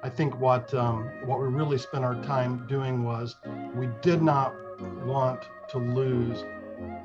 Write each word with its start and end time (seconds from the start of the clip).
I 0.00 0.08
think 0.08 0.38
what 0.38 0.72
um, 0.74 1.10
what 1.24 1.40
we 1.40 1.48
really 1.48 1.76
spent 1.76 2.04
our 2.04 2.14
time 2.22 2.66
doing 2.68 3.02
was 3.02 3.34
we 3.74 3.88
did 4.00 4.22
not 4.22 4.54
want 5.04 5.48
to 5.70 5.78
lose 5.78 6.44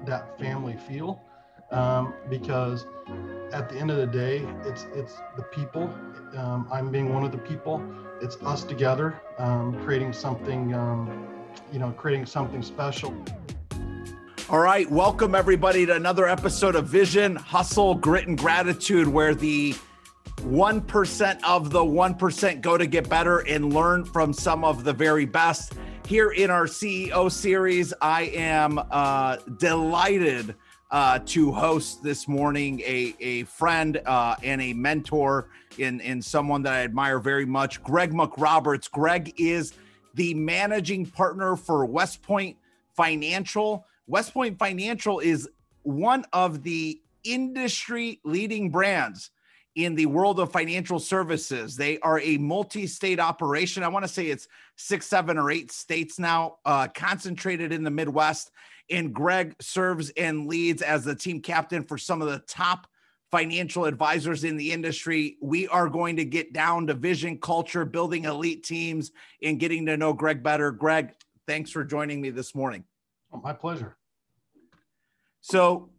that 0.06 0.38
family 0.38 0.78
feel 0.88 1.24
um, 1.72 2.14
because 2.30 2.86
at 3.52 3.68
the 3.68 3.78
end 3.78 3.90
of 3.90 3.98
the 3.98 4.06
day, 4.06 4.48
it's 4.64 4.86
it's 4.94 5.18
the 5.36 5.42
people. 5.42 5.92
Um, 6.38 6.68
I'm 6.72 6.92
being 6.92 7.12
one 7.12 7.24
of 7.24 7.32
the 7.32 7.40
people. 7.40 7.84
It's 8.22 8.36
us 8.44 8.64
together, 8.64 9.20
um, 9.40 9.84
creating 9.84 10.14
something, 10.14 10.76
um, 10.76 11.28
you 11.72 11.80
know, 11.80 11.92
creating 11.92 12.28
something 12.28 12.62
special. 12.62 13.12
All 14.50 14.60
right, 14.60 14.90
welcome 14.92 15.34
everybody 15.34 15.88
to 15.88 15.96
another 15.96 16.28
episode 16.28 16.76
of 16.76 16.86
Vision, 16.86 17.38
Hustle, 17.38 17.96
Grit, 17.96 18.28
and 18.28 18.38
Gratitude, 18.38 19.08
where 19.08 19.34
the 19.34 19.74
1% 20.44 21.40
of 21.44 21.70
the 21.70 21.80
1% 21.80 22.62
go 22.62 22.78
to 22.78 22.86
get 22.86 23.08
better 23.08 23.40
and 23.40 23.74
learn 23.74 24.04
from 24.04 24.34
some 24.34 24.66
of 24.66 24.84
the 24.84 24.92
very 24.92 25.26
best. 25.26 25.74
Here 26.06 26.32
in 26.32 26.50
our 26.50 26.66
CEO 26.66 27.32
series, 27.32 27.94
I 28.02 28.24
am 28.24 28.78
uh, 28.92 29.38
delighted 29.58 30.56
uh, 30.92 31.20
to 31.28 31.52
host 31.54 32.04
this 32.04 32.28
morning 32.28 32.82
a, 32.82 33.16
a 33.22 33.44
friend 33.46 34.02
uh, 34.06 34.36
and 34.44 34.62
a 34.62 34.74
mentor 34.74 35.48
in, 35.78 36.02
in 36.02 36.22
someone 36.22 36.62
that 36.64 36.74
I 36.74 36.84
admire 36.84 37.20
very 37.20 37.46
much, 37.46 37.82
Greg 37.82 38.12
McRoberts. 38.12 38.92
Greg 38.92 39.34
is 39.40 39.74
the 40.14 40.34
managing 40.34 41.06
partner 41.06 41.56
for 41.56 41.88
WestPoint 41.88 42.58
Financial. 42.96 43.86
WestPoint 44.10 44.60
Financial 44.60 45.20
is 45.20 45.50
one 45.84 46.26
of 46.34 46.64
the 46.64 47.02
industry 47.24 48.20
leading 48.26 48.70
brands 48.70 49.32
in 49.76 49.96
the 49.96 50.06
world 50.06 50.40
of 50.40 50.52
financial 50.52 51.00
services. 51.00 51.76
They 51.76 52.00
are 52.00 52.20
a 52.20 52.38
multi 52.38 52.88
state 52.88 53.20
operation. 53.20 53.84
I 53.84 53.88
want 53.88 54.06
to 54.06 54.12
say 54.12 54.28
it's 54.28 54.48
six, 54.76 55.08
seven, 55.08 55.38
or 55.38 55.52
eight 55.52 55.72
states 55.72 56.20
now, 56.20 56.58
uh, 56.66 56.88
concentrated 56.94 57.72
in 57.72 57.84
the 57.84 57.92
Midwest. 57.92 58.52
And 58.90 59.14
Greg 59.14 59.56
serves 59.62 60.10
and 60.12 60.48
leads 60.48 60.82
as 60.82 61.04
the 61.04 61.16
team 61.16 61.42
captain 61.42 61.84
for 61.84 61.98
some 61.98 62.22
of 62.22 62.28
the 62.28 62.40
top 62.48 62.88
financial 63.32 63.86
advisors 63.86 64.44
in 64.44 64.58
the 64.58 64.72
industry. 64.72 65.38
We 65.42 65.68
are 65.70 65.90
going 65.90 66.18
to 66.18 66.26
get 66.26 66.54
down 66.54 66.86
to 66.88 66.94
vision, 66.94 67.40
culture, 67.40 67.86
building 67.86 68.26
elite 68.26 68.64
teams, 68.64 69.12
and 69.42 69.60
getting 69.60 69.88
to 69.88 69.98
know 69.98 70.14
Greg 70.14 70.44
better. 70.44 70.70
Greg, 70.70 71.14
thanks 71.48 71.72
for 71.72 71.84
joining 71.84 72.22
me 72.22 72.30
this 72.30 72.54
morning. 72.54 72.84
Oh, 73.32 73.42
my 73.42 73.54
pleasure. 73.54 73.98
So, 75.42 75.90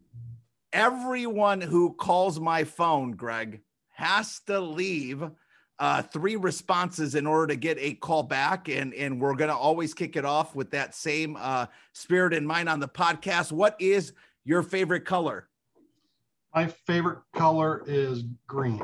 everyone 0.73 1.61
who 1.61 1.95
calls 1.95 2.39
my 2.39 2.63
phone, 2.63 3.13
Greg, 3.13 3.63
has 3.95 4.41
to 4.47 4.61
leave 4.61 5.23
uh, 5.79 6.03
three 6.03 6.37
responses 6.37 7.15
in 7.15 7.27
order 7.27 7.49
to 7.49 7.57
get 7.57 7.79
a 7.81 7.95
call 7.95 8.23
back. 8.23 8.69
And, 8.69 8.95
and 8.95 9.21
we're 9.21 9.35
going 9.35 9.51
to 9.51 9.57
always 9.57 9.95
kick 9.95 10.17
it 10.17 10.25
off 10.25 10.55
with 10.55 10.71
that 10.71 10.95
same 10.95 11.37
uh, 11.39 11.67
spirit 11.93 12.33
in 12.33 12.47
mind 12.47 12.69
on 12.69 12.81
the 12.81 12.89
podcast. 12.89 13.51
What 13.53 13.77
is 13.81 14.13
your 14.45 14.63
favorite 14.63 15.05
color? 15.05 15.49
My 16.55 16.67
favorite 16.67 17.19
color 17.35 17.83
is 17.87 18.25
green. 18.47 18.81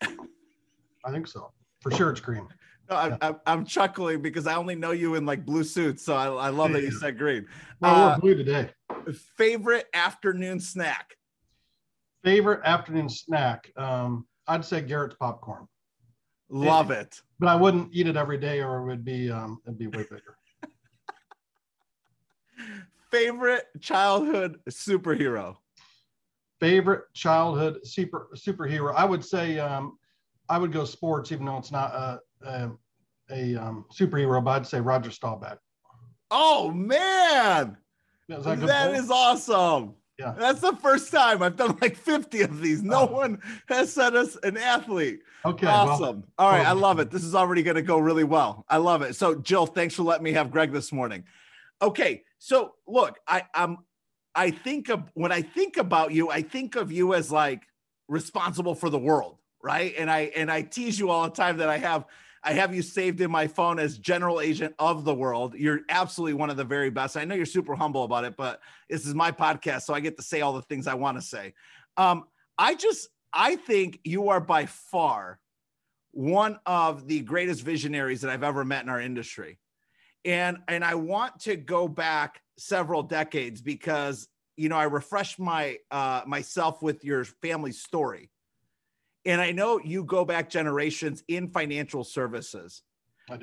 I 0.00 1.10
think 1.10 1.26
so. 1.26 1.52
For 1.82 1.90
sure, 1.90 2.10
it's 2.10 2.20
green. 2.20 2.48
No, 2.88 2.96
I'm, 2.96 3.18
yeah. 3.20 3.32
I'm, 3.46 3.64
chuckling 3.66 4.22
because 4.22 4.46
I 4.46 4.56
only 4.56 4.74
know 4.74 4.92
you 4.92 5.14
in 5.14 5.26
like 5.26 5.44
blue 5.44 5.64
suits. 5.64 6.02
So 6.02 6.14
I, 6.14 6.26
I 6.28 6.48
love 6.48 6.70
yeah. 6.70 6.76
that 6.76 6.82
you 6.82 6.90
said 6.92 7.18
green. 7.18 7.46
Well, 7.80 7.94
uh, 7.94 8.14
we're 8.14 8.20
blue 8.20 8.34
today. 8.36 8.70
Favorite 9.36 9.86
afternoon 9.92 10.60
snack? 10.60 11.16
Favorite 12.24 12.60
afternoon 12.64 13.08
snack? 13.08 13.70
Um, 13.76 14.26
I'd 14.48 14.64
say 14.64 14.80
Garrett's 14.80 15.16
popcorn. 15.20 15.68
Love 16.48 16.90
it, 16.90 16.98
it. 16.98 17.22
But 17.38 17.48
I 17.48 17.54
wouldn't 17.54 17.90
eat 17.92 18.06
it 18.06 18.16
every 18.16 18.38
day 18.38 18.62
or 18.62 18.78
it 18.78 18.86
would 18.86 19.04
be 19.04 19.30
um, 19.30 19.60
it'd 19.66 19.78
be 19.78 19.88
way 19.88 20.04
bigger. 20.04 20.38
Favorite 23.10 23.66
childhood 23.80 24.58
superhero? 24.70 25.56
Favorite 26.60 27.04
childhood 27.12 27.86
super 27.86 28.30
superhero? 28.34 28.94
I 28.94 29.04
would 29.04 29.24
say 29.24 29.58
um, 29.58 29.98
I 30.48 30.56
would 30.58 30.72
go 30.72 30.84
sports, 30.84 31.30
even 31.30 31.44
though 31.44 31.58
it's 31.58 31.72
not 31.72 31.94
a 31.94 32.20
a, 32.46 32.70
a 33.30 33.56
um, 33.56 33.84
superhero, 33.92 34.42
but 34.42 34.50
I'd 34.52 34.66
say 34.66 34.80
Roger 34.80 35.10
Staubach. 35.10 35.58
Oh 36.30 36.70
man, 36.70 37.76
yeah, 38.28 38.38
that, 38.38 38.60
that 38.60 38.94
is 38.94 39.10
awesome. 39.10 39.94
Yeah. 40.18 40.34
That's 40.38 40.60
the 40.60 40.76
first 40.76 41.10
time 41.10 41.42
I've 41.42 41.56
done 41.56 41.76
like 41.80 41.96
50 41.96 42.42
of 42.42 42.60
these. 42.60 42.82
No 42.82 43.08
oh. 43.08 43.12
one 43.12 43.42
has 43.68 43.92
sent 43.92 44.14
us 44.14 44.36
an 44.42 44.56
athlete. 44.56 45.20
Okay. 45.44 45.66
Awesome. 45.66 46.20
Well, 46.20 46.24
All 46.38 46.50
right. 46.50 46.60
Well, 46.60 46.68
I 46.68 46.72
love 46.72 47.00
it. 47.00 47.10
This 47.10 47.24
is 47.24 47.34
already 47.34 47.62
going 47.62 47.76
to 47.76 47.82
go 47.82 47.98
really 47.98 48.24
well. 48.24 48.64
I 48.68 48.76
love 48.76 49.02
it. 49.02 49.16
So, 49.16 49.34
Jill, 49.34 49.66
thanks 49.66 49.94
for 49.94 50.02
letting 50.04 50.24
me 50.24 50.32
have 50.32 50.50
Greg 50.50 50.72
this 50.72 50.92
morning. 50.92 51.24
Okay. 51.82 52.22
So, 52.38 52.74
look, 52.86 53.18
I, 53.26 53.42
I'm, 53.54 53.78
I 54.34 54.50
think 54.50 54.88
of 54.88 55.10
when 55.14 55.32
I 55.32 55.42
think 55.42 55.76
about 55.76 56.12
you, 56.12 56.30
I 56.30 56.42
think 56.42 56.76
of 56.76 56.92
you 56.92 57.14
as 57.14 57.32
like 57.32 57.62
responsible 58.08 58.74
for 58.74 58.90
the 58.90 58.98
world, 58.98 59.38
right? 59.62 59.94
And 59.98 60.10
I, 60.10 60.32
and 60.36 60.50
I 60.50 60.62
tease 60.62 60.98
you 60.98 61.10
all 61.10 61.24
the 61.24 61.34
time 61.34 61.58
that 61.58 61.68
I 61.68 61.78
have 61.78 62.04
I 62.44 62.52
have 62.52 62.74
you 62.74 62.82
saved 62.82 63.22
in 63.22 63.30
my 63.30 63.46
phone 63.46 63.78
as 63.78 63.96
general 63.96 64.40
agent 64.40 64.74
of 64.78 65.04
the 65.04 65.14
world. 65.14 65.54
You're 65.54 65.80
absolutely 65.88 66.34
one 66.34 66.50
of 66.50 66.58
the 66.58 66.64
very 66.64 66.90
best. 66.90 67.16
I 67.16 67.24
know 67.24 67.34
you're 67.34 67.46
super 67.46 67.74
humble 67.74 68.04
about 68.04 68.24
it, 68.24 68.36
but 68.36 68.60
this 68.90 69.06
is 69.06 69.14
my 69.14 69.32
podcast, 69.32 69.82
so 69.82 69.94
I 69.94 70.00
get 70.00 70.18
to 70.18 70.22
say 70.22 70.42
all 70.42 70.52
the 70.52 70.62
things 70.62 70.86
I 70.86 70.92
want 70.92 71.16
to 71.16 71.22
say. 71.22 71.54
Um, 71.96 72.24
I 72.58 72.74
just, 72.74 73.08
I 73.32 73.56
think 73.56 73.98
you 74.04 74.28
are 74.28 74.40
by 74.40 74.66
far 74.66 75.40
one 76.12 76.58
of 76.66 77.08
the 77.08 77.20
greatest 77.20 77.62
visionaries 77.62 78.20
that 78.20 78.30
I've 78.30 78.44
ever 78.44 78.62
met 78.62 78.82
in 78.82 78.90
our 78.90 79.00
industry. 79.00 79.58
And, 80.26 80.58
and 80.68 80.84
I 80.84 80.96
want 80.96 81.40
to 81.40 81.56
go 81.56 81.88
back 81.88 82.42
several 82.58 83.02
decades 83.02 83.62
because, 83.62 84.28
you 84.56 84.68
know, 84.68 84.76
I 84.76 84.84
refreshed 84.84 85.38
my, 85.38 85.78
uh, 85.90 86.22
myself 86.26 86.82
with 86.82 87.04
your 87.04 87.24
family 87.24 87.72
story 87.72 88.30
and 89.26 89.40
I 89.40 89.52
know 89.52 89.80
you 89.82 90.04
go 90.04 90.24
back 90.24 90.48
generations 90.48 91.22
in 91.28 91.48
financial 91.48 92.04
services. 92.04 92.82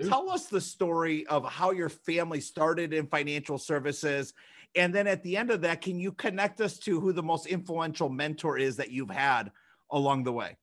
Tell 0.07 0.29
us 0.29 0.45
the 0.45 0.61
story 0.61 1.25
of 1.25 1.43
how 1.43 1.71
your 1.71 1.89
family 1.89 2.39
started 2.39 2.93
in 2.93 3.07
financial 3.07 3.57
services. 3.57 4.33
And 4.75 4.93
then 4.93 5.07
at 5.07 5.23
the 5.23 5.35
end 5.35 5.49
of 5.49 5.61
that, 5.61 5.81
can 5.81 5.99
you 5.99 6.11
connect 6.11 6.61
us 6.61 6.77
to 6.79 6.99
who 6.99 7.11
the 7.13 7.23
most 7.23 7.47
influential 7.47 8.07
mentor 8.07 8.59
is 8.59 8.75
that 8.77 8.91
you've 8.91 9.09
had 9.09 9.51
along 9.89 10.23
the 10.23 10.31
way? 10.31 10.55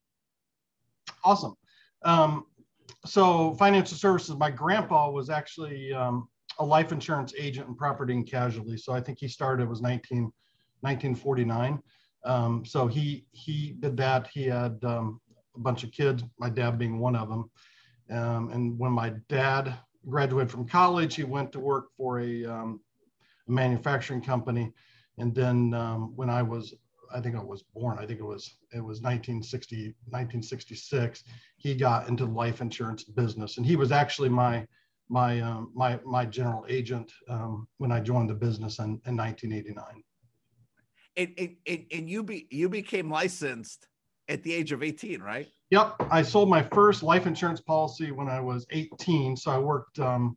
Awesome. 1.25 1.55
Um, 2.05 2.47
so, 3.05 3.55
financial 3.55 3.97
services, 3.97 4.37
my 4.37 4.51
grandpa 4.51 5.11
was 5.11 5.31
actually 5.31 5.93
um, 5.93 6.29
a 6.59 6.65
life 6.65 6.93
insurance 6.93 7.35
agent 7.37 7.69
in 7.69 7.75
property 7.75 8.15
and 8.15 8.27
casualty. 8.27 8.77
So, 8.77 8.93
I 8.93 9.01
think 9.01 9.19
he 9.19 9.29
started, 9.29 9.65
it 9.65 9.69
was 9.69 9.83
19, 9.83 10.33
1949. 10.81 11.83
Um, 12.25 12.65
so 12.65 12.87
he 12.87 13.27
he 13.33 13.77
did 13.79 13.97
that. 13.99 14.29
He 14.29 14.45
had 14.45 14.79
um, 14.85 15.21
a 15.57 15.61
bunch 15.61 15.85
of 15.85 15.93
kids, 15.93 16.23
my 16.39 16.51
dad 16.51 16.79
being 16.79 16.99
one 16.99 17.17
of 17.17 17.29
them. 17.29 17.51
Um, 18.11 18.51
and 18.51 18.79
when 18.79 18.93
my 18.93 19.15
dad 19.29 19.75
graduated 20.09 20.51
from 20.51 20.67
college, 20.67 21.15
he 21.15 21.25
went 21.25 21.53
to 21.53 21.61
work 21.61 21.89
for 21.97 22.21
a, 22.21 22.45
um, 22.47 22.81
a 23.49 23.51
manufacturing 23.51 24.23
company. 24.23 24.73
And 25.19 25.35
then 25.35 25.75
um, 25.75 26.17
when 26.17 26.31
I 26.31 26.43
was, 26.43 26.75
I 27.15 27.21
think 27.21 27.37
I 27.37 27.43
was 27.43 27.63
born, 27.75 27.99
I 27.99 28.07
think 28.07 28.21
it 28.21 28.25
was 28.25 28.57
it 28.73 28.81
was 28.81 29.01
1960 29.01 29.95
1966. 30.11 31.25
He 31.57 31.75
got 31.75 32.09
into 32.09 32.25
the 32.25 32.33
life 32.33 32.61
insurance 32.61 33.05
business, 33.05 33.57
and 33.57 33.67
he 33.67 33.77
was 33.77 33.93
actually 33.93 34.29
my 34.29 34.67
my 35.09 35.41
um, 35.41 35.73
my 35.75 35.99
my 36.05 36.25
general 36.25 36.67
agent 36.69 37.13
when 37.79 37.91
I 37.91 38.01
joined 38.01 38.31
the 38.31 38.35
business 38.35 38.79
in, 38.79 39.01
in 39.07 39.17
1989 39.17 40.05
and, 41.19 41.57
and, 41.67 41.85
and 41.93 42.11
you 42.11 42.23
be 42.23 42.47
you 42.51 42.69
became 42.69 43.11
licensed 43.11 43.87
at 44.29 44.43
the 44.43 44.53
age 44.53 44.73
of 44.73 44.83
18 44.83 45.21
right? 45.21 45.49
Yep 45.71 45.95
i 46.11 46.23
sold 46.23 46.49
my 46.49 46.63
first 46.63 47.03
life 47.03 47.27
insurance 47.27 47.61
policy 47.61 48.11
when 48.11 48.29
i 48.29 48.41
was 48.41 48.67
18 48.71 49.37
so 49.37 49.51
i 49.51 49.59
worked 49.59 49.99
um, 49.99 50.37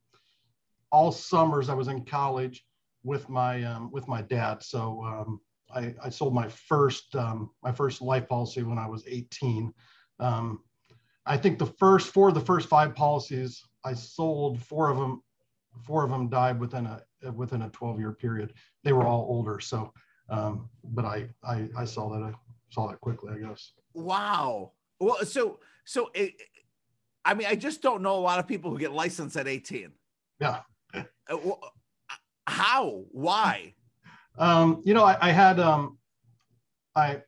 all 0.92 1.12
summers 1.12 1.70
i 1.70 1.74
was 1.74 1.88
in 1.88 2.04
college 2.04 2.66
with 3.04 3.30
my 3.30 3.64
um, 3.64 3.90
with 3.92 4.08
my 4.08 4.22
dad 4.22 4.62
so 4.62 5.04
um, 5.06 5.40
I, 5.74 5.96
I, 6.04 6.10
sold 6.10 6.36
my 6.36 6.50
first 6.50 7.16
um, 7.16 7.50
my 7.64 7.72
first 7.72 8.02
life 8.02 8.28
policy 8.28 8.64
when 8.64 8.78
i 8.78 8.88
was 8.88 9.06
18 9.08 9.74
um, 10.20 10.60
i 11.26 11.38
think 11.38 11.60
the 11.60 11.74
first 11.80 12.10
four 12.10 12.28
of 12.28 12.34
the 12.34 12.42
first 12.42 12.68
five 12.68 12.94
policies 12.94 13.64
i 13.86 13.94
sold 13.94 14.62
four 14.62 14.90
of 14.90 14.98
them 14.98 15.22
four 15.84 16.04
of 16.04 16.10
them 16.10 16.30
died 16.30 16.60
within 16.60 16.86
a 16.86 17.02
within 17.32 17.64
a 17.64 17.70
12 17.70 18.00
year 18.00 18.12
period. 18.12 18.54
They 18.84 18.94
were 18.94 19.06
all 19.06 19.26
older 19.30 19.60
so 19.60 19.94
um, 20.32 20.70
but 20.84 21.06
I, 21.06 21.28
I, 21.44 21.70
I 21.78 21.86
saw 21.86 22.10
that 22.10 22.24
I 22.24 22.34
saw 22.70 22.88
that 22.88 23.00
quickly, 23.02 23.34
I 23.34 23.48
guess. 23.48 23.74
Wow. 23.94 24.72
Well, 25.00 25.24
so 25.26 25.60
so 25.86 26.10
it, 26.14 26.34
I 27.26 27.34
mean, 27.34 27.48
I 27.48 27.56
just 27.56 27.82
don't 27.82 28.02
know 28.02 28.16
a 28.16 28.20
lot 28.20 28.40
of 28.40 28.48
people 28.48 28.72
who 28.72 28.80
get 28.80 28.94
licensed 28.94 29.36
at 29.36 29.48
18. 29.48 29.92
Yeah. 30.40 30.62
Uh, 30.94 31.38
how? 32.48 33.04
Why? 33.12 33.76
Um, 34.38 34.82
you 34.86 34.94
know, 34.94 35.04
I, 35.04 35.18
I 35.22 35.32
had 35.32 35.60
um, 35.60 35.98
I 36.96 37.22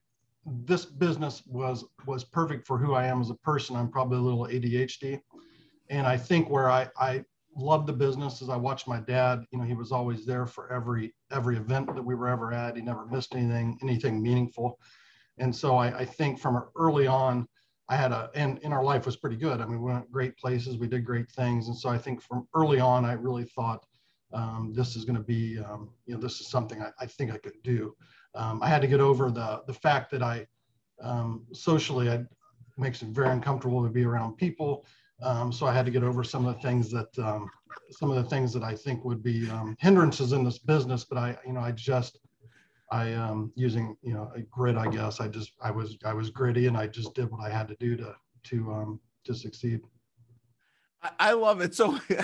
this 0.46 0.86
business 0.86 1.44
was 1.46 1.86
was 2.06 2.24
perfect 2.24 2.66
for 2.66 2.78
who 2.78 2.94
I 2.94 3.06
am 3.06 3.22
as 3.22 3.30
a 3.30 3.36
person. 3.36 3.76
I'm 3.76 3.90
probably 3.90 4.18
a 4.18 4.22
little 4.22 4.46
ADHD, 4.46 5.20
and 5.90 6.08
I 6.08 6.18
think 6.18 6.50
where 6.50 6.70
I 6.70 6.88
I 6.98 7.24
loved 7.56 7.88
the 7.88 7.94
business 7.94 8.42
as 8.42 8.50
I 8.50 8.56
watched 8.56 8.88
my 8.88 9.00
dad. 9.00 9.44
You 9.52 9.60
know, 9.60 9.64
he 9.64 9.74
was 9.74 9.92
always 9.92 10.26
there 10.26 10.46
for 10.46 10.72
every 10.72 11.14
every 11.32 11.58
event 11.58 11.94
that 11.94 12.04
we 12.04 12.16
were 12.16 12.28
ever 12.28 12.54
at. 12.54 12.76
He 12.76 12.82
never 12.82 13.06
missed 13.06 13.36
anything 13.36 13.78
anything 13.82 14.22
meaningful, 14.22 14.80
and 15.38 15.56
so 15.56 15.76
I, 15.76 16.00
I 16.00 16.06
think 16.06 16.40
from 16.40 16.64
early 16.76 17.08
on, 17.08 17.48
I 17.90 17.96
had 17.96 18.12
a 18.12 18.30
and, 18.36 18.60
in 18.60 18.74
our 18.74 18.84
life 18.84 19.06
was 19.06 19.18
pretty 19.18 19.38
good. 19.38 19.62
I 19.62 19.66
mean, 19.66 19.82
we 19.82 19.92
went 19.92 20.12
great 20.12 20.38
places, 20.38 20.78
we 20.78 20.88
did 20.88 21.06
great 21.06 21.32
things, 21.32 21.68
and 21.68 21.78
so 21.78 21.90
I 21.90 21.98
think 21.98 22.22
from 22.22 22.48
early 22.56 22.80
on, 22.80 23.06
I 23.06 23.14
really 23.14 23.46
thought 23.46 23.86
um, 24.34 24.74
this 24.76 24.96
is 24.96 25.06
going 25.06 25.18
to 25.18 25.24
be 25.24 25.60
um, 25.60 25.90
you 26.06 26.16
know 26.16 26.22
this 26.22 26.42
is 26.42 26.48
something 26.48 26.82
I, 26.82 26.92
I 27.00 27.06
think 27.06 27.32
I 27.32 27.38
could 27.38 27.62
do. 27.64 27.96
Um, 28.36 28.62
I 28.64 28.68
had 28.68 28.82
to 28.82 28.88
get 28.88 29.00
over 29.00 29.32
the 29.32 29.62
the 29.68 29.74
fact 29.74 30.12
that 30.12 30.24
I 30.24 30.48
um, 31.02 31.46
socially 31.54 32.10
I 32.10 32.26
makes 32.78 33.02
it 33.02 33.10
very 33.10 33.30
uncomfortable 33.30 33.84
to 33.84 33.90
be 33.90 34.04
around 34.04 34.38
people. 34.38 34.86
Um, 35.24 35.52
so 35.52 35.66
I 35.66 35.74
had 35.74 35.86
to 35.86 35.92
get 35.92 36.04
over 36.04 36.24
some 36.24 36.46
of 36.46 36.56
the 36.56 36.62
things 36.62 36.92
that 36.92 37.18
um, 37.20 37.50
some 37.92 38.10
of 38.10 38.16
the 38.16 38.30
things 38.30 38.54
that 38.54 38.64
I 38.64 38.76
think 38.76 39.06
would 39.06 39.24
be 39.24 39.50
um, 39.50 39.76
hindrances 39.80 40.34
in 40.34 40.44
this 40.44 40.58
business. 40.58 41.06
But 41.06 41.18
I, 41.18 41.38
you 41.46 41.54
know, 41.54 41.62
I 41.62 41.72
just 41.72 42.20
I 42.92 43.14
um, 43.14 43.52
using 43.56 43.96
you 44.02 44.14
know 44.14 44.32
a 44.36 44.42
grit. 44.42 44.78
I 44.78 44.88
guess 44.88 45.20
I 45.20 45.28
just 45.28 45.54
I 45.62 45.72
was 45.72 45.98
I 46.04 46.14
was 46.14 46.30
gritty 46.30 46.68
and 46.68 46.78
I 46.78 46.88
just 46.88 47.14
did 47.14 47.32
what 47.32 47.42
I 47.42 47.50
had 47.50 47.68
to 47.70 47.76
do 47.80 47.96
to 47.98 48.16
to 48.44 48.72
um, 48.72 49.00
to 49.26 49.34
succeed. 49.34 49.82
I 51.20 51.34
love 51.34 51.62
it. 51.62 51.76
So 51.76 52.00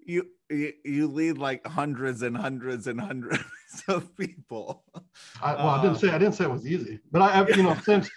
you 0.00 0.26
you 0.48 1.06
lead 1.06 1.38
like 1.38 1.66
hundreds 1.66 2.22
and 2.22 2.36
hundreds 2.36 2.86
and 2.86 3.00
hundreds 3.00 3.44
of 3.88 4.16
people. 4.16 4.84
I, 5.42 5.54
well, 5.54 5.68
I 5.68 5.82
didn't 5.82 5.96
uh, 5.96 5.98
say 5.98 6.10
I 6.10 6.18
didn't 6.18 6.34
say 6.34 6.44
it 6.44 6.50
was 6.50 6.66
easy, 6.66 7.00
but 7.10 7.22
I, 7.22 7.46
you 7.48 7.62
know, 7.62 7.76
since 7.82 8.10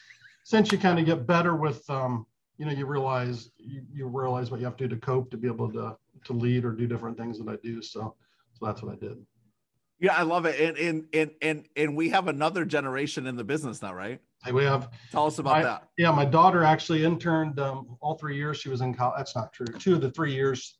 since 0.44 0.72
you 0.72 0.78
kind 0.78 1.00
of 1.00 1.06
get 1.06 1.26
better 1.26 1.56
with, 1.56 1.88
um, 1.90 2.26
you 2.58 2.66
know, 2.66 2.72
you 2.72 2.86
realize 2.86 3.50
you, 3.58 3.82
you 3.92 4.08
realize 4.08 4.52
what 4.52 4.60
you 4.60 4.66
have 4.66 4.78
to 4.78 4.88
do 4.88 4.96
to 4.96 5.02
cope 5.02 5.32
to 5.32 5.38
be 5.38 5.48
able 5.48 5.72
to 5.74 5.98
to 6.26 6.34
lead 6.34 6.66
or 6.66 6.72
do 6.72 6.88
different 6.88 7.18
things 7.18 7.38
that 7.40 7.48
I 7.50 7.58
do. 7.64 7.82
So, 7.82 8.16
so 8.54 8.66
that's 8.66 8.82
what 8.82 8.94
I 8.94 8.96
did. 8.96 9.18
Yeah, 10.00 10.16
I 10.16 10.24
love 10.24 10.46
it, 10.46 10.60
and 10.60 10.78
and 10.78 11.06
and 11.14 11.32
and 11.42 11.66
and 11.76 11.96
we 11.96 12.10
have 12.10 12.28
another 12.28 12.66
generation 12.66 13.26
in 13.28 13.36
the 13.36 13.44
business 13.44 13.82
now, 13.82 13.94
right? 13.94 14.20
Hey, 14.44 14.52
we 14.52 14.66
have. 14.66 14.90
Tell 15.12 15.26
us 15.26 15.40
about 15.40 15.58
my, 15.58 15.64
that. 15.64 15.88
Yeah, 15.98 16.12
my 16.12 16.26
daughter 16.26 16.64
actually 16.64 17.06
interned 17.06 17.60
um, 17.60 17.98
all 18.02 18.16
three 18.16 18.36
years. 18.36 18.58
She 18.58 18.70
was 18.70 18.82
in 18.82 18.94
college. 18.94 19.16
That's 19.18 19.36
not 19.36 19.54
true. 19.54 19.68
Two 19.80 19.96
of 19.96 20.02
the 20.02 20.12
three 20.12 20.34
years 20.34 20.76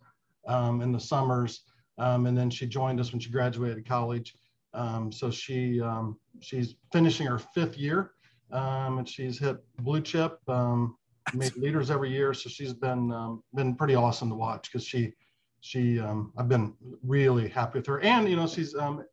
um, 0.48 0.82
in 0.82 0.92
the 0.92 1.00
summers, 1.00 1.62
um, 1.98 2.26
and 2.26 2.38
then 2.38 2.50
she 2.50 2.68
joined 2.68 3.00
us 3.00 3.12
when 3.12 3.22
she 3.22 3.30
graduated 3.30 3.88
college. 3.88 4.36
Um, 4.74 5.12
so 5.12 5.32
she 5.32 5.80
um, 5.80 6.20
she's 6.42 6.76
finishing 6.92 7.28
her 7.28 7.40
fifth 7.40 7.78
year, 7.78 8.12
um, 8.52 8.98
and 8.98 9.08
she's 9.08 9.40
hit 9.40 9.58
blue 9.80 10.02
chip, 10.02 10.40
um, 10.50 10.98
made 11.34 11.56
leaders 11.56 11.90
every 11.92 12.12
year. 12.12 12.34
So 12.34 12.50
she's 12.50 12.74
been 12.74 13.12
um, 13.12 13.44
been 13.54 13.76
pretty 13.76 13.96
awesome 13.96 14.30
to 14.30 14.36
watch 14.36 14.72
because 14.72 14.86
she 14.86 15.14
she 15.62 16.00
um, 16.00 16.34
I've 16.38 16.50
been 16.50 16.74
really 17.04 17.48
happy 17.48 17.80
with 17.80 17.88
her, 17.88 18.02
and 18.02 18.30
you 18.30 18.36
know 18.36 18.48
she's 18.48 18.76
um, 18.76 19.04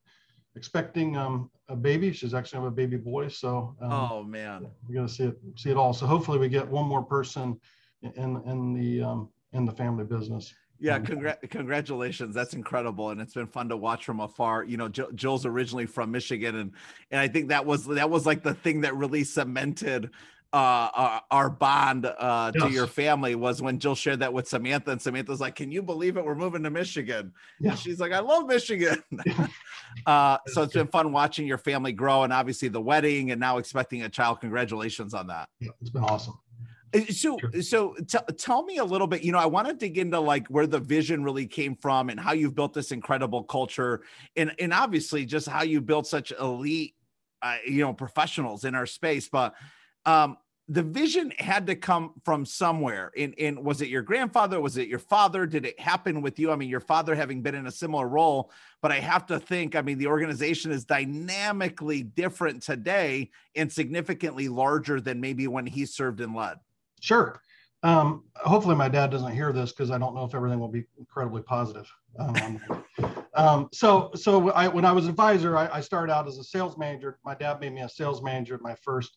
expecting 0.56 1.16
um, 1.16 1.50
a 1.68 1.76
baby. 1.76 2.12
She's 2.12 2.34
actually 2.34 2.58
have 2.58 2.68
a 2.68 2.74
baby 2.74 2.96
boy. 2.96 3.28
So 3.28 3.76
oh 3.80 4.22
man, 4.24 4.66
we're 4.88 4.96
gonna 4.96 5.08
see 5.08 5.24
it 5.24 5.38
see 5.56 5.70
it 5.70 5.76
all. 5.76 5.92
So 5.92 6.06
hopefully 6.06 6.38
we 6.38 6.48
get 6.48 6.66
one 6.66 6.86
more 6.86 7.02
person 7.02 7.58
in 8.02 8.42
in 8.46 8.74
the 8.74 9.02
um, 9.02 9.28
in 9.52 9.64
the 9.64 9.72
family 9.72 10.04
business. 10.04 10.52
Yeah, 10.82 10.98
congr- 10.98 11.50
congratulations. 11.50 12.34
That's 12.34 12.54
incredible, 12.54 13.10
and 13.10 13.20
it's 13.20 13.34
been 13.34 13.46
fun 13.46 13.68
to 13.68 13.76
watch 13.76 14.06
from 14.06 14.18
afar. 14.20 14.64
You 14.64 14.78
know, 14.78 14.88
Jill, 14.88 15.10
Jill's 15.14 15.44
originally 15.44 15.84
from 15.84 16.10
Michigan, 16.10 16.56
and 16.56 16.72
and 17.10 17.20
I 17.20 17.28
think 17.28 17.48
that 17.48 17.66
was 17.66 17.86
that 17.86 18.08
was 18.08 18.24
like 18.24 18.42
the 18.42 18.54
thing 18.54 18.80
that 18.80 18.96
really 18.96 19.22
cemented 19.22 20.10
uh, 20.52 20.88
our, 20.94 21.22
our 21.30 21.50
bond 21.50 22.06
uh, 22.06 22.50
yes. 22.54 22.64
to 22.64 22.70
your 22.70 22.86
family 22.86 23.36
was 23.36 23.62
when 23.62 23.78
Jill 23.78 23.94
shared 23.94 24.18
that 24.20 24.32
with 24.32 24.48
Samantha, 24.48 24.90
and 24.90 25.00
Samantha's 25.00 25.40
like, 25.40 25.54
"Can 25.54 25.70
you 25.70 25.80
believe 25.82 26.16
it? 26.16 26.24
We're 26.24 26.34
moving 26.34 26.64
to 26.64 26.70
Michigan." 26.70 27.32
Yeah. 27.60 27.70
And 27.70 27.78
she's 27.78 28.00
like, 28.00 28.12
"I 28.12 28.18
love 28.18 28.46
Michigan." 28.46 29.02
uh, 30.06 30.38
so 30.46 30.62
it's 30.62 30.74
been 30.74 30.88
fun 30.88 31.12
watching 31.12 31.46
your 31.46 31.58
family 31.58 31.92
grow, 31.92 32.24
and 32.24 32.32
obviously 32.32 32.68
the 32.68 32.80
wedding, 32.80 33.30
and 33.30 33.40
now 33.40 33.58
expecting 33.58 34.02
a 34.02 34.08
child. 34.08 34.40
Congratulations 34.40 35.14
on 35.14 35.28
that. 35.28 35.48
Yeah, 35.60 35.70
it's 35.80 35.90
been 35.90 36.02
awesome. 36.02 36.34
Uh, 36.92 37.00
so, 37.12 37.38
sure. 37.38 37.62
so 37.62 37.94
t- 38.08 38.34
tell 38.36 38.64
me 38.64 38.78
a 38.78 38.84
little 38.84 39.06
bit. 39.06 39.22
You 39.22 39.30
know, 39.30 39.38
I 39.38 39.46
want 39.46 39.68
to 39.68 39.74
dig 39.74 39.98
into 39.98 40.18
like 40.18 40.48
where 40.48 40.66
the 40.66 40.80
vision 40.80 41.22
really 41.22 41.46
came 41.46 41.76
from 41.76 42.10
and 42.10 42.18
how 42.18 42.32
you've 42.32 42.56
built 42.56 42.74
this 42.74 42.90
incredible 42.90 43.44
culture, 43.44 44.02
and 44.34 44.52
and 44.58 44.72
obviously 44.72 45.24
just 45.26 45.48
how 45.48 45.62
you 45.62 45.80
built 45.80 46.08
such 46.08 46.32
elite, 46.32 46.96
uh, 47.40 47.58
you 47.64 47.82
know, 47.82 47.92
professionals 47.92 48.64
in 48.64 48.74
our 48.74 48.86
space. 48.86 49.28
But 49.28 49.54
um, 50.06 50.36
the 50.70 50.82
vision 50.84 51.32
had 51.36 51.66
to 51.66 51.74
come 51.74 52.12
from 52.24 52.46
somewhere. 52.46 53.10
In 53.16 53.32
in 53.32 53.64
was 53.64 53.82
it 53.82 53.88
your 53.88 54.02
grandfather? 54.02 54.60
Was 54.60 54.76
it 54.76 54.86
your 54.86 55.00
father? 55.00 55.44
Did 55.44 55.66
it 55.66 55.78
happen 55.80 56.22
with 56.22 56.38
you? 56.38 56.52
I 56.52 56.56
mean, 56.56 56.68
your 56.68 56.80
father 56.80 57.16
having 57.16 57.42
been 57.42 57.56
in 57.56 57.66
a 57.66 57.72
similar 57.72 58.08
role, 58.08 58.52
but 58.80 58.92
I 58.92 59.00
have 59.00 59.26
to 59.26 59.40
think. 59.40 59.74
I 59.74 59.82
mean, 59.82 59.98
the 59.98 60.06
organization 60.06 60.70
is 60.70 60.84
dynamically 60.84 62.04
different 62.04 62.62
today 62.62 63.30
and 63.56 63.70
significantly 63.70 64.48
larger 64.48 65.00
than 65.00 65.20
maybe 65.20 65.48
when 65.48 65.66
he 65.66 65.84
served 65.86 66.20
and 66.20 66.36
led. 66.36 66.58
Sure. 67.00 67.40
Um, 67.82 68.24
hopefully, 68.36 68.76
my 68.76 68.88
dad 68.88 69.10
doesn't 69.10 69.32
hear 69.32 69.52
this 69.52 69.72
because 69.72 69.90
I 69.90 69.98
don't 69.98 70.14
know 70.14 70.24
if 70.24 70.34
everything 70.36 70.60
will 70.60 70.68
be 70.68 70.84
incredibly 70.98 71.42
positive. 71.42 71.90
Um, 72.18 72.60
um, 73.34 73.68
so, 73.72 74.10
so 74.14 74.50
I, 74.50 74.68
when 74.68 74.84
I 74.84 74.92
was 74.92 75.08
advisor, 75.08 75.56
I, 75.56 75.68
I, 75.72 75.80
started 75.80 76.12
out 76.12 76.26
as 76.26 76.38
a 76.38 76.44
sales 76.44 76.76
manager. 76.76 77.18
My 77.24 77.34
dad 77.34 77.60
made 77.60 77.72
me 77.72 77.82
a 77.82 77.88
sales 77.88 78.22
manager 78.22 78.54
at 78.54 78.60
my 78.60 78.74
first 78.74 79.16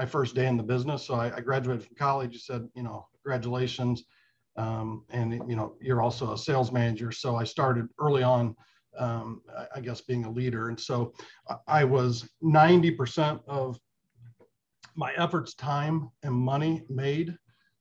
my 0.00 0.06
first 0.06 0.34
day 0.34 0.46
in 0.46 0.56
the 0.56 0.62
business. 0.62 1.04
So 1.04 1.12
I, 1.12 1.26
I 1.36 1.40
graduated 1.40 1.84
from 1.84 1.94
college. 1.94 2.32
He 2.32 2.38
said, 2.38 2.66
you 2.74 2.82
know, 2.82 3.06
congratulations, 3.22 4.04
um, 4.56 5.04
and 5.10 5.34
you 5.46 5.56
know, 5.56 5.74
you're 5.78 6.00
also 6.00 6.32
a 6.32 6.38
sales 6.38 6.72
manager. 6.72 7.12
So 7.12 7.36
I 7.36 7.44
started 7.44 7.86
early 7.98 8.22
on. 8.22 8.56
Um, 8.98 9.42
I 9.76 9.80
guess 9.80 10.00
being 10.00 10.24
a 10.24 10.30
leader, 10.30 10.68
and 10.68 10.80
so 10.80 11.12
I 11.68 11.84
was 11.84 12.28
90% 12.42 13.40
of 13.46 13.78
my 14.96 15.12
efforts, 15.16 15.54
time, 15.54 16.10
and 16.24 16.34
money 16.34 16.82
made 16.88 17.36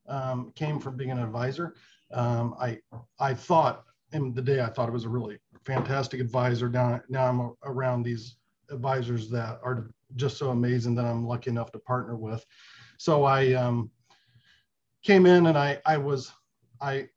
um, 0.07 0.51
came 0.55 0.79
from 0.79 0.97
being 0.97 1.09
an 1.09 1.19
advisor. 1.19 1.73
Um, 2.13 2.53
I 2.59 2.79
I 3.19 3.33
thought 3.33 3.85
in 4.11 4.33
the 4.33 4.41
day 4.41 4.59
I 4.61 4.67
thought 4.67 4.89
it 4.89 4.93
was 4.99 5.05
a 5.05 5.09
really 5.17 5.39
fantastic 5.63 6.19
advisor. 6.19 6.69
Now 6.69 7.01
now 7.09 7.25
I'm 7.29 7.53
around 7.63 8.03
these 8.03 8.35
advisors 8.69 9.31
that 9.31 9.59
are 9.63 9.89
just 10.15 10.37
so 10.37 10.49
amazing 10.49 10.95
that 10.95 11.05
I'm 11.05 11.25
lucky 11.25 11.49
enough 11.49 11.71
to 11.73 11.79
partner 11.79 12.15
with. 12.15 12.45
So 12.97 13.23
I 13.23 13.53
um, 13.53 13.91
came 15.03 15.25
in 15.25 15.47
and 15.47 15.57
I 15.57 15.79
I 15.85 15.97
was 15.97 16.31
I 16.81 17.09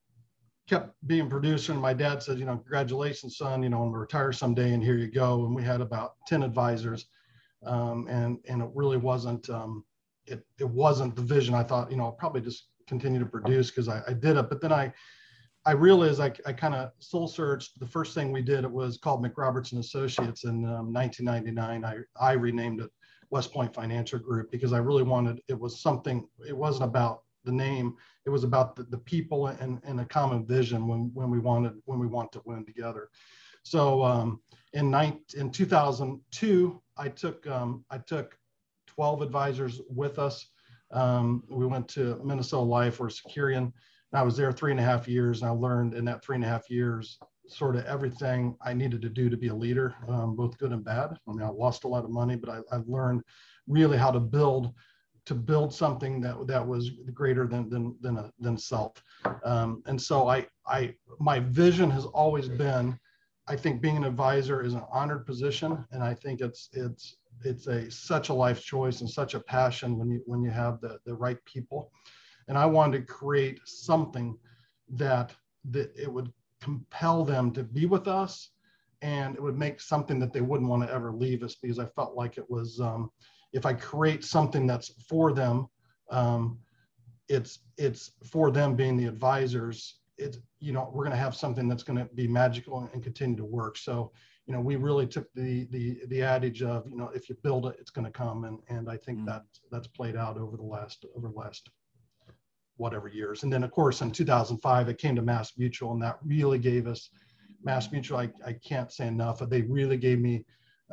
kept 0.68 0.94
being 1.06 1.28
producer 1.28 1.72
and 1.72 1.82
my 1.82 1.92
dad 1.92 2.22
said 2.22 2.38
you 2.38 2.44
know 2.44 2.56
congratulations 2.56 3.36
son 3.36 3.64
you 3.64 3.68
know 3.68 3.82
i'm 3.82 3.92
to 3.92 3.98
retire 3.98 4.32
someday 4.32 4.72
and 4.72 4.82
here 4.82 4.94
you 4.94 5.10
go 5.10 5.44
and 5.44 5.54
we 5.54 5.62
had 5.62 5.80
about 5.80 6.14
10 6.28 6.44
advisors 6.44 7.06
um, 7.66 8.06
and 8.08 8.38
and 8.48 8.62
it 8.62 8.70
really 8.72 8.96
wasn't 8.96 9.50
um, 9.50 9.84
it, 10.26 10.44
it 10.58 10.68
wasn't 10.68 11.16
the 11.16 11.22
vision. 11.22 11.54
I 11.54 11.62
thought, 11.62 11.90
you 11.90 11.96
know, 11.96 12.04
I'll 12.04 12.12
probably 12.12 12.40
just 12.40 12.68
continue 12.86 13.18
to 13.18 13.26
produce 13.26 13.70
because 13.70 13.88
I, 13.88 14.02
I 14.06 14.12
did 14.12 14.36
it. 14.36 14.48
But 14.48 14.60
then 14.60 14.72
I, 14.72 14.92
I 15.64 15.72
realized 15.72 16.20
I, 16.20 16.32
I 16.44 16.52
kind 16.52 16.74
of 16.74 16.90
soul 16.98 17.28
searched. 17.28 17.78
The 17.78 17.86
first 17.86 18.14
thing 18.14 18.32
we 18.32 18.42
did, 18.42 18.64
it 18.64 18.70
was 18.70 18.98
called 18.98 19.24
McRoberts 19.24 19.72
and 19.72 19.80
Associates 19.80 20.44
in 20.44 20.64
um, 20.64 20.92
1999. 20.92 21.84
I, 21.84 21.98
I 22.20 22.32
renamed 22.32 22.80
it 22.80 22.90
WestPoint 23.32 23.72
Financial 23.72 24.18
Group 24.18 24.50
because 24.50 24.72
I 24.72 24.78
really 24.78 25.04
wanted, 25.04 25.40
it 25.48 25.58
was 25.58 25.80
something, 25.80 26.26
it 26.46 26.56
wasn't 26.56 26.84
about 26.84 27.22
the 27.44 27.52
name, 27.52 27.96
it 28.26 28.30
was 28.30 28.44
about 28.44 28.74
the, 28.74 28.84
the 28.84 28.98
people 28.98 29.46
and, 29.46 29.80
and 29.84 30.00
a 30.00 30.04
common 30.04 30.44
vision 30.44 30.86
when, 30.88 31.10
when 31.14 31.30
we 31.30 31.38
wanted, 31.38 31.74
when 31.84 31.98
we 31.98 32.06
want 32.06 32.32
to 32.32 32.42
win 32.44 32.64
together. 32.64 33.08
So 33.62 34.02
um, 34.02 34.40
in, 34.72 34.92
in 35.36 35.50
2002, 35.50 36.82
I 36.96 37.08
took, 37.08 37.46
um, 37.46 37.84
I 37.90 37.98
took 37.98 38.36
12 38.88 39.22
advisors 39.22 39.80
with 39.88 40.18
us. 40.18 40.48
Um, 40.90 41.44
we 41.48 41.66
went 41.66 41.88
to 41.88 42.20
Minnesota 42.24 42.64
Life 42.64 43.00
or 43.00 43.08
Securian. 43.08 43.72
I 44.12 44.22
was 44.22 44.36
there 44.36 44.52
three 44.52 44.70
and 44.70 44.80
a 44.80 44.84
half 44.84 45.08
years, 45.08 45.40
and 45.40 45.48
I 45.48 45.54
learned 45.54 45.94
in 45.94 46.04
that 46.04 46.22
three 46.22 46.36
and 46.36 46.44
a 46.44 46.48
half 46.48 46.70
years 46.70 47.18
sort 47.48 47.76
of 47.76 47.84
everything 47.86 48.56
I 48.62 48.72
needed 48.72 49.02
to 49.02 49.08
do 49.08 49.28
to 49.28 49.36
be 49.36 49.48
a 49.48 49.54
leader, 49.54 49.94
um, 50.08 50.36
both 50.36 50.58
good 50.58 50.72
and 50.72 50.84
bad. 50.84 51.18
I 51.28 51.32
mean, 51.32 51.42
I 51.42 51.48
lost 51.48 51.84
a 51.84 51.88
lot 51.88 52.04
of 52.04 52.10
money, 52.10 52.36
but 52.36 52.50
I, 52.50 52.60
I've 52.74 52.88
learned 52.88 53.22
really 53.66 53.96
how 53.96 54.10
to 54.10 54.20
build 54.20 54.72
to 55.24 55.34
build 55.34 55.72
something 55.72 56.20
that 56.20 56.48
that 56.48 56.66
was 56.66 56.90
greater 57.14 57.46
than 57.46 57.68
than 57.68 57.96
than, 58.00 58.18
a, 58.18 58.32
than 58.40 58.56
self. 58.58 59.02
Um, 59.44 59.82
and 59.86 60.00
so 60.00 60.28
I 60.28 60.46
I 60.66 60.94
my 61.20 61.40
vision 61.40 61.90
has 61.90 62.04
always 62.06 62.48
been, 62.48 62.98
I 63.46 63.56
think 63.56 63.80
being 63.80 63.96
an 63.96 64.04
advisor 64.04 64.62
is 64.62 64.74
an 64.74 64.82
honored 64.90 65.26
position, 65.26 65.84
and 65.92 66.02
I 66.02 66.14
think 66.14 66.40
it's 66.40 66.68
it's 66.72 67.16
it's 67.44 67.66
a 67.66 67.90
such 67.90 68.28
a 68.28 68.34
life 68.34 68.62
choice 68.62 69.00
and 69.00 69.10
such 69.10 69.34
a 69.34 69.40
passion 69.40 69.98
when 69.98 70.10
you 70.10 70.22
when 70.26 70.42
you 70.42 70.50
have 70.50 70.80
the 70.80 70.98
the 71.06 71.14
right 71.14 71.38
people 71.44 71.90
and 72.48 72.58
i 72.58 72.66
wanted 72.66 72.98
to 72.98 73.12
create 73.12 73.60
something 73.64 74.36
that 74.88 75.34
that 75.70 75.92
it 75.96 76.12
would 76.12 76.32
compel 76.60 77.24
them 77.24 77.52
to 77.52 77.62
be 77.62 77.86
with 77.86 78.06
us 78.06 78.50
and 79.02 79.34
it 79.34 79.42
would 79.42 79.58
make 79.58 79.80
something 79.80 80.18
that 80.20 80.32
they 80.32 80.40
wouldn't 80.40 80.70
want 80.70 80.86
to 80.86 80.92
ever 80.92 81.12
leave 81.12 81.42
us 81.42 81.56
because 81.56 81.78
I 81.78 81.86
felt 81.86 82.14
like 82.14 82.38
it 82.38 82.48
was 82.48 82.80
um, 82.80 83.10
if 83.52 83.66
I 83.66 83.74
create 83.74 84.24
something 84.24 84.66
that's 84.66 84.92
for 85.08 85.32
them, 85.32 85.66
um, 86.10 86.58
it's 87.28 87.60
it's 87.76 88.12
for 88.30 88.50
them 88.50 88.76
being 88.76 88.96
the 88.96 89.06
advisors. 89.06 89.96
It's 90.18 90.38
you 90.60 90.72
know 90.72 90.90
we're 90.92 91.04
going 91.04 91.16
to 91.16 91.22
have 91.22 91.34
something 91.34 91.68
that's 91.68 91.82
going 91.82 91.98
to 91.98 92.08
be 92.14 92.28
magical 92.28 92.78
and, 92.78 92.88
and 92.92 93.02
continue 93.02 93.36
to 93.36 93.44
work. 93.44 93.76
So 93.76 94.12
you 94.46 94.54
know 94.54 94.60
we 94.60 94.76
really 94.76 95.06
took 95.06 95.26
the 95.34 95.66
the 95.70 95.98
the 96.06 96.22
adage 96.22 96.62
of 96.62 96.88
you 96.88 96.96
know 96.96 97.10
if 97.12 97.28
you 97.28 97.36
build 97.42 97.66
it, 97.66 97.76
it's 97.80 97.90
going 97.90 98.04
to 98.04 98.12
come, 98.12 98.44
and 98.44 98.60
and 98.68 98.88
I 98.88 98.96
think 98.96 99.20
mm. 99.20 99.26
that 99.26 99.42
that's 99.72 99.88
played 99.88 100.16
out 100.16 100.38
over 100.38 100.56
the 100.56 100.62
last 100.62 101.04
over 101.16 101.28
the 101.28 101.34
last 101.34 101.68
whatever 102.82 103.08
years. 103.08 103.42
And 103.42 103.52
then 103.52 103.64
of 103.64 103.70
course 103.70 104.02
in 104.02 104.10
2005 104.10 104.88
it 104.88 104.98
came 104.98 105.16
to 105.16 105.22
MassMutual, 105.22 105.92
and 105.92 106.02
that 106.02 106.18
really 106.24 106.58
gave 106.58 106.86
us 106.86 107.08
MassMutual. 107.66 108.18
I, 108.18 108.48
I 108.48 108.52
can't 108.54 108.92
say 108.92 109.06
enough. 109.06 109.38
They 109.38 109.62
really 109.62 109.96
gave 109.96 110.18
me 110.18 110.44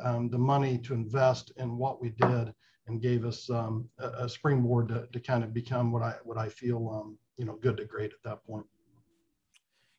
um, 0.02 0.30
the 0.30 0.38
money 0.38 0.78
to 0.78 0.94
invest 0.94 1.52
in 1.56 1.76
what 1.76 2.00
we 2.00 2.10
did 2.10 2.54
and 2.86 3.02
gave 3.02 3.24
us 3.24 3.50
um, 3.50 3.88
a, 3.98 4.24
a, 4.24 4.28
springboard 4.28 4.88
to, 4.88 5.06
to 5.12 5.20
kind 5.20 5.44
of 5.44 5.52
become 5.52 5.92
what 5.92 6.02
I 6.02 6.14
what 6.24 6.38
I 6.38 6.48
feel 6.48 6.88
um, 6.88 7.18
you 7.36 7.44
know 7.44 7.58
good 7.60 7.76
to 7.76 7.84
great 7.84 8.12
at 8.12 8.22
that 8.24 8.44
point. 8.46 8.66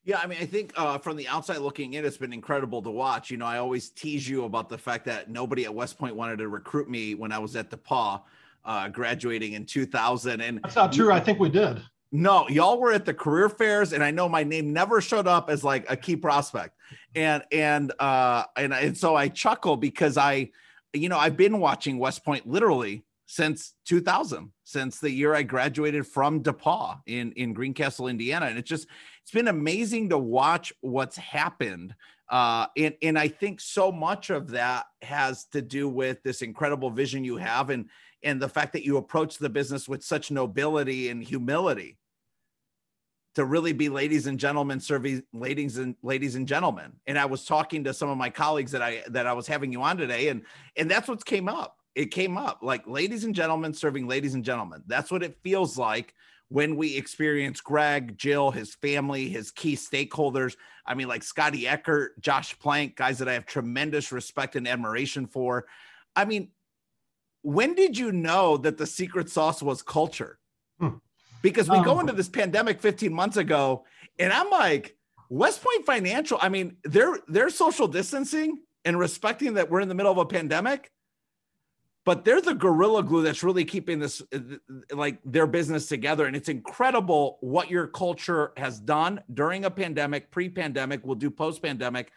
Yeah, 0.03 0.19
I 0.19 0.25
mean, 0.25 0.39
I 0.41 0.48
think 0.48 0.74
uh, 0.75 0.98
from 0.98 1.15
the 1.15 1.27
outside 1.27 1.60
looking 1.60 1.93
in, 1.93 2.05
it's 2.05 2.17
been 2.17 2.33
incredible 2.33 2.81
to 2.81 2.89
watch. 2.89 3.29
You 3.29 3.38
know, 3.38 3.45
I 3.45 3.60
always 3.60 3.89
tease 3.89 4.27
you 4.27 4.45
about 4.45 4.67
the 4.67 4.77
fact 4.77 5.05
that 5.05 5.29
nobody 5.29 5.65
at 5.65 5.71
WestPoint 5.71 6.13
wanted 6.13 6.38
to 6.39 6.48
recruit 6.48 6.89
me 6.89 7.13
when 7.13 7.31
I 7.31 7.38
was 7.38 7.55
at 7.55 7.69
DePauw, 7.69 8.24
uh, 8.65 8.88
graduating 8.89 9.53
in 9.53 9.65
2000. 9.65 10.41
And 10.41 10.60
that's 10.63 10.75
not 10.75 10.91
true. 10.91 11.12
I 11.12 11.20
think 11.20 11.39
we 11.39 11.50
did. 11.50 11.82
No, 12.12 12.48
y'all 12.50 12.80
were 12.80 12.91
at 12.91 13.06
the 13.06 13.13
career 13.13 13.48
fairs, 13.48 13.94
and 13.94 14.03
I 14.03 14.12
know 14.12 14.27
my 14.27 14.44
name 14.44 14.74
never 14.74 15.00
showed 15.00 15.27
up 15.27 15.50
as 15.50 15.63
like 15.63 15.89
a 15.89 15.96
key 15.96 16.18
prospect, 16.18 16.75
and 17.15 17.41
and 17.53 17.94
uh 18.00 18.44
and 18.58 18.74
and 18.74 18.98
so 18.98 19.15
I 19.15 19.30
chuckle 19.30 19.77
because 19.77 20.18
I, 20.18 20.51
you 20.91 21.08
know, 21.08 21.18
I've 21.18 21.38
been 21.38 21.60
watching 21.60 22.00
WestPoint 22.00 22.41
literally 22.46 23.06
since 23.27 23.75
2000, 23.86 24.51
since 24.65 25.00
the 25.00 25.10
year 25.10 25.34
I 25.34 25.44
graduated 25.44 26.06
from 26.06 26.44
DePauw 26.44 27.00
in 27.06 27.32
in 27.34 27.53
Greencastle, 27.53 28.10
Indiana, 28.10 28.48
and 28.48 28.60
it's 28.60 28.70
just 28.70 28.88
it's 29.24 29.32
been 29.32 29.48
amazing 29.48 30.10
to 30.10 30.18
watch 30.18 30.74
what's 30.82 31.15
happened. 31.15 31.96
Uh, 32.30 32.68
and 32.75 32.96
and 33.01 33.18
I 33.18 33.30
think 33.30 33.62
so 33.62 33.89
much 33.89 34.32
of 34.32 34.50
that 34.50 34.88
has 35.01 35.46
to 35.53 35.62
do 35.62 35.88
with 35.88 36.22
this 36.24 36.41
incredible 36.41 36.89
vision 36.89 37.24
you 37.24 37.38
have, 37.38 37.70
and 37.70 37.89
and 38.23 38.41
the 38.41 38.49
fact 38.49 38.73
that 38.73 38.85
you 38.85 38.97
approach 38.97 39.37
the 39.37 39.49
business 39.49 39.87
with 39.87 40.03
such 40.03 40.31
nobility 40.31 41.09
and 41.09 41.23
humility 41.23 41.97
to 43.35 43.45
really 43.45 43.73
be 43.73 43.89
ladies 43.89 44.27
and 44.27 44.39
gentlemen 44.39 44.79
serving 44.79 45.23
ladies 45.33 45.77
and 45.77 45.95
ladies 46.03 46.35
and 46.35 46.47
gentlemen. 46.47 46.93
And 47.07 47.17
i 47.17 47.25
was 47.25 47.45
talking 47.45 47.83
to 47.85 47.93
some 47.93 48.09
of 48.09 48.17
my 48.17 48.29
colleagues 48.29 48.71
that 48.71 48.81
i 48.81 49.03
that 49.07 49.27
i 49.27 49.33
was 49.33 49.47
having 49.47 49.71
you 49.71 49.81
on 49.81 49.97
today 49.97 50.27
and 50.29 50.43
and 50.75 50.89
that's 50.89 51.07
what 51.07 51.23
came 51.25 51.47
up. 51.47 51.77
It 51.95 52.05
came 52.05 52.37
up 52.37 52.59
like 52.61 52.87
ladies 52.87 53.23
and 53.23 53.35
gentlemen 53.35 53.73
serving 53.73 54.07
ladies 54.07 54.33
and 54.33 54.45
gentlemen. 54.45 54.83
That's 54.87 55.11
what 55.11 55.23
it 55.23 55.37
feels 55.43 55.77
like 55.77 56.13
when 56.49 56.75
we 56.75 56.97
experience 56.97 57.61
greg 57.61 58.17
jill 58.17 58.51
his 58.51 58.75
family 58.75 59.29
his 59.29 59.51
key 59.51 59.75
stakeholders. 59.75 60.55
I 60.85 60.95
mean 60.95 61.07
like 61.07 61.23
scotty 61.23 61.67
eckert 61.67 62.19
josh 62.21 62.57
plank 62.59 62.97
guys 62.97 63.19
that 63.19 63.29
i 63.29 63.33
have 63.33 63.45
tremendous 63.45 64.11
respect 64.11 64.55
and 64.55 64.67
admiration 64.67 65.25
for. 65.25 65.65
I 66.15 66.25
mean 66.25 66.49
when 67.41 67.75
did 67.75 67.98
you 67.98 68.12
know 68.12 68.57
that 68.57 68.77
the 68.77 68.86
secret 68.86 69.29
sauce 69.29 69.62
was 69.62 69.81
culture? 69.81 70.38
Hmm. 70.79 70.98
Because 71.41 71.69
we 71.69 71.77
um, 71.77 71.86
go 71.86 72.00
into 72.00 72.13
this 72.13 72.29
pandemic 72.29 72.81
15 72.81 73.12
months 73.12 73.38
ago 73.38 73.86
and 74.19 74.31
i'm 74.31 74.50
like 74.50 74.95
WestPoint 75.31 75.86
financial 75.86 76.38
i 76.41 76.50
mean 76.50 76.77
they're 76.83 77.17
they're 77.27 77.50
social 77.50 77.88
distancing 77.88 78.60
and 78.86 78.98
respecting 79.00 79.55
that 79.55 79.69
we're 79.69 79.81
in 79.81 79.89
the 79.89 79.95
middle 79.95 80.12
of 80.12 80.17
a 80.17 80.25
pandemic 80.25 80.91
but 82.03 82.25
they're 82.25 82.41
the 82.41 82.53
gorilla 82.53 83.03
glue 83.03 83.24
that's 83.24 83.43
really 83.43 83.65
keeping 83.65 84.00
this 84.00 84.21
like 84.91 85.19
their 85.24 85.45
business 85.45 85.86
together. 85.86 86.25
And 86.25 86.36
it's 86.36 86.50
incredible 86.50 87.38
what 87.41 87.69
your 87.69 87.88
culture 87.88 88.53
has 88.57 88.79
done 88.79 89.21
during 89.33 89.65
a 89.65 89.69
pandemic 89.69 90.31
pre-pandemic 90.31 91.05
we'll 91.05 91.15
do 91.15 91.29
post-pandemic 91.29 92.12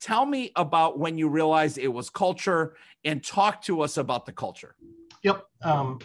tell 0.00 0.26
me 0.26 0.50
about 0.56 0.98
when 0.98 1.18
you 1.18 1.28
realized 1.28 1.78
it 1.78 1.88
was 1.88 2.10
culture 2.10 2.74
and 3.04 3.24
talk 3.24 3.62
to 3.62 3.82
us 3.82 3.96
about 3.96 4.26
the 4.26 4.32
culture 4.32 4.74
yep 5.22 5.44
um, 5.62 5.98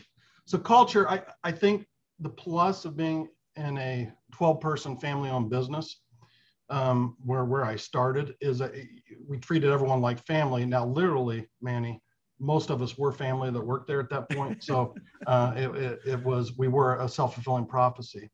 so 0.45 0.57
culture 0.57 1.09
I, 1.09 1.21
I 1.43 1.51
think 1.51 1.85
the 2.19 2.29
plus 2.29 2.85
of 2.85 2.95
being 2.95 3.27
in 3.55 3.77
a 3.77 4.11
12 4.33 4.59
person 4.59 4.97
family 4.97 5.29
owned 5.29 5.49
business 5.49 5.99
um, 6.69 7.15
where 7.23 7.45
where 7.45 7.63
I 7.63 7.75
started 7.75 8.35
is 8.41 8.59
that 8.59 8.73
we 9.27 9.37
treated 9.37 9.71
everyone 9.71 10.01
like 10.01 10.25
family. 10.25 10.65
Now, 10.65 10.85
literally, 10.85 11.47
Manny, 11.61 12.01
most 12.39 12.69
of 12.69 12.81
us 12.81 12.97
were 12.97 13.11
family 13.11 13.51
that 13.51 13.61
worked 13.61 13.87
there 13.87 13.99
at 13.99 14.09
that 14.09 14.29
point. 14.29 14.63
So 14.63 14.95
uh, 15.27 15.53
it, 15.55 15.75
it, 15.75 15.99
it, 16.05 16.23
was 16.23 16.57
we 16.57 16.67
were 16.67 16.97
a 16.97 17.07
self 17.07 17.35
fulfilling 17.35 17.65
prophecy. 17.65 18.29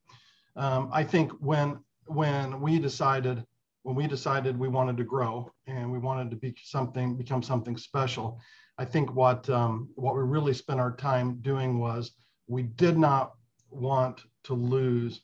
Um, 0.56 0.89
I 0.94 1.03
think 1.03 1.32
when 1.34 1.80
when 2.06 2.62
we 2.62 2.80
decided 2.80 3.46
when 3.83 3.95
we 3.95 4.07
decided 4.07 4.57
we 4.57 4.67
wanted 4.67 4.97
to 4.97 5.03
grow 5.03 5.51
and 5.67 5.91
we 5.91 5.97
wanted 5.97 6.29
to 6.29 6.35
be 6.35 6.55
something 6.63 7.15
become 7.15 7.41
something 7.41 7.77
special, 7.77 8.39
I 8.77 8.85
think 8.85 9.13
what 9.13 9.50
um, 9.50 9.89
what 9.95 10.15
we 10.15 10.21
really 10.21 10.53
spent 10.53 10.79
our 10.79 10.95
time 10.95 11.39
doing 11.41 11.79
was 11.79 12.11
we 12.47 12.63
did 12.63 12.97
not 12.97 13.33
want 13.69 14.21
to 14.43 14.53
lose 14.53 15.21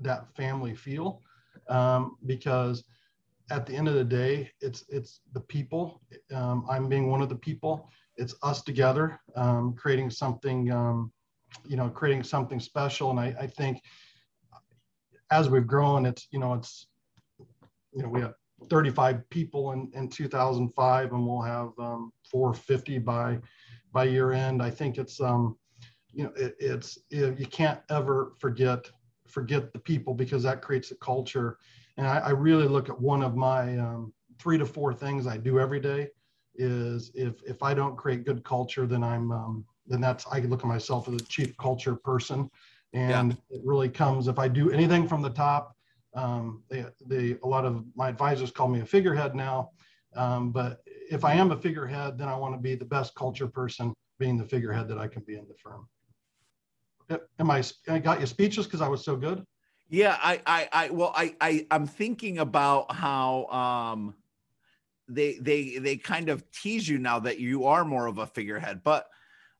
that 0.00 0.34
family 0.36 0.74
feel 0.74 1.22
um, 1.68 2.16
because 2.26 2.84
at 3.50 3.66
the 3.66 3.74
end 3.74 3.88
of 3.88 3.94
the 3.94 4.04
day, 4.04 4.50
it's 4.60 4.84
it's 4.88 5.20
the 5.32 5.40
people. 5.40 6.00
Um, 6.34 6.66
I'm 6.68 6.88
being 6.88 7.10
one 7.10 7.22
of 7.22 7.28
the 7.28 7.36
people. 7.36 7.90
It's 8.16 8.34
us 8.42 8.62
together, 8.62 9.20
um, 9.36 9.74
creating 9.74 10.10
something, 10.10 10.70
um, 10.70 11.12
you 11.66 11.76
know, 11.76 11.88
creating 11.88 12.24
something 12.24 12.60
special. 12.60 13.10
And 13.10 13.20
I, 13.20 13.34
I, 13.40 13.46
think 13.46 13.80
as 15.30 15.48
we've 15.48 15.66
grown, 15.66 16.04
it's 16.04 16.26
you 16.30 16.40
know, 16.40 16.54
it's 16.54 16.88
you 17.92 18.02
know, 18.02 18.08
we 18.08 18.20
have 18.20 18.34
35 18.68 19.28
people 19.30 19.72
in, 19.72 19.90
in 19.94 20.08
2005, 20.08 21.12
and 21.12 21.26
we'll 21.26 21.42
have 21.42 21.70
um, 21.78 22.12
450 22.30 22.98
by 22.98 23.38
by 23.92 24.04
year 24.04 24.32
end. 24.32 24.62
I 24.62 24.70
think 24.70 24.98
it's 24.98 25.20
um, 25.20 25.56
you 26.12 26.24
know 26.24 26.32
it, 26.36 26.56
it's 26.58 26.98
it, 27.10 27.38
you 27.38 27.46
can't 27.46 27.80
ever 27.90 28.32
forget 28.38 28.90
forget 29.26 29.72
the 29.72 29.78
people 29.78 30.14
because 30.14 30.42
that 30.42 30.62
creates 30.62 30.90
a 30.90 30.96
culture 30.96 31.58
and 31.96 32.06
I, 32.06 32.18
I 32.18 32.30
really 32.30 32.66
look 32.66 32.88
at 32.88 33.00
one 33.00 33.22
of 33.22 33.36
my 33.36 33.76
um, 33.78 34.12
three 34.38 34.58
to 34.58 34.66
four 34.66 34.92
things 34.92 35.26
i 35.26 35.36
do 35.36 35.58
every 35.58 35.80
day 35.80 36.08
is 36.56 37.10
if 37.14 37.42
if 37.46 37.62
i 37.62 37.74
don't 37.74 37.96
create 37.96 38.24
good 38.24 38.42
culture 38.42 38.86
then 38.86 39.04
i'm 39.04 39.30
um, 39.30 39.64
then 39.86 40.00
that's 40.00 40.26
i 40.32 40.40
look 40.40 40.60
at 40.60 40.66
myself 40.66 41.08
as 41.08 41.14
a 41.14 41.24
chief 41.24 41.56
culture 41.56 41.94
person 41.94 42.50
and 42.94 43.32
yeah. 43.32 43.56
it 43.56 43.62
really 43.64 43.88
comes 43.88 44.28
if 44.28 44.38
i 44.38 44.48
do 44.48 44.70
anything 44.70 45.06
from 45.06 45.22
the 45.22 45.30
top 45.30 45.76
um, 46.14 46.62
they, 46.68 46.84
they 47.06 47.36
a 47.42 47.46
lot 47.46 47.64
of 47.64 47.84
my 47.94 48.08
advisors 48.08 48.50
call 48.50 48.68
me 48.68 48.80
a 48.80 48.86
figurehead 48.86 49.34
now 49.34 49.70
um, 50.16 50.50
but 50.50 50.80
if 50.86 51.24
i 51.24 51.34
am 51.34 51.52
a 51.52 51.56
figurehead 51.56 52.18
then 52.18 52.28
i 52.28 52.36
want 52.36 52.54
to 52.54 52.60
be 52.60 52.74
the 52.74 52.84
best 52.84 53.14
culture 53.14 53.46
person 53.46 53.92
being 54.18 54.36
the 54.36 54.44
figurehead 54.44 54.88
that 54.88 54.98
i 54.98 55.06
can 55.06 55.22
be 55.22 55.34
in 55.34 55.46
the 55.48 55.54
firm 55.62 55.86
am 57.38 57.50
I, 57.50 57.62
I 57.88 57.98
got 57.98 58.20
you 58.20 58.26
speechless 58.26 58.66
because 58.66 58.80
I 58.80 58.88
was 58.88 59.04
so 59.04 59.16
good? 59.16 59.44
Yeah, 59.88 60.18
I, 60.20 60.40
I, 60.46 60.68
I, 60.72 60.90
well, 60.90 61.12
I, 61.14 61.34
I, 61.40 61.66
I'm 61.70 61.86
thinking 61.86 62.38
about 62.38 62.92
how, 62.92 63.46
um, 63.46 64.14
they, 65.08 65.38
they, 65.38 65.78
they 65.78 65.96
kind 65.96 66.28
of 66.28 66.50
tease 66.50 66.86
you 66.86 66.98
now 66.98 67.18
that 67.20 67.38
you 67.40 67.64
are 67.64 67.84
more 67.84 68.06
of 68.06 68.18
a 68.18 68.26
figurehead, 68.26 68.82
but, 68.84 69.08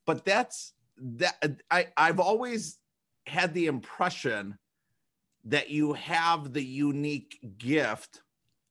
but 0.04 0.24
that's 0.26 0.74
that. 0.98 1.36
I, 1.70 1.86
I've 1.96 2.20
always 2.20 2.78
had 3.26 3.54
the 3.54 3.66
impression 3.66 4.58
that 5.48 5.70
you 5.70 5.94
have 5.94 6.52
the 6.52 6.62
unique 6.62 7.38
gift 7.56 8.22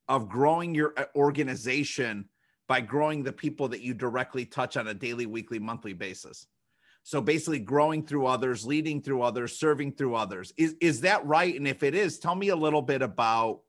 of 0.08 0.30
growing 0.30 0.76
your 0.76 0.94
uh, 0.96 1.06
organization 1.16 2.30
by 2.68 2.82
growing 2.82 3.24
the 3.24 3.34
people 3.34 3.68
that 3.70 3.82
you 3.82 3.94
directly 3.94 4.46
touch 4.46 4.78
on 4.78 4.88
a 4.88 4.94
daily, 4.94 5.26
weekly, 5.26 5.58
monthly 5.60 5.94
basis. 5.94 6.46
So 7.04 7.22
basically 7.22 7.60
growing 7.60 8.06
through 8.06 8.28
others, 8.28 8.66
leading 8.66 9.02
through 9.02 9.22
others, 9.24 9.58
serving 9.58 9.94
through 9.94 10.16
others. 10.16 10.54
Is 10.58 10.76
is 10.82 11.02
that 11.02 11.26
right? 11.26 11.56
And 11.56 11.68
if 11.68 11.82
it 11.82 11.96
is, 11.96 12.20
tell 12.20 12.36
me 12.36 12.50
a 12.50 12.56
little 12.56 12.82
bit 12.82 13.02
about 13.02 13.62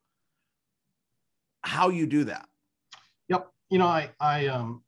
how 1.62 1.88
you 1.88 2.07
do 2.07 2.25
that. 2.25 2.47
Yep. 3.29 3.49
You 3.71 3.79
know, 3.79 3.87
I 3.87 4.11
I 4.21 4.49
um 4.49 4.83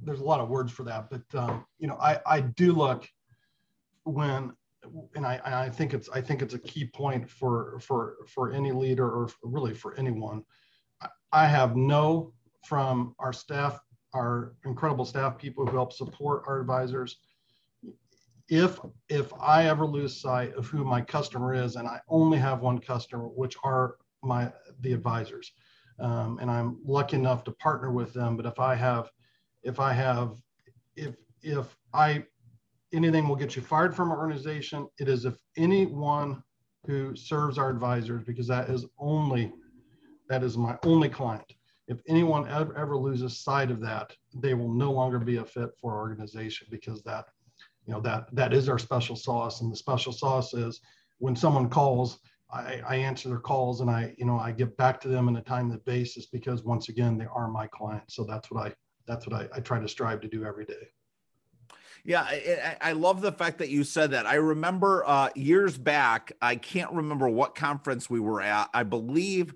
there's 0.00 0.20
a 0.20 0.24
lot 0.24 0.40
of 0.40 0.48
words 0.48 0.72
for 0.72 0.84
that, 0.84 1.10
but 1.10 1.38
um, 1.38 1.66
you 1.78 1.86
know, 1.86 1.98
I 2.00 2.20
I 2.24 2.40
do 2.40 2.72
look 2.72 3.06
when 4.04 4.52
and 5.14 5.26
I, 5.26 5.40
I 5.44 5.70
think 5.70 5.94
it's 5.94 6.08
I 6.08 6.20
think 6.20 6.42
it's 6.42 6.54
a 6.54 6.58
key 6.58 6.86
point 6.86 7.28
for 7.28 7.78
for 7.80 8.16
for 8.26 8.52
any 8.52 8.72
leader 8.72 9.06
or 9.06 9.28
really 9.42 9.74
for 9.74 9.94
anyone. 9.96 10.44
I 11.32 11.46
have 11.46 11.76
no 11.76 12.32
from 12.64 13.14
our 13.18 13.32
staff 13.32 13.80
our 14.14 14.54
incredible 14.64 15.04
staff 15.04 15.38
people 15.38 15.66
who 15.66 15.76
help 15.76 15.92
support 15.92 16.44
our 16.46 16.60
advisors. 16.60 17.16
If 18.48 18.80
if 19.08 19.32
I 19.38 19.66
ever 19.66 19.86
lose 19.86 20.20
sight 20.20 20.54
of 20.54 20.66
who 20.66 20.84
my 20.84 21.02
customer 21.02 21.54
is, 21.54 21.76
and 21.76 21.86
I 21.86 22.00
only 22.08 22.38
have 22.38 22.60
one 22.60 22.78
customer, 22.78 23.24
which 23.28 23.56
are 23.62 23.96
my 24.22 24.50
the 24.80 24.92
advisors, 24.92 25.52
um, 26.00 26.38
and 26.40 26.50
I'm 26.50 26.78
lucky 26.84 27.16
enough 27.16 27.44
to 27.44 27.52
partner 27.52 27.92
with 27.92 28.14
them. 28.14 28.36
But 28.36 28.46
if 28.46 28.58
I 28.58 28.74
have, 28.74 29.10
if 29.62 29.80
I 29.80 29.92
have, 29.92 30.36
if 30.96 31.16
if 31.42 31.76
I 31.92 32.24
anything 32.92 33.28
will 33.28 33.36
get 33.36 33.56
you 33.56 33.62
fired 33.62 33.94
from 33.94 34.10
our 34.10 34.18
organization, 34.18 34.86
it 34.98 35.08
is 35.08 35.24
if 35.24 35.36
anyone 35.56 36.42
who 36.86 37.14
serves 37.14 37.58
our 37.58 37.70
advisors, 37.70 38.24
because 38.24 38.46
that 38.48 38.70
is 38.70 38.86
only 38.98 39.52
that 40.28 40.42
is 40.42 40.56
my 40.56 40.76
only 40.84 41.08
client. 41.08 41.52
If 41.88 42.00
anyone 42.06 42.46
ever, 42.48 42.76
ever 42.76 42.98
loses 42.98 43.42
sight 43.42 43.70
of 43.70 43.80
that, 43.80 44.14
they 44.34 44.52
will 44.52 44.70
no 44.70 44.92
longer 44.92 45.18
be 45.18 45.36
a 45.36 45.44
fit 45.44 45.70
for 45.80 45.92
our 45.94 46.00
organization 46.00 46.66
because 46.70 47.02
that, 47.04 47.26
you 47.86 47.94
know, 47.94 48.00
that 48.02 48.28
that 48.34 48.52
is 48.52 48.68
our 48.68 48.78
special 48.78 49.16
sauce. 49.16 49.62
And 49.62 49.72
the 49.72 49.76
special 49.76 50.12
sauce 50.12 50.52
is 50.52 50.80
when 51.18 51.34
someone 51.34 51.70
calls, 51.70 52.18
I, 52.50 52.82
I 52.86 52.96
answer 52.96 53.30
their 53.30 53.38
calls 53.38 53.80
and 53.80 53.90
I, 53.90 54.14
you 54.18 54.26
know, 54.26 54.38
I 54.38 54.52
get 54.52 54.76
back 54.76 55.00
to 55.02 55.08
them 55.08 55.28
on 55.28 55.36
a 55.36 55.42
timely 55.42 55.78
basis 55.86 56.26
because 56.26 56.62
once 56.62 56.90
again, 56.90 57.16
they 57.16 57.26
are 57.26 57.48
my 57.48 57.66
clients. 57.68 58.14
So 58.14 58.24
that's 58.24 58.50
what 58.50 58.66
I 58.66 58.74
that's 59.06 59.26
what 59.26 59.40
I, 59.40 59.48
I 59.56 59.60
try 59.60 59.80
to 59.80 59.88
strive 59.88 60.20
to 60.20 60.28
do 60.28 60.44
every 60.44 60.66
day. 60.66 60.88
Yeah, 62.04 62.22
I, 62.22 62.76
I, 62.80 62.92
love 62.92 63.20
the 63.20 63.32
fact 63.32 63.58
that 63.58 63.68
you 63.68 63.84
said 63.84 64.12
that. 64.12 64.26
I 64.26 64.36
remember 64.36 65.04
uh, 65.06 65.30
years 65.34 65.76
back, 65.76 66.32
I 66.40 66.56
can't 66.56 66.92
remember 66.92 67.28
what 67.28 67.54
conference 67.54 68.08
we 68.08 68.20
were 68.20 68.40
at. 68.40 68.70
I 68.72 68.82
believe 68.82 69.54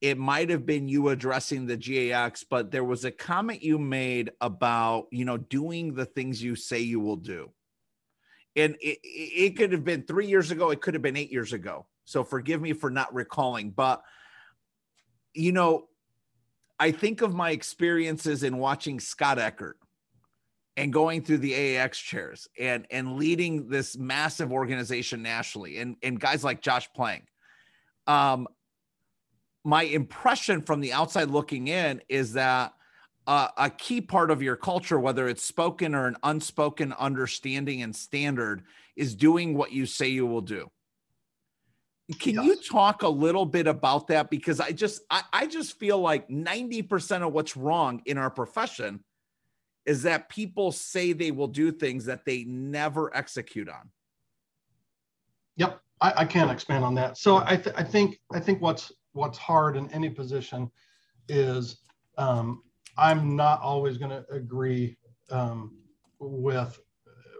it 0.00 0.18
might 0.18 0.50
have 0.50 0.66
been 0.66 0.88
you 0.88 1.08
addressing 1.08 1.66
the 1.66 1.76
GAX, 1.76 2.44
but 2.44 2.70
there 2.70 2.84
was 2.84 3.04
a 3.04 3.10
comment 3.10 3.62
you 3.62 3.78
made 3.78 4.30
about, 4.40 5.06
you 5.10 5.24
know, 5.24 5.38
doing 5.38 5.94
the 5.94 6.04
things 6.04 6.42
you 6.42 6.54
say 6.54 6.80
you 6.80 7.00
will 7.00 7.16
do. 7.16 7.50
And 8.56 8.76
it, 8.80 8.98
it 9.02 9.56
could 9.56 9.72
have 9.72 9.84
been 9.84 10.02
three 10.02 10.26
years 10.26 10.50
ago, 10.50 10.70
it 10.70 10.80
could 10.80 10.94
have 10.94 11.02
been 11.02 11.16
eight 11.16 11.32
years 11.32 11.52
ago. 11.52 11.86
So 12.04 12.24
forgive 12.24 12.60
me 12.60 12.72
for 12.72 12.90
not 12.90 13.14
recalling. 13.14 13.70
But, 13.70 14.02
you 15.34 15.52
know, 15.52 15.88
I 16.78 16.92
think 16.92 17.22
of 17.22 17.34
my 17.34 17.50
experiences 17.50 18.42
in 18.42 18.58
watching 18.58 19.00
Scott 19.00 19.38
Eckert 19.38 19.78
and 20.76 20.92
going 20.92 21.22
through 21.22 21.38
the 21.38 21.52
AAX 21.52 21.94
chairs 21.94 22.48
and 22.58 22.86
and 22.90 23.16
leading 23.16 23.68
this 23.68 23.96
massive 23.96 24.52
organization 24.52 25.22
nationally 25.22 25.78
and 25.78 25.96
and 26.02 26.20
guys 26.20 26.44
like 26.44 26.60
Josh 26.60 26.88
Plank. 26.94 27.24
Um, 28.06 28.46
my 29.64 29.82
impression 29.82 30.62
from 30.62 30.80
the 30.80 30.92
outside 30.92 31.28
looking 31.30 31.68
in 31.68 32.00
is 32.08 32.34
that 32.34 32.72
uh, 33.26 33.48
a 33.56 33.68
key 33.68 34.00
part 34.00 34.30
of 34.30 34.40
your 34.40 34.54
culture, 34.54 35.00
whether 35.00 35.26
it's 35.26 35.42
spoken 35.42 35.94
or 35.94 36.06
an 36.06 36.16
unspoken 36.22 36.92
understanding 36.92 37.82
and 37.82 37.94
standard, 37.94 38.62
is 38.94 39.16
doing 39.16 39.56
what 39.56 39.72
you 39.72 39.84
say 39.84 40.06
you 40.06 40.26
will 40.26 40.40
do. 40.40 40.70
Can 42.20 42.34
yes. 42.36 42.44
you 42.44 42.56
talk 42.70 43.02
a 43.02 43.08
little 43.08 43.44
bit 43.44 43.66
about 43.66 44.06
that? 44.08 44.30
Because 44.30 44.60
I 44.60 44.70
just 44.70 45.02
I, 45.10 45.22
I 45.32 45.46
just 45.48 45.76
feel 45.78 45.98
like 45.98 46.28
90% 46.28 47.26
of 47.26 47.32
what's 47.32 47.56
wrong 47.56 48.00
in 48.06 48.16
our 48.16 48.30
profession 48.30 49.00
is 49.86 50.02
that 50.02 50.28
people 50.28 50.72
say 50.72 51.12
they 51.12 51.30
will 51.30 51.46
do 51.46 51.70
things 51.70 52.04
that 52.06 52.24
they 52.24 52.44
never 52.44 53.14
execute 53.16 53.68
on. 53.68 53.90
Yep, 55.56 55.80
I, 56.00 56.12
I 56.18 56.24
can't 56.24 56.50
expand 56.50 56.84
on 56.84 56.94
that. 56.96 57.16
So 57.16 57.42
I, 57.46 57.56
th- 57.56 57.74
I 57.78 57.82
think 57.82 58.20
I 58.34 58.40
think 58.40 58.60
what's 58.60 58.92
what's 59.12 59.38
hard 59.38 59.76
in 59.76 59.90
any 59.92 60.10
position 60.10 60.70
is 61.28 61.78
um, 62.18 62.62
I'm 62.98 63.36
not 63.36 63.60
always 63.62 63.96
going 63.96 64.10
to 64.10 64.24
agree 64.30 64.98
um, 65.30 65.78
with 66.18 66.78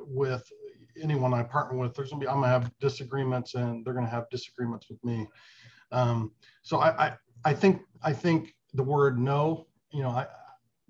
with 0.01 0.49
anyone 1.03 1.35
I 1.35 1.43
partner 1.43 1.79
with. 1.79 1.95
There's 1.95 2.11
gonna 2.11 2.21
be 2.21 2.29
I'm 2.29 2.37
gonna 2.37 2.49
have 2.49 2.71
disagreements, 2.81 3.55
and 3.55 3.85
they're 3.85 3.95
gonna 3.95 4.09
have 4.09 4.31
disagreements 4.31 4.87
with 4.89 5.03
me. 5.05 5.27
Um, 5.93 6.33
so 6.63 6.79
I, 6.79 7.09
I 7.09 7.13
I 7.45 7.55
think 7.55 7.83
I 8.03 8.13
think 8.13 8.55
the 8.75 8.83
word 8.83 9.19
no, 9.19 9.67
you 9.93 10.03
know, 10.03 10.11
I 10.11 10.27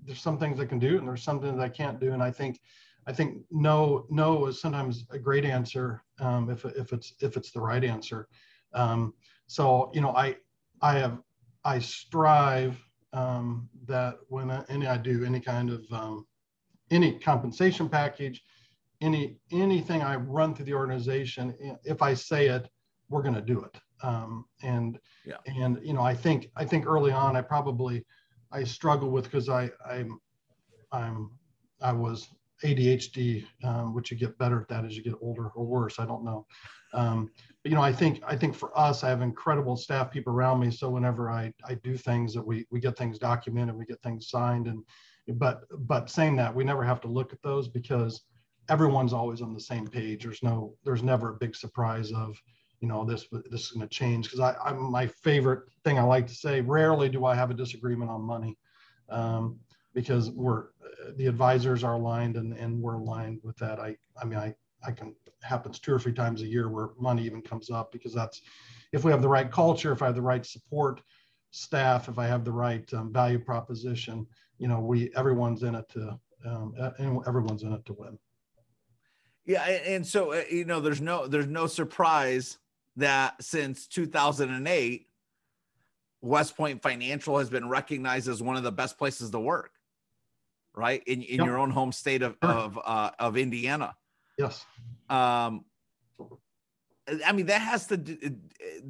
there's 0.06 0.20
some 0.20 0.38
things 0.38 0.60
I 0.60 0.66
can 0.66 0.78
do, 0.78 0.98
and 0.98 1.06
there's 1.06 1.22
some 1.22 1.40
things 1.40 1.58
I 1.60 1.68
can't 1.68 2.00
do, 2.00 2.12
and 2.12 2.22
I 2.22 2.30
think 2.30 2.60
I 3.06 3.12
think 3.12 3.42
no 3.50 4.06
no 4.10 4.46
is 4.46 4.60
sometimes 4.60 5.04
a 5.10 5.18
great 5.18 5.44
answer 5.44 6.02
um, 6.20 6.50
if 6.50 6.64
if 6.64 6.92
it's 6.92 7.14
if 7.20 7.36
it's 7.36 7.50
the 7.52 7.60
right 7.60 7.84
answer. 7.84 8.28
Um, 8.72 9.14
so 9.46 9.90
you 9.94 10.00
know 10.00 10.11
I 10.11 10.37
I 10.83 10.98
have 10.98 11.18
I 11.64 11.78
strive 11.78 12.76
um, 13.12 13.68
that 13.87 14.18
when 14.28 14.50
I, 14.50 14.64
any 14.68 14.87
I 14.87 14.96
do 14.96 15.24
any 15.24 15.40
kind 15.40 15.70
of 15.70 15.85
um, 15.92 16.26
any 16.90 17.18
compensation 17.18 17.88
package, 17.88 18.42
any 19.00 19.38
anything 19.52 20.02
I 20.02 20.16
run 20.16 20.54
through 20.54 20.66
the 20.66 20.74
organization, 20.74 21.78
if 21.85 22.02
I 22.02 22.14
say 22.14 22.48
it, 22.48 22.68
we're 23.09 23.22
going 23.22 23.35
to 23.35 23.40
do 23.40 23.62
it. 23.62 23.81
Um, 24.02 24.44
and 24.62 24.98
yeah. 25.24 25.37
and 25.46 25.78
you 25.83 25.94
know 25.94 26.02
I 26.02 26.14
think 26.14 26.50
I 26.57 26.64
think 26.64 26.87
early 26.87 27.12
on 27.12 27.37
I 27.37 27.40
probably 27.40 28.04
I 28.52 28.64
struggle 28.64 29.11
with 29.11 29.24
because 29.24 29.48
I 29.48 29.70
I'm 29.88 30.20
I'm 30.92 31.30
I 31.80 31.92
was 31.92 32.28
ADHD, 32.64 33.44
um, 33.64 33.94
which 33.94 34.11
you 34.11 34.16
get 34.16 34.38
better 34.38 34.61
at 34.61 34.68
that 34.68 34.85
as 34.85 34.96
you 34.96 35.02
get 35.02 35.14
older 35.20 35.48
or 35.48 35.64
worse. 35.64 35.98
I 35.98 36.06
don't 36.06 36.24
know. 36.24 36.46
Um, 36.94 37.30
but, 37.62 37.70
you 37.70 37.76
know, 37.76 37.82
I 37.82 37.92
think 37.92 38.22
I 38.26 38.37
think 38.37 38.54
for 38.54 38.76
us, 38.78 39.04
I 39.04 39.09
have 39.09 39.20
incredible 39.20 39.76
staff 39.76 40.11
people 40.11 40.32
around 40.32 40.61
me. 40.61 40.70
So 40.70 40.88
whenever 40.88 41.30
I, 41.30 41.52
I 41.64 41.74
do 41.74 41.96
things 41.96 42.32
that 42.35 42.46
we 42.46 42.66
we 42.70 42.80
get 42.80 42.96
things 42.96 43.18
documented, 43.18 43.76
we 43.76 43.85
get 43.85 44.02
things 44.02 44.30
signed, 44.30 44.68
and 44.68 44.82
but 45.38 45.62
but 45.87 46.09
saying 46.09 46.37
that 46.37 46.54
we 46.54 46.64
never 46.64 46.85
have 46.85 47.00
to 47.02 47.09
look 47.09 47.32
at 47.32 47.42
those 47.42 47.68
because 47.68 48.22
everyone's 48.68 49.12
always 49.12 49.42
on 49.42 49.52
the 49.52 49.61
same 49.61 49.87
page. 49.87 50.24
There's 50.24 50.42
no 50.42 50.74
there's 50.85 51.02
never 51.02 51.30
a 51.30 51.38
big 51.38 51.54
surprise 51.54 52.12
of 52.12 52.40
you 52.80 52.88
know 52.88 53.04
this 53.04 53.26
this 53.50 53.62
is 53.62 53.70
going 53.70 53.86
to 53.86 53.94
change 53.94 54.26
because 54.26 54.40
I 54.40 54.54
I'm 54.64 54.90
my 54.90 55.06
favorite 55.06 55.64
thing 55.84 55.98
I 55.98 56.02
like 56.02 56.26
to 56.26 56.34
say. 56.34 56.60
Rarely 56.60 57.08
do 57.08 57.24
I 57.24 57.34
have 57.34 57.50
a 57.50 57.54
disagreement 57.54 58.10
on 58.10 58.22
money. 58.22 58.56
Um, 59.08 59.60
because 59.96 60.30
we're 60.30 60.66
the 61.16 61.26
advisors 61.26 61.82
are 61.82 61.94
aligned 61.94 62.36
and, 62.36 62.52
and 62.52 62.80
we're 62.80 62.96
aligned 62.96 63.40
with 63.42 63.56
that. 63.56 63.80
I 63.80 63.96
I 64.20 64.24
mean 64.26 64.38
I 64.38 64.54
I 64.86 64.92
can 64.92 65.16
happens 65.42 65.78
two 65.78 65.92
or 65.92 65.98
three 65.98 66.12
times 66.12 66.42
a 66.42 66.46
year 66.46 66.68
where 66.68 66.90
money 66.98 67.24
even 67.24 67.40
comes 67.40 67.70
up 67.70 67.90
because 67.92 68.12
that's 68.12 68.42
if 68.92 69.04
we 69.04 69.10
have 69.10 69.22
the 69.22 69.28
right 69.28 69.50
culture, 69.50 69.92
if 69.92 70.02
I 70.02 70.06
have 70.06 70.14
the 70.14 70.22
right 70.22 70.44
support 70.44 71.00
staff, 71.50 72.08
if 72.08 72.18
I 72.18 72.26
have 72.26 72.44
the 72.44 72.52
right 72.52 72.92
um, 72.94 73.12
value 73.12 73.38
proposition, 73.38 74.26
you 74.58 74.68
know, 74.68 74.80
we 74.80 75.10
everyone's 75.16 75.62
in 75.62 75.74
it 75.74 75.88
to 75.90 76.18
um, 76.44 76.74
everyone's 77.26 77.62
in 77.62 77.72
it 77.72 77.84
to 77.86 77.94
win. 77.94 78.18
Yeah, 79.46 79.62
and 79.62 80.06
so 80.06 80.32
uh, 80.32 80.42
you 80.50 80.64
know, 80.66 80.80
there's 80.80 81.00
no 81.00 81.26
there's 81.26 81.46
no 81.46 81.66
surprise 81.66 82.58
that 82.96 83.42
since 83.42 83.87
2008, 83.87 85.06
WestPoint 86.24 86.82
Financial 86.82 87.38
has 87.38 87.50
been 87.50 87.68
recognized 87.68 88.28
as 88.28 88.42
one 88.42 88.56
of 88.56 88.62
the 88.62 88.72
best 88.72 88.98
places 88.98 89.30
to 89.30 89.38
work 89.38 89.72
right? 90.76 91.02
In 91.06 91.22
in 91.22 91.38
yep. 91.38 91.46
your 91.46 91.59
own 91.59 91.70
home 91.70 91.90
state 91.90 92.22
of 92.22 92.37
sure. 92.42 92.52
of 92.52 92.78
uh, 92.85 93.11
of 93.18 93.37
Indiana. 93.37 93.94
Yes. 94.38 94.64
Um, 95.09 95.64
I 97.24 97.32
mean 97.32 97.46
that 97.46 97.62
has 97.62 97.87
to 97.87 97.96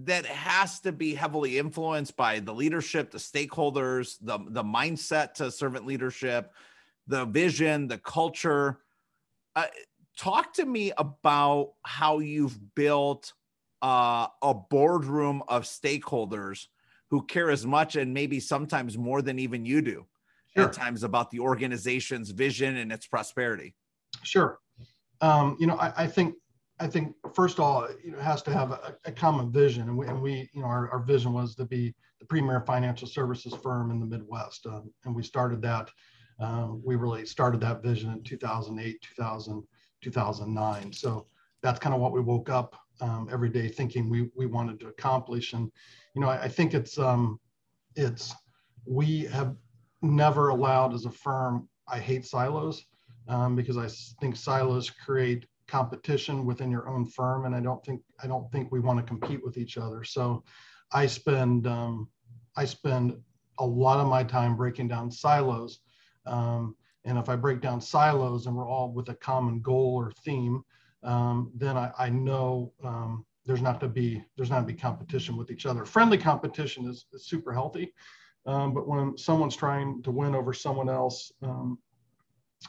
that 0.04 0.26
has 0.26 0.80
to 0.80 0.92
be 0.92 1.14
heavily 1.14 1.58
influenced 1.58 2.16
by 2.16 2.40
the 2.40 2.52
leadership, 2.52 3.10
the 3.12 3.18
stakeholders, 3.18 4.16
the 4.20 4.38
the 4.48 4.64
mindset 4.64 5.34
to 5.34 5.50
servant 5.50 5.86
leadership, 5.86 6.52
the 7.06 7.24
vision, 7.24 7.88
the 7.88 7.98
culture. 7.98 8.80
Uh, 9.54 9.66
talk 10.18 10.52
to 10.54 10.66
me 10.66 10.92
about 10.98 11.72
how 11.82 12.18
you've 12.18 12.74
built 12.74 13.32
uh, 13.82 14.26
a 14.42 14.54
boardroom 14.54 15.42
of 15.48 15.64
stakeholders 15.64 16.66
who 17.10 17.24
care 17.24 17.50
as 17.50 17.64
much 17.64 17.96
and 17.96 18.12
maybe 18.12 18.40
sometimes 18.40 18.98
more 18.98 19.22
than 19.22 19.38
even 19.38 19.64
you 19.64 19.80
do 19.80 20.06
sure. 20.56 20.66
at 20.66 20.72
times 20.72 21.02
about 21.02 21.30
the 21.30 21.40
organization's 21.40 22.30
vision 22.30 22.76
and 22.76 22.90
its 22.90 23.06
prosperity? 23.06 23.74
Sure. 24.22 24.58
Um, 25.20 25.56
you 25.60 25.66
know, 25.66 25.76
I, 25.76 25.92
I, 25.96 26.06
think 26.06 26.34
I 26.80 26.86
think 26.86 27.14
first 27.34 27.58
of 27.58 27.64
all, 27.64 27.88
you 28.04 28.12
know, 28.12 28.18
it 28.18 28.22
has 28.22 28.42
to 28.42 28.52
have 28.52 28.72
a, 28.72 28.96
a 29.04 29.12
common 29.12 29.50
vision, 29.50 29.88
and 29.88 29.96
we, 29.96 30.06
and 30.06 30.20
we, 30.20 30.50
you 30.52 30.60
know, 30.60 30.66
our, 30.66 30.90
our 30.90 31.00
vision 31.00 31.32
was 31.32 31.54
to 31.56 31.64
be 31.64 31.94
the 32.20 32.26
premier 32.26 32.60
financial 32.60 33.08
services 33.08 33.54
firm 33.62 33.90
in 33.90 34.00
the 34.00 34.06
Midwest, 34.06 34.66
um, 34.66 34.92
and 35.04 35.14
we 35.14 35.22
started 35.22 35.62
that. 35.62 35.90
Um, 36.38 36.82
we 36.84 36.96
really 36.96 37.24
started 37.24 37.60
that 37.62 37.82
vision 37.82 38.12
in 38.12 38.22
2008, 38.22 39.00
2000, 39.00 39.62
2009. 40.02 40.92
So 40.92 41.26
that's 41.62 41.78
kind 41.78 41.94
of 41.94 42.00
what 42.00 42.12
we 42.12 42.20
woke 42.20 42.50
up 42.50 42.76
um, 43.00 43.28
every 43.30 43.48
day 43.48 43.68
thinking 43.68 44.08
we 44.08 44.30
we 44.34 44.46
wanted 44.46 44.80
to 44.80 44.88
accomplish, 44.88 45.52
and 45.52 45.70
you 46.14 46.20
know, 46.20 46.28
I, 46.28 46.42
I 46.42 46.48
think 46.48 46.74
it's 46.74 46.98
um, 46.98 47.38
it's 47.94 48.34
we 48.86 49.24
have 49.24 49.56
never 50.02 50.48
allowed 50.48 50.94
as 50.94 51.04
a 51.04 51.10
firm. 51.10 51.68
I 51.88 51.98
hate 51.98 52.24
silos 52.24 52.84
um, 53.28 53.56
because 53.56 53.76
I 53.76 53.88
think 54.20 54.36
silos 54.36 54.90
create 54.90 55.46
competition 55.66 56.46
within 56.46 56.70
your 56.70 56.88
own 56.88 57.06
firm, 57.06 57.44
and 57.44 57.54
I 57.54 57.60
don't 57.60 57.84
think 57.84 58.00
I 58.22 58.26
don't 58.26 58.50
think 58.52 58.70
we 58.70 58.80
want 58.80 58.98
to 58.98 59.04
compete 59.04 59.44
with 59.44 59.58
each 59.58 59.76
other. 59.76 60.04
So, 60.04 60.44
I 60.92 61.06
spend 61.06 61.66
um, 61.66 62.08
I 62.56 62.64
spend 62.64 63.16
a 63.58 63.66
lot 63.66 64.00
of 64.00 64.06
my 64.06 64.22
time 64.22 64.56
breaking 64.56 64.88
down 64.88 65.10
silos. 65.10 65.80
Um, 66.26 66.76
and 67.04 67.18
if 67.18 67.28
I 67.28 67.36
break 67.36 67.60
down 67.60 67.80
silos 67.80 68.46
and 68.46 68.56
we're 68.56 68.68
all 68.68 68.92
with 68.92 69.08
a 69.08 69.14
common 69.14 69.60
goal 69.60 69.94
or 69.94 70.10
theme, 70.10 70.62
um, 71.06 71.50
then 71.54 71.76
I, 71.76 71.90
I 71.98 72.08
know 72.10 72.72
um, 72.84 73.24
there's 73.46 73.62
not 73.62 73.80
to 73.80 73.88
be 73.88 74.22
there's 74.36 74.50
not 74.50 74.60
to 74.60 74.66
be 74.66 74.74
competition 74.74 75.36
with 75.36 75.50
each 75.50 75.66
other. 75.66 75.84
Friendly 75.84 76.18
competition 76.18 76.86
is, 76.86 77.06
is 77.12 77.26
super 77.26 77.52
healthy, 77.52 77.92
Um, 78.46 78.72
but 78.72 78.86
when 78.86 79.16
someone's 79.18 79.56
trying 79.56 80.02
to 80.02 80.10
win 80.10 80.34
over 80.34 80.52
someone 80.52 80.88
else, 80.88 81.32
um, 81.42 81.78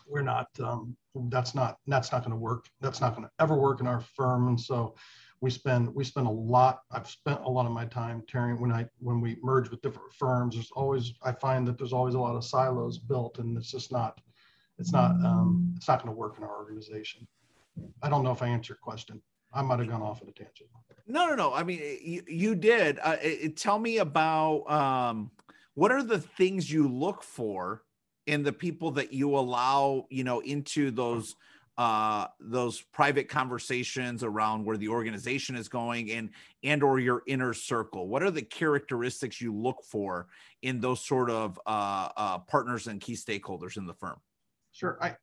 we're 0.08 0.22
not. 0.22 0.48
Um, 0.60 0.96
that's 1.30 1.56
not. 1.56 1.78
That's 1.88 2.12
not 2.12 2.22
going 2.22 2.32
to 2.32 2.38
work. 2.38 2.66
That's 2.82 3.02
not 3.02 3.16
going 3.16 3.28
to 3.28 3.32
ever 3.40 3.56
work 3.56 3.80
in 3.80 3.88
our 3.88 4.02
firm. 4.02 4.48
And 4.48 4.60
so, 4.60 4.96
we 5.40 5.50
spend 5.52 5.94
we 5.94 6.04
spend 6.04 6.28
a 6.28 6.32
lot. 6.32 6.82
I've 6.92 7.08
spent 7.08 7.42
a 7.44 7.50
lot 7.50 7.66
of 7.66 7.72
my 7.72 7.86
time 7.86 8.24
tearing 8.28 8.60
when 8.60 8.72
I 8.72 8.86
when 9.00 9.22
we 9.22 9.38
merge 9.44 9.70
with 9.70 9.82
different 9.82 10.12
firms. 10.14 10.56
There's 10.56 10.72
always 10.72 11.14
I 11.24 11.32
find 11.32 11.68
that 11.68 11.78
there's 11.78 11.94
always 11.94 12.16
a 12.16 12.20
lot 12.20 12.36
of 12.36 12.44
silos 12.44 12.98
built, 12.98 13.40
and 13.40 13.58
it's 13.58 13.72
just 13.72 13.92
not. 13.92 14.20
It's 14.80 14.92
not. 14.92 15.12
Um, 15.26 15.74
it's 15.76 15.88
not 15.88 16.04
going 16.04 16.14
to 16.14 16.20
work 16.20 16.38
in 16.38 16.44
our 16.44 16.56
organization. 16.58 17.28
I 18.02 18.10
don't 18.10 18.24
know 18.24 18.32
if 18.32 18.42
I 18.42 18.48
answered 18.48 18.70
your 18.70 18.78
question. 18.82 19.22
I 19.54 19.62
might 19.62 19.80
have 19.80 19.90
gone 19.90 20.02
off 20.02 20.22
at 20.22 20.28
a 20.28 20.32
tangent. 20.32 20.70
No, 21.08 21.28
no, 21.28 21.36
no. 21.36 21.54
I 21.54 21.64
mean, 21.64 21.80
you, 22.02 22.24
you 22.28 22.56
did. 22.56 23.00
Uh, 23.02 23.16
it, 23.22 23.56
tell 23.56 23.80
me 23.80 24.00
about 24.00 24.70
um, 24.70 25.32
what 25.74 25.92
are 25.92 26.04
the 26.04 26.20
things 26.20 26.70
you 26.72 26.88
look 26.88 27.24
for 27.24 27.84
in 28.26 28.44
the 28.44 28.52
people 28.52 28.92
that 28.92 29.14
you 29.14 29.38
allow, 29.38 30.06
you 30.10 30.26
know, 30.26 30.42
into 30.42 30.92
those 30.92 31.36
uh, 31.78 32.26
those 32.40 32.82
private 32.82 33.30
conversations 33.30 34.24
around 34.24 34.66
where 34.66 34.78
the 34.78 34.90
organization 34.90 35.56
is 35.56 35.70
going 35.70 36.12
and 36.12 36.32
and 36.64 36.82
or 36.82 37.00
your 37.00 37.22
inner 37.28 37.54
circle. 37.54 38.08
What 38.08 38.24
are 38.24 38.32
the 38.32 38.42
characteristics 38.42 39.40
you 39.40 39.54
look 39.56 39.84
for 39.84 40.28
in 40.64 40.82
those 40.82 41.06
sort 41.06 41.30
of 41.30 41.60
uh, 41.68 42.10
uh, 42.18 42.38
partners 42.40 42.88
and 42.88 43.00
key 43.00 43.14
stakeholders 43.14 43.78
in 43.78 43.86
the 43.86 43.94
firm? 43.94 44.20
Sure. 44.72 44.98
I 45.02 45.16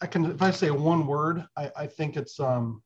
I 0.00 0.06
can 0.06 0.26
if 0.26 0.42
I 0.42 0.50
say 0.50 0.70
one 0.70 1.06
word, 1.06 1.44
I, 1.56 1.70
I 1.76 1.86
think 1.86 2.16
it's 2.16 2.40
um, 2.40 2.82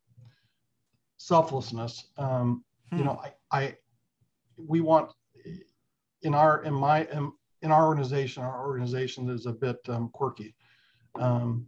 selflessness. 1.17 2.07
Um, 2.19 2.65
hmm. 2.91 2.99
You 2.99 3.05
know, 3.05 3.21
I, 3.23 3.33
I 3.57 3.77
we 4.57 4.81
want 4.81 5.13
in 6.23 6.35
our 6.35 6.63
in 6.65 6.75
my 6.75 7.05
in, 7.13 7.33
in 7.63 7.71
our 7.71 7.87
organization, 7.87 8.43
our 8.43 8.67
organization 8.67 9.29
is 9.31 9.47
a 9.47 9.53
bit 9.53 9.79
um, 9.89 10.11
quirky, 10.13 10.55
um, 11.19 11.67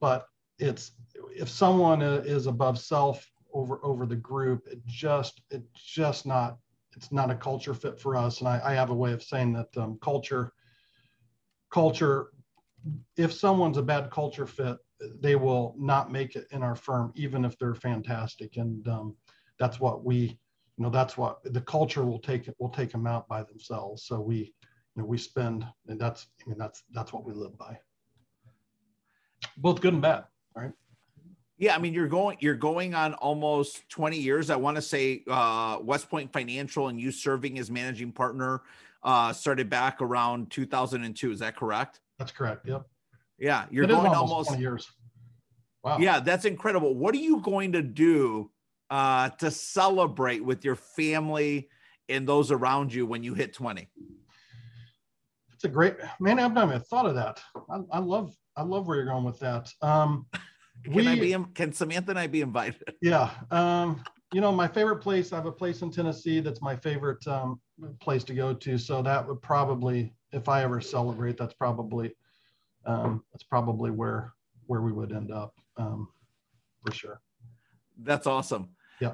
but 0.00 0.26
it's 0.58 0.92
if 1.34 1.48
someone 1.48 2.02
is 2.02 2.46
above 2.46 2.78
self 2.78 3.30
over 3.52 3.84
over 3.84 4.06
the 4.06 4.16
group, 4.16 4.66
it 4.66 4.84
just 4.86 5.42
it 5.50 5.62
just 5.74 6.26
not 6.26 6.58
it's 6.96 7.12
not 7.12 7.30
a 7.30 7.34
culture 7.34 7.74
fit 7.74 7.98
for 7.98 8.16
us. 8.16 8.40
And 8.40 8.48
I, 8.48 8.60
I 8.64 8.74
have 8.74 8.90
a 8.90 8.94
way 8.94 9.12
of 9.12 9.22
saying 9.22 9.52
that 9.54 9.76
um, 9.76 9.98
culture 10.02 10.52
culture 11.70 12.28
if 13.16 13.32
someone's 13.32 13.78
a 13.78 13.82
bad 13.82 14.10
culture 14.10 14.46
fit, 14.46 14.78
they 15.20 15.36
will 15.36 15.74
not 15.78 16.12
make 16.12 16.36
it 16.36 16.46
in 16.50 16.62
our 16.62 16.76
firm, 16.76 17.12
even 17.14 17.44
if 17.44 17.58
they're 17.58 17.74
fantastic. 17.74 18.56
And 18.56 18.86
um, 18.88 19.16
that's 19.58 19.80
what 19.80 20.04
we, 20.04 20.16
you 20.16 20.84
know, 20.84 20.90
that's 20.90 21.16
what 21.16 21.40
the 21.44 21.60
culture 21.60 22.04
will 22.04 22.18
take 22.18 22.48
it 22.48 22.56
will 22.58 22.68
take 22.68 22.90
them 22.92 23.06
out 23.06 23.28
by 23.28 23.42
themselves. 23.42 24.04
So 24.04 24.20
we, 24.20 24.36
you 24.36 25.02
know, 25.02 25.04
we 25.04 25.18
spend, 25.18 25.66
and 25.88 26.00
that's, 26.00 26.26
I 26.44 26.48
mean, 26.48 26.58
that's 26.58 26.84
that's 26.92 27.12
what 27.12 27.24
we 27.24 27.32
live 27.32 27.56
by. 27.58 27.78
Both 29.56 29.80
good 29.80 29.94
and 29.94 30.02
bad, 30.02 30.24
right? 30.54 30.72
Yeah, 31.58 31.74
I 31.74 31.78
mean, 31.78 31.94
you're 31.94 32.08
going 32.08 32.38
you're 32.40 32.54
going 32.54 32.94
on 32.94 33.14
almost 33.14 33.88
20 33.90 34.18
years. 34.18 34.50
I 34.50 34.56
want 34.56 34.76
to 34.76 34.82
say 34.82 35.22
uh, 35.28 35.78
WestPoint 35.78 36.32
Financial 36.32 36.88
and 36.88 37.00
you 37.00 37.12
serving 37.12 37.58
as 37.58 37.70
managing 37.70 38.12
partner 38.12 38.62
uh, 39.02 39.32
started 39.32 39.68
back 39.68 40.00
around 40.00 40.50
2002. 40.50 41.32
Is 41.32 41.38
that 41.40 41.56
correct? 41.56 42.00
That's 42.22 42.30
correct. 42.30 42.68
Yep. 42.68 42.86
Yeah, 43.36 43.64
you're 43.72 43.84
going 43.84 44.06
almost, 44.06 44.48
almost 44.50 44.58
years. 44.60 44.88
Wow. 45.82 45.98
Yeah, 45.98 46.20
that's 46.20 46.44
incredible. 46.44 46.94
What 46.94 47.16
are 47.16 47.18
you 47.18 47.40
going 47.40 47.72
to 47.72 47.82
do 47.82 48.52
uh, 48.90 49.30
to 49.30 49.50
celebrate 49.50 50.44
with 50.44 50.64
your 50.64 50.76
family 50.76 51.68
and 52.08 52.28
those 52.28 52.52
around 52.52 52.94
you 52.94 53.06
when 53.06 53.24
you 53.24 53.34
hit 53.34 53.52
20? 53.54 53.88
It's 55.52 55.64
a 55.64 55.68
great 55.68 55.96
man. 56.20 56.38
I've 56.38 56.52
never 56.52 56.78
thought 56.78 57.06
of 57.06 57.16
that. 57.16 57.40
I, 57.68 57.80
I, 57.90 57.98
love 57.98 58.36
I 58.56 58.62
love 58.62 58.86
where 58.86 58.98
you're 58.98 59.06
going 59.06 59.24
with 59.24 59.40
that. 59.40 59.68
Um, 59.82 60.26
can 60.84 60.92
we, 60.92 61.08
I 61.08 61.16
be? 61.16 61.36
Can 61.54 61.72
Samantha 61.72 62.10
and 62.10 62.20
I 62.20 62.28
be 62.28 62.40
invited? 62.40 62.94
Yeah. 63.02 63.30
Um, 63.50 64.04
you 64.32 64.40
know, 64.40 64.52
my 64.52 64.68
favorite 64.68 65.00
place. 65.00 65.32
I 65.32 65.36
have 65.36 65.46
a 65.46 65.52
place 65.52 65.82
in 65.82 65.90
Tennessee 65.90 66.38
that's 66.38 66.62
my 66.62 66.76
favorite 66.76 67.26
um, 67.26 67.60
place 68.00 68.22
to 68.24 68.34
go 68.34 68.54
to. 68.54 68.78
So 68.78 69.02
that 69.02 69.26
would 69.26 69.42
probably, 69.42 70.14
if 70.32 70.48
I 70.48 70.62
ever 70.62 70.80
celebrate, 70.80 71.36
that's 71.36 71.54
probably 71.54 72.14
um, 72.84 73.22
that's 73.32 73.44
probably 73.44 73.90
where 73.90 74.32
where 74.66 74.80
we 74.80 74.92
would 74.92 75.12
end 75.12 75.30
up 75.30 75.54
um, 75.76 76.08
for 76.84 76.92
sure. 76.92 77.20
That's 78.02 78.26
awesome. 78.26 78.70
Yeah. 79.00 79.12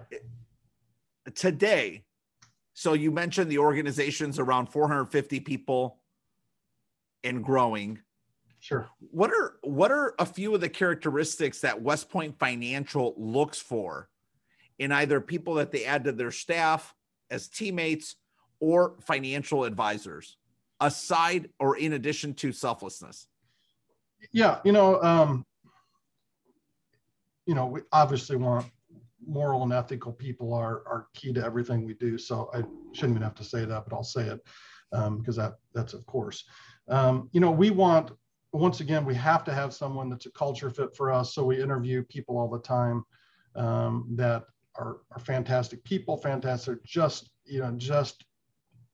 Today, 1.35 2.05
so 2.73 2.93
you 2.95 3.11
mentioned 3.11 3.51
the 3.51 3.59
organization's 3.59 4.39
around 4.39 4.67
450 4.67 5.41
people 5.41 6.01
and 7.25 7.45
growing. 7.45 7.99
Sure. 8.61 8.89
What 9.11 9.31
are 9.31 9.59
what 9.63 9.93
are 9.93 10.15
a 10.19 10.27
few 10.27 10.55
of 10.55 10.61
the 10.61 10.69
characteristics 10.69 11.61
that 11.61 11.83
WestPoint 11.83 12.39
Financial 12.39 13.15
looks 13.17 13.59
for 13.59 14.09
in 14.79 14.93
either 14.93 15.21
people 15.21 15.55
that 15.55 15.73
they 15.73 15.85
add 15.85 16.05
to 16.05 16.13
their 16.13 16.31
staff 16.31 16.95
as 17.31 17.49
teammates 17.49 18.17
or 18.61 18.97
financial 19.01 19.65
advisors, 19.65 20.38
aside 20.81 21.51
or 21.59 21.77
in 21.77 21.93
addition 21.95 22.35
to 22.35 22.53
selflessness? 22.53 23.27
Yeah, 24.33 24.59
you 24.65 24.73
know, 24.73 25.03
um, 25.03 25.45
you 27.47 27.55
know, 27.55 27.67
we 27.67 27.81
obviously 27.93 28.37
want 28.37 28.67
moral 29.27 29.63
and 29.63 29.73
ethical 29.73 30.13
people 30.13 30.55
are 30.55 30.83
are 30.87 31.09
key 31.15 31.33
to 31.33 31.45
everything 31.45 31.85
we 31.85 31.95
do. 31.95 32.19
So 32.19 32.51
I 32.55 32.63
shouldn't 32.93 33.13
even 33.13 33.23
have 33.23 33.35
to 33.37 33.45
say 33.45 33.65
that, 33.65 33.85
but 33.85 33.95
I'll 33.95 34.05
say 34.05 34.27
it 34.27 34.41
because 34.91 35.39
um, 35.39 35.45
that 35.45 35.55
that's 35.75 35.95
of 35.95 36.05
course. 36.07 36.45
Um, 36.89 37.29
you 37.33 37.41
know, 37.41 37.51
we 37.51 37.71
want 37.71 38.13
once 38.53 38.81
again 38.81 39.05
we 39.05 39.15
have 39.15 39.45
to 39.45 39.55
have 39.55 39.75
someone 39.75 40.09
that's 40.09 40.27
a 40.27 40.31
culture 40.33 40.71
fit 40.71 40.97
for 40.97 41.13
us. 41.13 41.35
So 41.35 41.45
we 41.45 41.63
interview 41.63 42.03
people 42.05 42.39
all 42.39 42.49
the 42.49 42.59
time 42.59 43.05
um, 43.55 44.07
that 44.17 44.45
are 44.77 44.99
are 45.13 45.21
fantastic 45.21 45.85
people, 45.85 46.17
fantastic. 46.17 46.83
Just 46.85 47.31
you 47.45 47.61
know, 47.61 47.73
just 47.77 48.25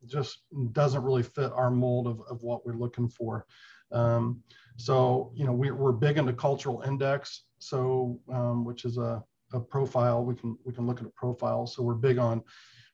just 0.07 0.43
doesn't 0.73 1.03
really 1.03 1.23
fit 1.23 1.53
our 1.53 1.71
mold 1.71 2.07
of, 2.07 2.21
of 2.31 2.43
what 2.43 2.65
we're 2.65 2.75
looking 2.75 3.09
for. 3.09 3.47
Um, 3.93 4.43
so, 4.77 5.33
you 5.35 5.45
know, 5.45 5.53
we, 5.53 5.71
we're 5.71 5.93
big 5.93 6.19
into 6.19 6.33
cultural 6.33 6.83
index. 6.83 7.45
So, 7.59 8.21
um, 8.33 8.65
which 8.65 8.85
is 8.85 8.99
a, 8.99 9.23
a 9.53 9.61
profile, 9.61 10.25
we 10.25 10.35
can, 10.35 10.59
we 10.65 10.73
can 10.73 10.87
look 10.87 11.01
at 11.01 11.07
a 11.07 11.11
profile. 11.11 11.67
So 11.67 11.83
we're 11.83 11.95
big 11.95 12.19
on, 12.19 12.43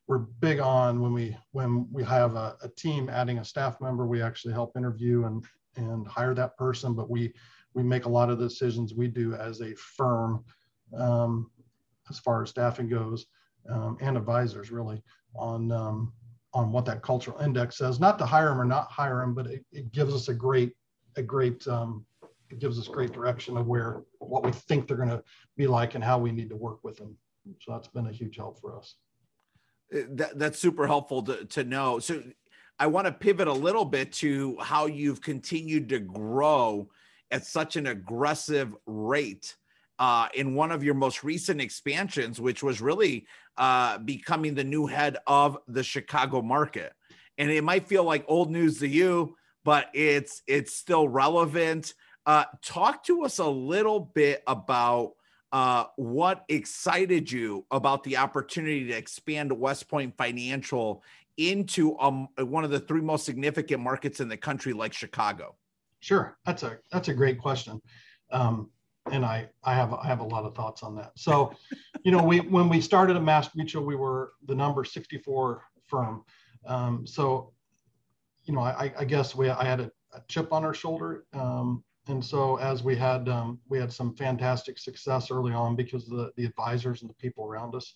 we're 0.07 0.19
big 0.19 0.61
on 0.61 1.01
when 1.01 1.13
we, 1.13 1.37
when 1.53 1.87
we 1.91 2.05
have 2.05 2.35
a, 2.37 2.57
a 2.63 2.69
team 2.69 3.09
adding 3.09 3.39
a 3.39 3.45
staff 3.45 3.81
member, 3.81 4.07
we 4.07 4.23
actually 4.23 4.53
help 4.53 4.77
interview 4.77 5.25
and, 5.25 5.45
and 5.77 6.07
hire 6.07 6.35
that 6.35 6.57
person, 6.57 6.95
but 6.95 7.09
we, 7.09 7.33
we 7.75 7.83
make 7.83 8.05
a 8.05 8.09
lot 8.09 8.31
of 8.31 8.39
the 8.39 8.49
decisions 8.49 8.95
we 8.95 9.09
do 9.09 9.35
as 9.35 9.61
a 9.61 9.75
firm 9.75 10.45
um, 10.97 11.51
as 12.11 12.19
far 12.19 12.43
as 12.43 12.51
staffing 12.51 12.89
goes 12.89 13.27
um, 13.69 13.97
and 14.01 14.17
advisors 14.17 14.71
really 14.71 15.03
on 15.37 15.71
um, 15.71 16.13
on 16.53 16.73
what 16.73 16.85
that 16.85 17.03
cultural 17.03 17.39
index 17.41 17.79
says 17.79 18.01
not 18.01 18.19
to 18.19 18.27
hire 18.27 18.49
them 18.49 18.61
or 18.61 18.65
not 18.65 18.91
hire 18.91 19.21
them 19.21 19.35
but 19.35 19.47
it, 19.47 19.65
it 19.73 19.93
gives 19.93 20.15
us 20.15 20.29
a 20.29 20.35
great 20.35 20.73
a 21.17 21.23
great 21.23 21.67
um, 21.69 22.05
it 22.51 22.59
gives 22.59 22.79
us 22.79 22.89
great 22.89 23.13
direction 23.13 23.57
of 23.57 23.67
where 23.67 24.03
what 24.19 24.45
we 24.45 24.53
think 24.53 24.87
they're 24.87 24.97
going 24.97 25.09
to 25.09 25.23
be 25.57 25.67
like 25.67 25.95
and 25.95 26.03
how 26.03 26.19
we 26.19 26.33
need 26.33 26.51
to 26.51 26.57
work 26.57 26.83
with 26.83 26.97
them. 26.97 27.17
So 27.61 27.73
that's 27.73 27.89
been 27.89 28.07
a 28.07 28.13
huge 28.13 28.37
help 28.37 28.61
for 28.61 28.77
us. 28.77 28.97
Uh, 29.95 30.01
that, 30.11 30.39
that's 30.39 30.59
super 30.59 30.87
helpful 30.87 31.23
to, 31.23 31.45
to 31.47 31.65
know. 31.65 31.99
So 32.01 32.23
I 32.79 32.87
want 32.89 33.07
to 33.07 33.13
pivot 33.13 33.49
a 33.49 33.53
little 33.53 33.85
bit 33.85 34.13
to 34.15 34.57
how 34.61 34.87
you've 34.87 35.21
continued 35.21 35.89
to 35.91 36.01
grow 36.01 36.89
at 37.31 37.47
such 37.47 37.77
an 37.77 37.87
aggressive 37.87 38.75
rate 38.87 39.57
uh, 40.01 40.29
in 40.35 40.55
one 40.55 40.73
of 40.73 40.83
your 40.83 40.95
most 40.95 41.23
recent 41.23 41.61
expansions, 41.61 42.41
which 42.41 42.63
was 42.63 42.81
really 42.81 43.27
uh, 43.59 43.99
becoming 43.99 44.55
the 44.55 44.65
new 44.65 44.87
head 44.87 45.19
of 45.27 45.59
the 45.69 45.85
Chicago 45.85 46.41
market. 46.41 46.95
And 47.37 47.51
it 47.51 47.63
might 47.63 47.87
feel 47.87 48.03
like 48.03 48.25
old 48.27 48.51
news 48.51 48.79
to 48.81 48.89
you, 48.89 49.37
but 49.63 49.89
it's 49.93 50.43
it's 50.47 50.75
still 50.75 51.07
relevant. 51.07 51.95
Uh, 52.25 52.45
talk 52.63 53.05
to 53.05 53.25
us 53.25 53.39
a 53.39 53.47
little 53.47 54.01
bit 54.01 54.43
about 54.47 55.13
uh, 55.53 55.85
what 55.97 56.45
excited 56.49 57.31
you 57.31 57.67
about 57.71 58.03
the 58.05 58.17
opportunity 58.17 58.87
to 58.87 58.97
expand 58.97 59.51
WestPoint 59.51 60.17
Financial 60.17 61.03
into 61.37 61.99
um, 61.99 62.29
one 62.39 62.65
of 62.65 62.71
the 62.71 62.81
three 62.81 63.01
most 63.01 63.25
significant 63.25 63.83
markets 63.83 64.21
in 64.21 64.29
the 64.29 64.37
country, 64.37 64.73
like 64.73 64.93
Chicago. 64.93 65.57
Sure, 66.01 66.39
that's 66.47 66.63
a 66.63 66.79
that's 66.91 67.09
a 67.09 67.15
great 67.15 67.39
question, 67.39 67.83
um, 68.31 68.71
and 69.11 69.25
I 69.25 69.49
I 69.65 69.75
have 69.75 69.93
I 69.93 70.07
have 70.07 70.21
a 70.21 70.25
lot 70.25 70.45
of 70.45 70.55
thoughts 70.55 70.83
on 70.83 70.95
that. 70.97 71.13
So, 71.17 71.53
you 72.05 72.13
know, 72.13 72.23
we 72.23 72.41
when 72.41 72.69
we 72.69 72.81
started 72.81 73.17
at 73.17 73.23
MassMutual, 73.23 73.85
we 73.85 73.97
were 73.97 74.33
the 74.47 74.55
number 74.55 74.85
64 74.85 75.63
firm. 75.87 76.25
Um, 76.67 77.07
so 77.07 77.53
you 78.45 78.55
know, 78.55 78.61
I, 78.61 78.93
I 78.99 79.05
guess 79.05 79.35
we 79.35 79.51
I 79.51 79.65
had 79.65 79.81
a, 79.81 79.91
a 80.13 80.23
chip 80.29 80.53
on 80.53 80.65
our 80.65 80.75
shoulder, 80.75 81.25
um, 81.33 81.85
and 82.09 82.25
so 82.25 82.57
as 82.57 82.83
we 82.83 82.97
had 82.97 83.29
um, 83.29 83.61
we 83.69 83.79
had 83.79 83.93
some 83.93 84.15
fantastic 84.15 84.79
success 84.79 85.31
early 85.31 85.53
on 85.53 85.77
because 85.77 86.11
of 86.11 86.17
the, 86.17 86.33
the 86.37 86.45
advisors 86.45 87.03
and 87.03 87.11
the 87.11 87.15
people 87.15 87.45
around 87.45 87.75
us. 87.75 87.95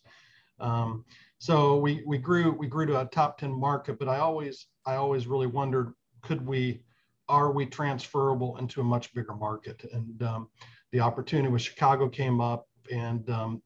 Um, 0.60 1.04
so 1.38 1.76
we 1.76 2.02
we 2.06 2.18
grew 2.18 2.52
we 2.52 2.66
grew 2.66 2.86
to 2.86 3.00
a 3.00 3.06
top 3.06 3.38
10 3.38 3.52
market, 3.52 3.98
but 3.98 4.08
I 4.08 4.18
always 4.18 4.66
I 4.86 4.94
always 4.94 5.26
really 5.26 5.46
wondered 5.46 5.92
could 6.22 6.46
we 6.46 6.82
are 7.28 7.52
we 7.52 7.66
transferable 7.66 8.56
into 8.58 8.80
a 8.80 8.84
much 8.84 9.12
bigger 9.14 9.34
market? 9.34 9.84
And 9.92 10.22
um, 10.22 10.48
the 10.94 11.00
opportunity 11.00 11.48
with 11.48 11.61
Chicago 11.61 12.09
came 12.09 12.40
up, 12.40 12.68
and 12.92 13.28
um, 13.28 13.61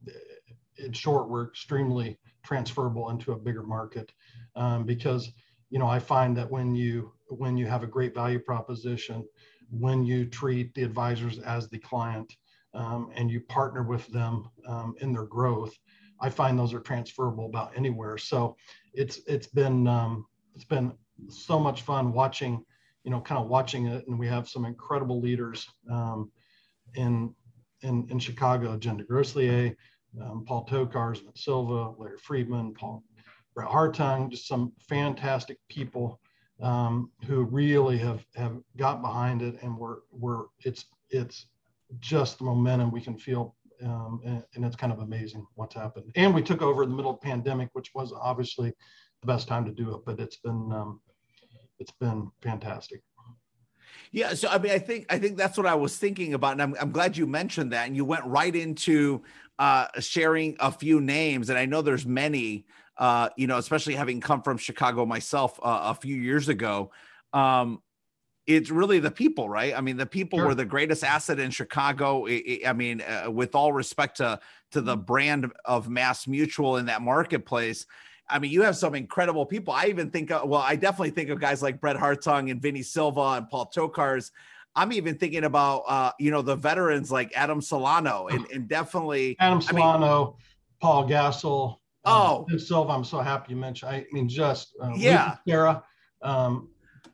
in 0.79 0.93
short, 0.93 1.29
we're 1.29 1.47
extremely 1.47 2.19
transferable 2.43 3.11
into 3.11 3.33
a 3.33 3.37
bigger 3.37 3.63
market 3.63 4.11
um, 4.57 4.87
because 4.87 5.31
you 5.69 5.79
know 5.79 5.87
I 5.87 5.99
find 5.99 6.35
that 6.39 6.51
when 6.51 6.75
you 6.75 7.13
when 7.29 7.59
you 7.59 7.67
have 7.67 7.83
a 7.83 7.87
great 7.87 8.15
value 8.15 8.39
proposition, 8.39 9.29
when 9.69 10.07
you 10.07 10.25
treat 10.25 10.73
the 10.73 10.85
advisors 10.85 11.39
as 11.41 11.69
the 11.69 11.79
client, 11.79 12.33
um, 12.73 13.11
and 13.15 13.31
you 13.31 13.43
partner 13.43 13.83
with 13.83 14.07
them 14.07 14.49
um, 14.67 14.95
in 15.03 15.13
their 15.13 15.27
growth, 15.27 15.77
I 16.23 16.31
find 16.31 16.59
those 16.59 16.73
are 16.73 16.81
transferable 16.81 17.45
about 17.45 17.77
anywhere. 17.77 18.17
So 18.17 18.57
it's 18.95 19.21
it's 19.27 19.49
been 19.49 19.87
um, 19.87 20.25
it's 20.55 20.65
been 20.65 20.95
so 21.29 21.59
much 21.59 21.83
fun 21.83 22.11
watching, 22.11 22.65
you 23.05 23.11
know, 23.11 23.21
kind 23.21 23.39
of 23.39 23.49
watching 23.49 23.87
it, 23.87 24.09
and 24.09 24.19
we 24.19 24.27
have 24.29 24.49
some 24.49 24.65
incredible 24.65 25.21
leaders 25.21 25.69
um, 25.93 26.31
in 26.95 27.35
in 27.83 28.09
in 28.11 28.19
Chicago, 28.19 28.77
Jen 28.77 28.99
DeGrosslier, 28.99 29.75
um, 30.23 30.45
Paul 30.47 30.67
Tokars, 30.67 31.21
Silva, 31.37 31.95
Larry 31.99 32.19
Friedman, 32.19 32.75
Paul 32.75 33.03
Brett 33.55 33.69
Hartung, 33.69 34.31
just 34.31 34.47
some 34.47 34.73
fantastic 34.89 35.59
people 35.69 36.21
um, 36.61 37.11
who 37.27 37.45
really 37.45 37.99
have 37.99 38.25
have 38.35 38.57
got 38.77 39.03
behind 39.03 39.43
it, 39.43 39.59
and 39.63 39.77
we're 39.77 39.99
we're 40.11 40.45
it's 40.65 40.87
it's 41.11 41.47
just 42.01 42.39
the 42.39 42.45
momentum 42.45 42.91
we 42.91 43.01
can 43.01 43.17
feel 43.17 43.57
um, 43.83 44.21
and, 44.25 44.45
and, 44.55 44.65
it's 44.65 44.77
kind 44.77 44.93
of 44.93 44.99
amazing 44.99 45.47
what's 45.55 45.75
happened. 45.75 46.11
And 46.17 46.35
we 46.35 46.43
took 46.43 46.63
over 46.63 46.83
in 46.83 46.91
the 46.91 46.97
middle 46.97 47.13
of 47.13 47.21
the 47.21 47.27
pandemic, 47.27 47.69
which 47.73 47.95
was 47.95 48.13
obviously 48.13 48.73
the 49.21 49.27
best 49.27 49.49
time 49.49 49.65
to 49.65 49.71
do 49.71 49.95
it, 49.95 50.01
but 50.05 50.21
it's 50.21 50.37
been 50.37 50.73
um, 50.73 51.01
it's 51.79 51.93
been 51.93 52.31
fantastic. 52.43 53.03
Yeah, 54.13 54.35
so 54.35 54.49
I 54.49 54.59
mean, 54.59 54.73
I 54.73 54.79
think 54.79 55.07
I 55.11 55.19
think 55.19 55.37
that's 55.37 55.57
what 55.57 55.67
I 55.67 55.75
was 55.75 55.97
thinking 55.97 56.35
about, 56.35 56.53
and 56.53 56.63
I'm 56.63 56.75
I'm 56.81 56.91
glad 56.91 57.17
you 57.17 57.27
mentioned 57.27 57.73
that, 57.73 57.87
and 57.87 57.97
you 57.97 58.05
went 58.05 58.25
right 58.25 58.55
into 58.55 59.23
uh, 59.59 59.87
sharing 60.01 60.57
a 60.61 60.71
few 60.73 61.01
names, 61.01 61.51
and 61.51 61.59
I 61.59 61.67
know 61.67 61.83
there's 61.83 62.07
many, 62.07 62.67
uh, 62.97 63.29
you 63.37 63.47
know, 63.47 63.59
especially 63.59 63.95
having 63.95 64.21
come 64.21 64.43
from 64.43 64.57
Chicago 64.57 65.05
myself 65.05 65.59
uh, 65.63 65.81
a 65.85 65.95
few 65.95 66.17
years 66.17 66.49
ago. 66.49 66.91
Um, 67.33 67.83
it's 68.47 68.71
really 68.71 68.99
the 68.99 69.11
people, 69.11 69.49
right? 69.49 69.77
I 69.77 69.83
mean, 69.83 69.99
the 69.99 70.07
people 70.07 70.39
sure. 70.39 70.49
were 70.49 70.55
the 70.55 70.65
greatest 70.65 71.05
asset 71.05 71.39
in 71.39 71.51
Chicago. 71.51 72.27
I 72.27 72.73
mean, 72.73 73.03
uh, 73.03 73.31
with 73.31 73.55
all 73.55 73.73
respect 73.73 74.17
to 74.19 74.41
to 74.73 74.81
the 74.81 74.97
mm-hmm. 74.97 75.05
brand 75.05 75.53
of 75.65 75.89
MassMutual 75.89 76.79
in 76.79 76.87
that 76.87 77.03
marketplace. 77.03 77.87
I 78.31 78.39
mean, 78.39 78.51
you 78.51 78.63
have 78.63 78.77
some 78.77 78.95
incredible 78.95 79.47
people. 79.47 79.73
I 79.73 79.87
even 79.87 80.11
think, 80.11 80.31
of, 80.31 80.49
well, 80.49 80.61
I 80.61 80.77
definitely 80.77 81.11
think 81.11 81.31
of 81.31 81.41
guys 81.41 81.63
like 81.63 81.81
Brett 81.81 81.97
Hartung 81.97 82.51
and 82.51 82.61
Vinny 82.61 82.83
Silva 82.83 83.21
and 83.21 83.49
Paul 83.49 83.71
Tokars. 83.75 84.31
I'm 84.77 84.93
even 84.93 85.17
thinking 85.17 85.45
about, 85.45 85.85
uh, 85.89 86.13
you 86.19 86.31
know, 86.31 86.43
the 86.43 86.55
veterans 86.55 87.11
like 87.11 87.33
Adam 87.35 87.61
Solano 87.61 88.29
and, 88.29 88.47
and 88.53 88.69
definitely 88.69 89.37
Adam 89.41 89.61
Solano, 89.61 90.07
I 90.07 90.27
mean, 90.27 90.35
Paul 90.81 91.09
Gassel. 91.09 91.81
Um, 92.05 92.15
oh, 92.15 92.59
Silva. 92.59 92.93
I'm 92.93 93.05
so 93.05 93.19
happy 93.21 93.53
you 93.53 93.57
mentioned. 93.57 93.93
I 93.93 94.07
mean, 94.13 94.29
just 94.29 94.77
uh, 94.81 94.93
yeah, 94.95 95.37
Sarah. 95.47 95.83
Um, 96.23 96.69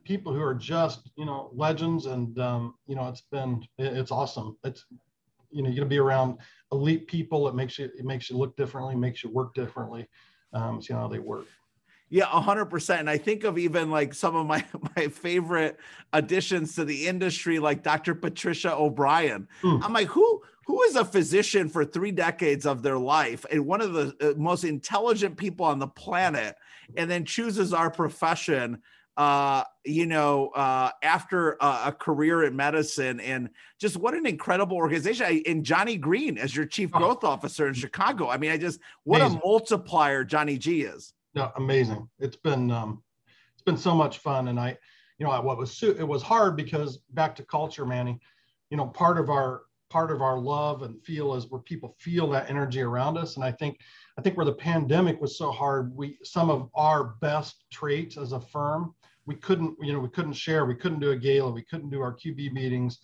people 0.04 0.32
who 0.32 0.42
are 0.42 0.54
just 0.54 1.10
you 1.16 1.24
know 1.24 1.50
legends 1.52 2.06
and 2.06 2.38
um, 2.38 2.74
you 2.86 2.94
know 2.94 3.08
it's 3.08 3.22
been 3.22 3.66
it's 3.78 4.10
awesome 4.10 4.56
it's 4.64 4.84
you 5.50 5.62
know 5.62 5.68
you 5.68 5.76
got 5.76 5.84
to 5.84 5.88
be 5.88 5.98
around 5.98 6.38
elite 6.72 7.06
people 7.06 7.48
it 7.48 7.54
makes 7.54 7.78
you 7.78 7.86
it 7.98 8.04
makes 8.04 8.30
you 8.30 8.36
look 8.36 8.56
differently 8.56 8.94
makes 8.94 9.24
you 9.24 9.30
work 9.30 9.54
differently 9.54 10.06
um, 10.54 10.80
see 10.80 10.94
how 10.94 11.08
they 11.08 11.18
work 11.18 11.46
yeah, 12.14 12.26
hundred 12.26 12.66
percent. 12.66 13.00
And 13.00 13.10
I 13.10 13.18
think 13.18 13.42
of 13.42 13.58
even 13.58 13.90
like 13.90 14.14
some 14.14 14.36
of 14.36 14.46
my 14.46 14.64
my 14.96 15.08
favorite 15.08 15.80
additions 16.12 16.76
to 16.76 16.84
the 16.84 17.08
industry, 17.08 17.58
like 17.58 17.82
Dr. 17.82 18.14
Patricia 18.14 18.72
O'Brien. 18.72 19.48
Mm. 19.62 19.82
I'm 19.82 19.92
like, 19.92 20.06
who 20.06 20.42
who 20.66 20.82
is 20.82 20.94
a 20.94 21.04
physician 21.04 21.68
for 21.68 21.84
three 21.84 22.12
decades 22.12 22.66
of 22.66 22.82
their 22.82 22.98
life 22.98 23.44
and 23.50 23.66
one 23.66 23.80
of 23.80 23.92
the 23.94 24.14
uh, 24.20 24.34
most 24.38 24.64
intelligent 24.64 25.36
people 25.36 25.66
on 25.66 25.80
the 25.80 25.88
planet, 25.88 26.54
and 26.96 27.10
then 27.10 27.24
chooses 27.24 27.72
our 27.72 27.90
profession 27.90 28.80
uh, 29.16 29.62
you 29.84 30.06
know, 30.06 30.48
uh, 30.48 30.90
after 31.02 31.52
a, 31.60 31.82
a, 31.86 31.92
career 31.92 32.44
in 32.44 32.56
medicine, 32.56 33.20
and 33.20 33.48
just 33.80 33.96
what 33.96 34.14
an 34.14 34.26
incredible 34.26 34.76
organization. 34.76 35.26
I, 35.26 35.42
and 35.46 35.64
Johnny 35.64 35.96
Green 35.96 36.36
as 36.36 36.54
your 36.54 36.66
chief 36.66 36.90
oh. 36.94 36.98
growth 36.98 37.18
oh. 37.22 37.28
officer 37.28 37.68
in 37.68 37.74
Chicago. 37.74 38.28
I 38.28 38.38
mean, 38.38 38.50
I 38.50 38.56
just 38.56 38.80
what 39.04 39.20
amazing. 39.20 39.40
a 39.44 39.46
multiplier 39.46 40.24
Johnny 40.24 40.58
G 40.58 40.82
is. 40.82 41.14
Yeah, 41.34 41.50
amazing. 41.56 42.08
It's 42.18 42.36
been 42.36 42.70
um, 42.72 43.02
it's 43.54 43.62
been 43.62 43.76
so 43.76 43.94
much 43.94 44.18
fun, 44.18 44.48
and 44.48 44.58
I, 44.58 44.76
you 45.18 45.26
know, 45.26 45.40
what 45.42 45.58
was 45.58 45.80
it 45.82 46.06
was 46.06 46.22
hard 46.22 46.56
because 46.56 46.98
back 47.10 47.36
to 47.36 47.44
culture, 47.44 47.86
Manny. 47.86 48.18
You 48.70 48.76
know, 48.76 48.86
part 48.86 49.18
of 49.18 49.30
our 49.30 49.62
part 49.90 50.10
of 50.10 50.22
our 50.22 50.38
love 50.38 50.82
and 50.82 51.00
feel 51.04 51.34
is 51.34 51.48
where 51.48 51.60
people 51.60 51.94
feel 52.00 52.28
that 52.30 52.50
energy 52.50 52.80
around 52.80 53.16
us, 53.16 53.36
and 53.36 53.44
I 53.44 53.52
think 53.52 53.78
I 54.18 54.22
think 54.22 54.36
where 54.36 54.46
the 54.46 54.54
pandemic 54.54 55.20
was 55.20 55.38
so 55.38 55.52
hard, 55.52 55.94
we 55.94 56.18
some 56.24 56.50
of 56.50 56.68
our 56.74 57.14
best 57.20 57.64
traits 57.70 58.16
as 58.16 58.32
a 58.32 58.40
firm 58.40 58.92
we 59.26 59.34
couldn't, 59.36 59.76
you 59.80 59.92
know, 59.92 60.00
we 60.00 60.08
couldn't 60.08 60.34
share, 60.34 60.66
we 60.66 60.74
couldn't 60.74 61.00
do 61.00 61.10
a 61.10 61.16
gala, 61.16 61.50
we 61.50 61.62
couldn't 61.62 61.90
do 61.90 62.00
our 62.00 62.14
QB 62.14 62.52
meetings. 62.52 62.98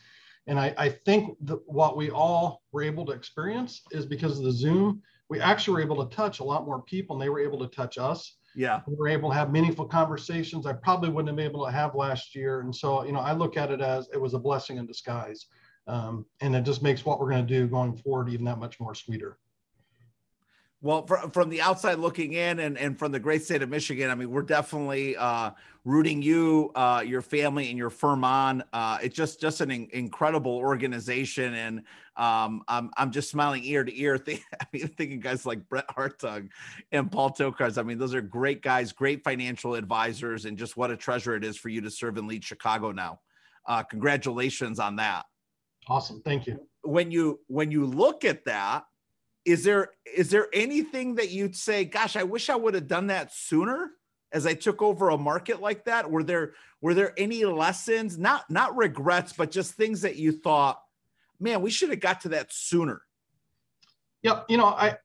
And 0.47 0.59
I, 0.59 0.75
I 0.77 0.89
think 0.89 1.37
that 1.43 1.61
what 1.67 1.97
we 1.97 2.11
all 2.11 2.63
were 2.73 2.83
able 2.83 3.07
to 3.07 3.13
experience 3.13 3.83
is 3.91 4.07
because 4.07 4.39
of 4.39 4.45
the 4.45 4.53
Zoom, 4.53 5.03
we 5.29 5.41
actually 5.41 5.75
were 5.75 5.83
able 5.83 6.05
to 6.05 6.15
touch 6.15 6.41
a 6.41 6.45
lot 6.45 6.67
more 6.67 6.83
people 6.83 7.15
and 7.15 7.23
they 7.23 7.29
were 7.29 7.41
able 7.41 7.59
to 7.61 7.69
touch 7.69 7.99
us. 7.99 8.37
Yeah. 8.57 8.81
We 8.87 8.97
were 8.97 9.09
able 9.09 9.31
to 9.31 9.35
have 9.37 9.53
meaningful 9.53 9.87
conversations 9.87 10.67
I 10.67 10.73
probably 10.73 11.09
wouldn't 11.09 11.29
have 11.29 11.37
been 11.37 11.47
able 11.47 11.65
to 11.67 11.73
have 11.73 11.95
last 11.95 12.35
year. 12.35 12.61
And 12.61 12.75
so, 12.75 13.05
you 13.05 13.13
know, 13.13 13.21
I 13.21 13.33
look 13.33 13.57
at 13.57 13.71
it 13.71 13.81
as 13.81 14.09
it 14.13 14.21
was 14.21 14.35
a 14.35 14.39
blessing 14.39 14.79
in 14.79 14.87
disguise. 14.87 15.47
Um, 15.87 16.27
and 16.41 16.55
it 16.55 16.63
just 16.63 16.83
makes 16.83 17.05
what 17.05 17.21
we're 17.21 17.31
going 17.31 17.47
to 17.47 17.55
do 17.55 17.69
going 17.69 17.97
forward 17.97 18.29
even 18.29 18.45
that 18.47 18.59
much 18.59 18.81
more 18.81 18.95
sweeter. 18.95 19.39
Well, 20.83 21.07
from, 21.07 21.31
from 21.31 21.51
the 21.51 21.61
outside 21.61 21.99
looking 21.99 22.33
in 22.33 22.59
and, 22.59 22.79
and 22.79 22.99
from 22.99 23.13
the 23.13 23.21
great 23.21 23.43
state 23.43 23.61
of 23.61 23.69
Michigan, 23.69 24.11
I 24.11 24.15
mean, 24.15 24.31
we're 24.31 24.41
definitely 24.41 25.15
uh, 25.15 25.51
rooting 25.85 26.23
you, 26.23 26.73
uh, 26.75 27.05
your 27.07 27.21
family, 27.21 27.69
and 27.69 27.77
your 27.77 27.91
firm 27.91 28.25
on. 28.25 28.65
Uh, 28.73 28.97
it's 29.03 29.15
just 29.15 29.43
just 29.43 29.61
an 29.61 29.71
in- 29.71 29.89
incredible 29.93 30.57
organization, 30.57 31.53
and 31.53 31.79
um, 32.17 32.63
I'm 32.67 32.91
I'm 32.97 33.11
just 33.11 33.29
smiling 33.29 33.63
ear 33.65 33.85
to 33.85 34.01
ear. 34.01 34.17
Think, 34.31 34.43
I 34.59 34.65
mean, 34.73 34.89
thinking 34.89 35.21
guys 35.21 35.45
like 35.45 35.69
Brett 35.69 35.87
Hartung 35.89 36.49
and 36.93 37.13
Paul 37.13 37.31
Tokars. 37.31 37.77
I 37.77 37.83
mean, 37.83 37.99
those 37.99 38.15
are 38.15 38.23
great 38.23 38.63
guys, 38.63 38.91
great 38.91 39.23
financial 39.23 39.75
advisors, 39.75 40.47
and 40.47 40.57
just 40.57 40.79
what 40.79 40.91
a 40.91 40.97
treasure 40.97 41.35
it 41.35 41.45
is 41.45 41.59
for 41.59 41.69
you 41.69 41.83
to 41.83 41.91
serve 41.91 42.17
and 42.17 42.27
lead 42.27 42.43
Chicago 42.43 42.91
now. 42.91 43.21
Uh, 43.67 43.83
congratulations 43.83 44.79
on 44.79 44.97
that. 44.97 45.27
Awesome, 45.89 46.23
thank 46.23 46.47
you. 46.47 46.59
When 46.83 47.11
you 47.11 47.41
when 47.49 47.71
you 47.71 47.85
look 47.85 48.25
at 48.25 48.47
that 48.47 48.85
is 49.45 49.65
there 49.65 49.91
is 50.05 50.31
there 50.31 50.49
anything 50.53 51.15
that 51.15 51.31
you'd 51.31 51.57
say 51.57 51.85
gosh 51.85 52.17
i 52.17 52.23
wish 52.23 52.51
i 52.51 52.57
would 52.57 52.75
have 52.75 52.87
done 52.87 53.07
that 53.07 53.33
sooner 53.33 53.91
as 54.33 54.47
i 54.47 54.55
took 54.55 54.83
over 54.83 55.11
a 55.11 55.19
market 55.19 55.61
like 55.61 55.85
that 55.85 56.11
were 56.11 56.23
there 56.23 56.53
were 56.81 56.95
there 56.95 57.15
any 57.17 57.45
lessons 57.45 58.19
not 58.19 58.49
not 58.51 58.77
regrets 58.77 59.33
but 59.33 59.51
just 59.51 59.75
things 59.75 60.03
that 60.03 60.17
you 60.17 60.33
thought 60.33 60.81
man 61.39 61.63
we 61.63 61.71
should 61.71 61.91
have 61.91 62.01
got 62.01 62.21
to 62.21 62.29
that 62.29 62.53
sooner 62.53 63.03
yeah 64.23 64.43
you 64.49 64.57
know 64.57 64.67
i 64.67 64.97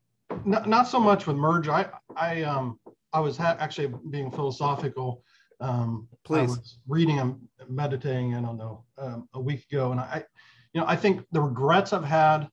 not, 0.44 0.68
not 0.68 0.88
so 0.88 1.00
much 1.00 1.28
with 1.28 1.38
merge 1.38 1.68
i 1.68 1.88
i 2.16 2.44
um 2.44 2.80
i 3.14 3.20
was 3.20 3.38
ha- 3.38 3.58
actually 3.60 3.94
being 4.10 4.30
philosophical 4.32 5.24
um 5.62 6.08
please. 6.26 6.40
I 6.40 6.42
was 6.44 6.80
reading 6.88 7.20
and 7.20 7.40
meditating 7.70 8.36
i 8.36 8.42
don't 8.42 8.58
know 8.58 8.84
um, 8.98 9.30
a 9.34 9.40
week 9.40 9.66
ago 9.72 9.92
and 9.92 10.00
i 10.02 10.24
you 10.74 10.82
know 10.82 10.88
i 10.88 10.96
think 10.98 11.26
the 11.32 11.40
regrets 11.40 11.94
i've 11.94 12.04
had 12.04 12.50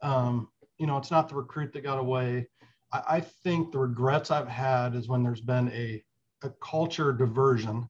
um 0.00 0.48
you 0.78 0.86
know, 0.86 0.96
it's 0.96 1.10
not 1.10 1.28
the 1.28 1.34
recruit 1.34 1.72
that 1.72 1.82
got 1.82 1.98
away. 1.98 2.48
I, 2.92 3.02
I 3.08 3.20
think 3.20 3.72
the 3.72 3.78
regrets 3.78 4.30
I've 4.30 4.48
had 4.48 4.94
is 4.94 5.08
when 5.08 5.22
there's 5.22 5.40
been 5.40 5.68
a, 5.72 6.02
a 6.42 6.50
culture 6.62 7.12
diversion 7.12 7.88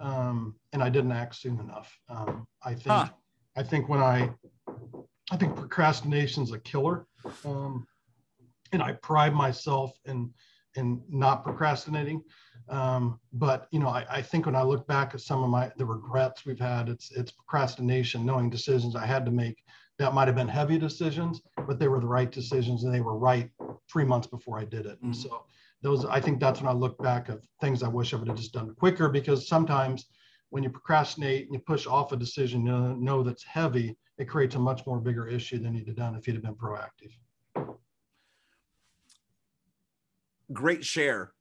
um, 0.00 0.56
and 0.72 0.82
I 0.82 0.88
didn't 0.88 1.12
act 1.12 1.36
soon 1.36 1.60
enough. 1.60 1.96
Um, 2.08 2.46
I 2.62 2.74
think, 2.74 2.86
huh. 2.86 3.08
I 3.56 3.62
think 3.62 3.88
when 3.88 4.00
I, 4.00 4.30
I 5.30 5.36
think 5.36 5.56
procrastination 5.56 6.42
is 6.42 6.52
a 6.52 6.58
killer. 6.58 7.06
Um, 7.44 7.86
and 8.72 8.82
I 8.82 8.92
pride 8.92 9.34
myself 9.34 9.98
in, 10.04 10.30
in 10.74 11.02
not 11.08 11.44
procrastinating. 11.44 12.22
Um, 12.68 13.20
but 13.32 13.68
you 13.70 13.78
know, 13.78 13.88
I, 13.88 14.04
I, 14.10 14.22
think 14.22 14.46
when 14.46 14.56
I 14.56 14.62
look 14.62 14.86
back 14.86 15.14
at 15.14 15.20
some 15.20 15.42
of 15.44 15.50
my 15.50 15.70
the 15.76 15.84
regrets 15.84 16.46
we've 16.46 16.58
had, 16.58 16.88
it's 16.88 17.10
it's 17.12 17.30
procrastination, 17.30 18.24
knowing 18.24 18.48
decisions 18.48 18.96
I 18.96 19.04
had 19.04 19.26
to 19.26 19.30
make 19.30 19.62
that 19.98 20.14
might 20.14 20.26
have 20.26 20.36
been 20.36 20.48
heavy 20.48 20.78
decisions, 20.78 21.42
but 21.66 21.78
they 21.78 21.88
were 21.88 22.00
the 22.00 22.06
right 22.06 22.30
decisions 22.30 22.84
and 22.84 22.92
they 22.92 23.00
were 23.00 23.16
right 23.16 23.50
three 23.90 24.04
months 24.04 24.26
before 24.26 24.58
I 24.58 24.64
did 24.64 24.86
it. 24.86 24.98
And 25.02 25.12
mm-hmm. 25.12 25.28
so 25.28 25.44
those, 25.82 26.04
I 26.04 26.20
think 26.20 26.40
that's 26.40 26.60
when 26.60 26.68
I 26.68 26.72
look 26.72 27.00
back 27.02 27.28
of 27.28 27.46
things 27.60 27.82
I 27.82 27.88
wish 27.88 28.12
I 28.12 28.16
would 28.16 28.28
have 28.28 28.36
just 28.36 28.52
done 28.52 28.74
quicker 28.74 29.08
because 29.08 29.48
sometimes 29.48 30.06
when 30.50 30.62
you 30.62 30.70
procrastinate 30.70 31.44
and 31.44 31.54
you 31.54 31.60
push 31.60 31.86
off 31.86 32.12
a 32.12 32.16
decision, 32.16 32.66
you 32.66 32.72
know, 32.72 32.94
know 32.94 33.22
that's 33.22 33.44
heavy, 33.44 33.96
it 34.18 34.28
creates 34.28 34.54
a 34.54 34.58
much 34.58 34.86
more 34.86 35.00
bigger 35.00 35.28
issue 35.28 35.58
than 35.58 35.74
you'd 35.74 35.88
have 35.88 35.96
done 35.96 36.14
if 36.14 36.26
you'd 36.26 36.34
have 36.34 36.44
been 36.44 36.54
proactive. 36.54 37.12
great 40.52 40.84
share. 40.84 41.32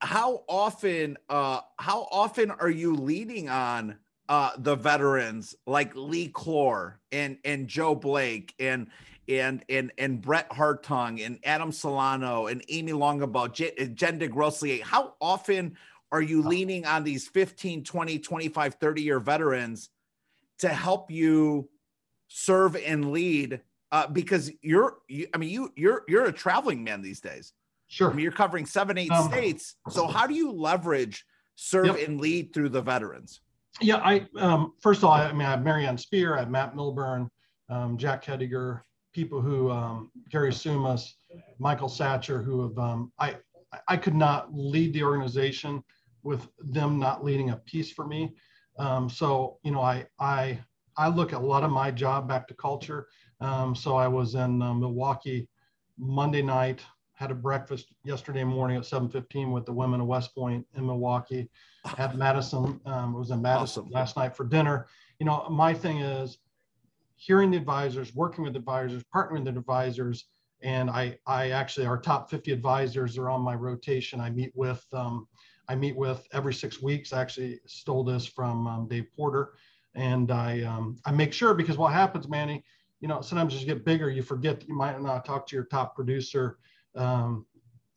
How 0.00 0.44
often, 0.48 1.16
uh, 1.28 1.60
how 1.78 2.08
often 2.10 2.50
are 2.50 2.70
you 2.70 2.94
leading 2.94 3.48
on 3.48 3.98
uh, 4.32 4.50
the 4.56 4.74
veterans 4.74 5.54
like 5.66 5.94
Lee 5.94 6.30
Clore 6.30 6.94
and 7.12 7.36
and 7.44 7.68
Joe 7.68 7.94
Blake 7.94 8.54
and 8.58 8.86
and 9.28 9.62
and 9.68 9.92
and 9.98 10.22
Brett 10.22 10.48
Hartung 10.48 11.24
and 11.24 11.38
Adam 11.44 11.70
Solano 11.70 12.46
and 12.46 12.64
Amy 12.70 12.92
Longabaugh, 12.92 13.52
Jen 13.94 14.18
DeGrossier. 14.18 14.80
How 14.80 15.16
often 15.20 15.76
are 16.10 16.22
you 16.22 16.40
leaning 16.40 16.86
on 16.86 17.04
these 17.04 17.28
15, 17.28 17.84
20, 17.84 18.18
25, 18.20 18.74
30 18.76 19.02
year 19.02 19.20
veterans 19.20 19.90
to 20.60 20.70
help 20.70 21.10
you 21.10 21.68
serve 22.28 22.74
and 22.76 23.12
lead? 23.12 23.60
Uh, 23.90 24.06
because 24.06 24.50
you're, 24.62 24.96
you, 25.08 25.26
I 25.34 25.36
mean, 25.36 25.50
you 25.50 25.70
you're 25.76 26.04
you're 26.08 26.24
a 26.24 26.32
traveling 26.32 26.82
man 26.82 27.02
these 27.02 27.20
days. 27.20 27.52
Sure. 27.88 28.10
I 28.10 28.14
mean, 28.14 28.22
you're 28.22 28.32
covering 28.32 28.64
seven, 28.64 28.96
eight 28.96 29.10
um, 29.10 29.30
states. 29.30 29.74
So 29.90 30.06
how 30.06 30.26
do 30.26 30.32
you 30.32 30.52
leverage 30.52 31.26
serve 31.54 31.98
yep. 31.98 32.08
and 32.08 32.18
lead 32.18 32.54
through 32.54 32.70
the 32.70 32.80
veterans? 32.80 33.41
Yeah, 33.80 33.96
I 33.96 34.26
um, 34.38 34.74
first 34.80 34.98
of 34.98 35.04
all, 35.04 35.12
I 35.12 35.32
mean, 35.32 35.46
I 35.46 35.50
have 35.50 35.64
Marianne 35.64 35.98
Spear, 35.98 36.36
I 36.36 36.40
have 36.40 36.50
Matt 36.50 36.76
Milburn, 36.76 37.30
um, 37.68 37.96
Jack 37.96 38.24
Hediger, 38.24 38.82
people 39.12 39.40
who 39.40 39.70
um, 39.70 40.10
Gary 40.30 40.50
Sumas, 40.50 41.12
Michael 41.58 41.88
Satcher, 41.88 42.44
who 42.44 42.62
have 42.62 42.78
um, 42.78 43.12
I 43.18 43.36
I 43.88 43.96
could 43.96 44.14
not 44.14 44.54
lead 44.54 44.92
the 44.92 45.02
organization 45.02 45.82
with 46.22 46.46
them 46.58 46.98
not 46.98 47.24
leading 47.24 47.50
a 47.50 47.56
piece 47.56 47.90
for 47.90 48.06
me. 48.06 48.34
Um, 48.78 49.08
so 49.08 49.58
you 49.62 49.70
know, 49.70 49.80
I 49.80 50.06
I 50.18 50.60
I 50.96 51.08
look 51.08 51.32
at 51.32 51.40
a 51.40 51.44
lot 51.44 51.64
of 51.64 51.70
my 51.70 51.90
job 51.90 52.28
back 52.28 52.46
to 52.48 52.54
culture. 52.54 53.08
Um, 53.40 53.74
so 53.74 53.96
I 53.96 54.06
was 54.06 54.34
in 54.34 54.60
uh, 54.60 54.74
Milwaukee 54.74 55.48
Monday 55.98 56.42
night 56.42 56.82
had 57.22 57.30
a 57.30 57.34
breakfast 57.36 57.92
yesterday 58.02 58.42
morning 58.42 58.76
at 58.76 58.84
7:15 58.84 59.52
with 59.52 59.64
the 59.64 59.72
women 59.72 60.00
of 60.00 60.08
WestPoint 60.08 60.64
in 60.74 60.84
Milwaukee. 60.84 61.48
At 61.96 62.16
Madison, 62.16 62.80
um, 62.84 63.14
it 63.14 63.18
was 63.18 63.30
in 63.30 63.40
Madison 63.40 63.84
awesome. 63.84 63.92
last 63.92 64.16
night 64.16 64.36
for 64.36 64.44
dinner. 64.44 64.88
You 65.20 65.26
know, 65.26 65.46
my 65.48 65.72
thing 65.72 65.98
is 65.98 66.38
hearing 67.14 67.52
the 67.52 67.56
advisors, 67.56 68.12
working 68.12 68.42
with 68.42 68.56
advisors, 68.56 69.04
partnering 69.14 69.44
with 69.44 69.56
advisors, 69.56 70.24
and 70.62 70.90
I, 70.90 71.16
I 71.24 71.50
actually 71.50 71.86
our 71.86 71.96
top 71.96 72.28
50 72.28 72.50
advisors 72.50 73.16
are 73.16 73.30
on 73.30 73.40
my 73.40 73.54
rotation. 73.54 74.20
I 74.20 74.30
meet 74.30 74.50
with, 74.56 74.84
um, 74.92 75.28
I 75.68 75.76
meet 75.76 75.96
with 75.96 76.26
every 76.32 76.52
six 76.52 76.82
weeks. 76.82 77.12
I 77.12 77.20
actually 77.20 77.60
stole 77.66 78.02
this 78.02 78.26
from 78.26 78.66
um, 78.66 78.88
Dave 78.88 79.06
Porter, 79.16 79.52
and 79.94 80.32
I, 80.32 80.62
um, 80.62 80.98
I 81.04 81.12
make 81.12 81.32
sure 81.32 81.54
because 81.54 81.78
what 81.78 81.92
happens, 81.92 82.28
Manny, 82.28 82.64
you 83.00 83.06
know, 83.06 83.20
sometimes 83.20 83.54
as 83.54 83.60
you 83.60 83.66
get 83.66 83.84
bigger, 83.84 84.10
you 84.10 84.22
forget 84.22 84.58
that 84.58 84.68
you 84.68 84.74
might 84.74 85.00
not 85.00 85.24
talk 85.24 85.46
to 85.46 85.54
your 85.54 85.66
top 85.66 85.94
producer 85.94 86.58
um, 86.94 87.46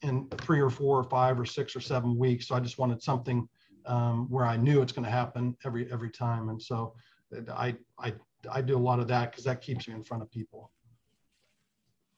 in 0.01 0.27
three 0.29 0.59
or 0.59 0.69
four 0.69 0.99
or 0.99 1.03
five 1.03 1.39
or 1.39 1.45
six 1.45 1.75
or 1.75 1.79
seven 1.79 2.17
weeks. 2.17 2.47
So 2.47 2.55
I 2.55 2.59
just 2.59 2.77
wanted 2.77 3.01
something 3.01 3.47
um, 3.85 4.29
where 4.29 4.45
I 4.45 4.57
knew 4.57 4.81
it's 4.81 4.91
going 4.91 5.05
to 5.05 5.11
happen 5.11 5.55
every 5.65 5.91
every 5.91 6.09
time. 6.09 6.49
And 6.49 6.61
so 6.61 6.93
I 7.53 7.75
I 7.99 8.13
I 8.51 8.61
do 8.61 8.77
a 8.77 8.79
lot 8.79 8.99
of 8.99 9.07
that 9.07 9.31
because 9.31 9.45
that 9.45 9.61
keeps 9.61 9.87
me 9.87 9.95
in 9.95 10.03
front 10.03 10.23
of 10.23 10.31
people. 10.31 10.71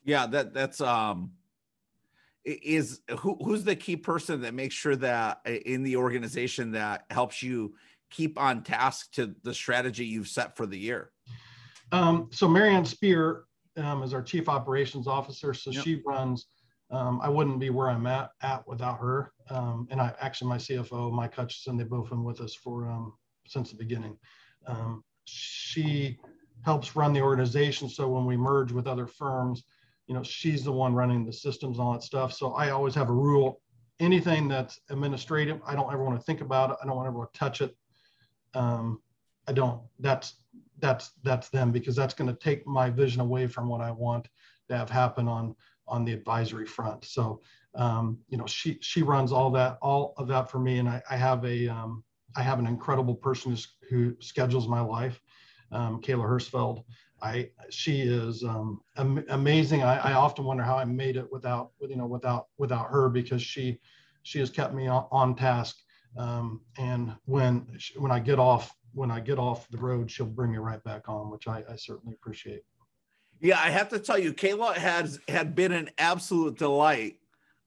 Yeah, 0.03 0.27
that 0.27 0.53
that's 0.53 0.81
um 0.81 1.31
is 2.45 3.01
who 3.19 3.37
who's 3.43 3.63
the 3.63 3.75
key 3.75 3.97
person 3.97 4.41
that 4.41 4.53
makes 4.53 4.73
sure 4.73 4.95
that 4.95 5.41
uh, 5.45 5.51
in 5.51 5.83
the 5.83 5.97
organization 5.97 6.71
that 6.71 7.05
helps 7.09 7.43
you 7.43 7.75
keep 8.09 8.39
on 8.39 8.63
task 8.63 9.11
to 9.13 9.35
the 9.43 9.53
strategy 9.53 10.05
you've 10.05 10.29
set 10.29 10.55
for 10.55 10.65
the 10.65 10.77
year? 10.77 11.11
Um, 11.91 12.29
so 12.31 12.47
Marianne 12.47 12.85
Spear 12.85 13.43
um, 13.75 14.01
is 14.03 14.13
our 14.13 14.21
chief 14.21 14.47
operations 14.47 15.07
officer. 15.07 15.53
So 15.53 15.71
yep. 15.71 15.83
she 15.83 16.01
runs 16.05 16.47
um, 16.89 17.19
I 17.21 17.29
wouldn't 17.29 17.59
be 17.59 17.69
where 17.69 17.89
I'm 17.89 18.07
at, 18.07 18.31
at 18.41 18.67
without 18.67 18.99
her. 18.99 19.33
Um, 19.49 19.87
and 19.91 19.99
I 19.99 20.13
actually, 20.19 20.49
my 20.49 20.57
CFO, 20.57 21.11
Mike 21.11 21.35
Hutchison, 21.35 21.77
they've 21.77 21.89
both 21.89 22.09
been 22.09 22.23
with 22.23 22.39
us 22.41 22.55
for 22.55 22.89
um, 22.89 23.13
since 23.45 23.71
the 23.71 23.75
beginning. 23.75 24.17
Um, 24.65 25.03
she 25.25 26.17
helps 26.63 26.95
run 26.95 27.13
the 27.13 27.21
organization. 27.21 27.89
So 27.89 28.07
when 28.07 28.25
we 28.25 28.37
merge 28.37 28.71
with 28.71 28.87
other 28.87 29.07
firms, 29.07 29.63
you 30.07 30.15
know, 30.15 30.23
she's 30.23 30.63
the 30.63 30.71
one 30.71 30.93
running 30.93 31.25
the 31.25 31.33
systems 31.33 31.77
and 31.77 31.85
all 31.85 31.93
that 31.93 32.03
stuff. 32.03 32.31
So 32.33 32.53
I 32.53 32.69
always 32.69 32.95
have 32.95 33.09
a 33.09 33.13
rule: 33.13 33.61
anything 33.99 34.47
that's 34.47 34.79
administrative, 34.89 35.59
I 35.65 35.75
don't 35.75 35.91
ever 35.91 36.03
want 36.03 36.17
to 36.17 36.23
think 36.23 36.39
about 36.39 36.71
it. 36.71 36.77
I 36.81 36.85
don't 36.85 37.05
ever 37.05 37.17
want 37.17 37.33
to 37.33 37.39
touch 37.39 37.61
it. 37.61 37.75
Um, 38.53 39.01
I 39.47 39.53
don't. 39.53 39.81
That's 39.99 40.35
that's 40.79 41.11
that's 41.23 41.49
them 41.49 41.71
because 41.71 41.95
that's 41.95 42.13
going 42.13 42.29
to 42.29 42.39
take 42.39 42.65
my 42.65 42.89
vision 42.89 43.19
away 43.19 43.47
from 43.47 43.67
what 43.67 43.81
I 43.81 43.91
want 43.91 44.29
to 44.69 44.77
have 44.77 44.89
happen 44.89 45.27
on 45.27 45.55
on 45.87 46.05
the 46.05 46.13
advisory 46.13 46.65
front. 46.65 47.05
So, 47.05 47.41
um, 47.75 48.19
you 48.29 48.37
know, 48.37 48.45
she 48.45 48.77
she 48.81 49.01
runs 49.01 49.31
all 49.31 49.51
that 49.51 49.77
all 49.81 50.13
of 50.17 50.27
that 50.27 50.49
for 50.49 50.59
me, 50.59 50.79
and 50.79 50.89
I, 50.89 51.01
I 51.09 51.15
have 51.17 51.43
a 51.45 51.67
um, 51.67 52.03
I 52.35 52.41
have 52.41 52.59
an 52.59 52.67
incredible 52.67 53.15
person 53.15 53.57
who, 53.89 54.15
schedules 54.19 54.67
my 54.67 54.81
life, 54.81 55.21
um, 55.71 56.01
Kayla 56.01 56.25
Hirschfeld. 56.25 56.83
I 57.21 57.49
she 57.69 58.01
is 58.01 58.43
um, 58.43 58.81
am, 58.97 59.23
amazing. 59.29 59.83
I, 59.83 59.97
I 59.97 60.13
often 60.13 60.45
wonder 60.45 60.63
how 60.63 60.77
I 60.77 60.85
made 60.85 61.17
it 61.17 61.31
without 61.31 61.71
you 61.81 61.95
know 61.95 62.05
without 62.05 62.47
without 62.57 62.89
her 62.89 63.09
because 63.09 63.41
she 63.41 63.79
she 64.23 64.39
has 64.39 64.49
kept 64.49 64.73
me 64.73 64.87
on, 64.87 65.07
on 65.11 65.35
task. 65.35 65.77
Um, 66.17 66.61
and 66.77 67.15
when 67.25 67.67
when 67.97 68.11
I 68.11 68.19
get 68.19 68.39
off 68.39 68.75
when 68.93 69.11
I 69.11 69.19
get 69.19 69.37
off 69.37 69.67
the 69.69 69.77
road, 69.77 70.09
she'll 70.09 70.25
bring 70.25 70.51
me 70.51 70.57
right 70.57 70.83
back 70.83 71.07
on, 71.07 71.29
which 71.29 71.47
I, 71.47 71.63
I 71.69 71.75
certainly 71.75 72.15
appreciate. 72.15 72.63
Yeah, 73.39 73.59
I 73.59 73.69
have 73.69 73.89
to 73.89 73.99
tell 73.99 74.17
you, 74.17 74.33
Kayla 74.33 74.73
has 74.75 75.19
had 75.27 75.55
been 75.55 75.71
an 75.71 75.89
absolute 75.97 76.57
delight 76.57 77.19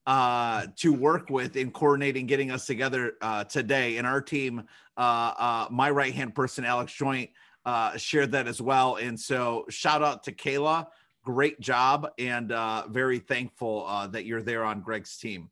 uh, 0.05 0.67
to 0.77 0.91
work 0.91 1.29
with 1.29 1.55
in 1.55 1.71
coordinating 1.71 2.25
getting 2.25 2.51
us 2.51 2.65
together 2.65 3.13
uh, 3.21 3.45
today. 3.45 3.97
And 3.97 4.05
our 4.05 4.21
team, 4.21 4.63
uh, 4.97 4.99
uh 4.99 5.67
my 5.71 5.89
right 5.89 6.13
hand 6.13 6.35
person, 6.35 6.65
Alex 6.65 6.93
Joint, 6.93 7.29
uh, 7.65 7.95
shared 7.97 8.31
that 8.31 8.47
as 8.47 8.61
well. 8.61 8.95
And 8.97 9.17
so, 9.17 9.65
shout 9.69 10.03
out 10.03 10.23
to 10.23 10.31
Kayla. 10.31 10.87
Great 11.23 11.59
job, 11.59 12.09
and 12.17 12.51
uh, 12.51 12.85
very 12.89 13.19
thankful 13.19 13.85
that 14.09 14.25
you're 14.25 14.41
there 14.41 14.65
on 14.65 14.81
Greg's 14.81 15.17
team. 15.17 15.51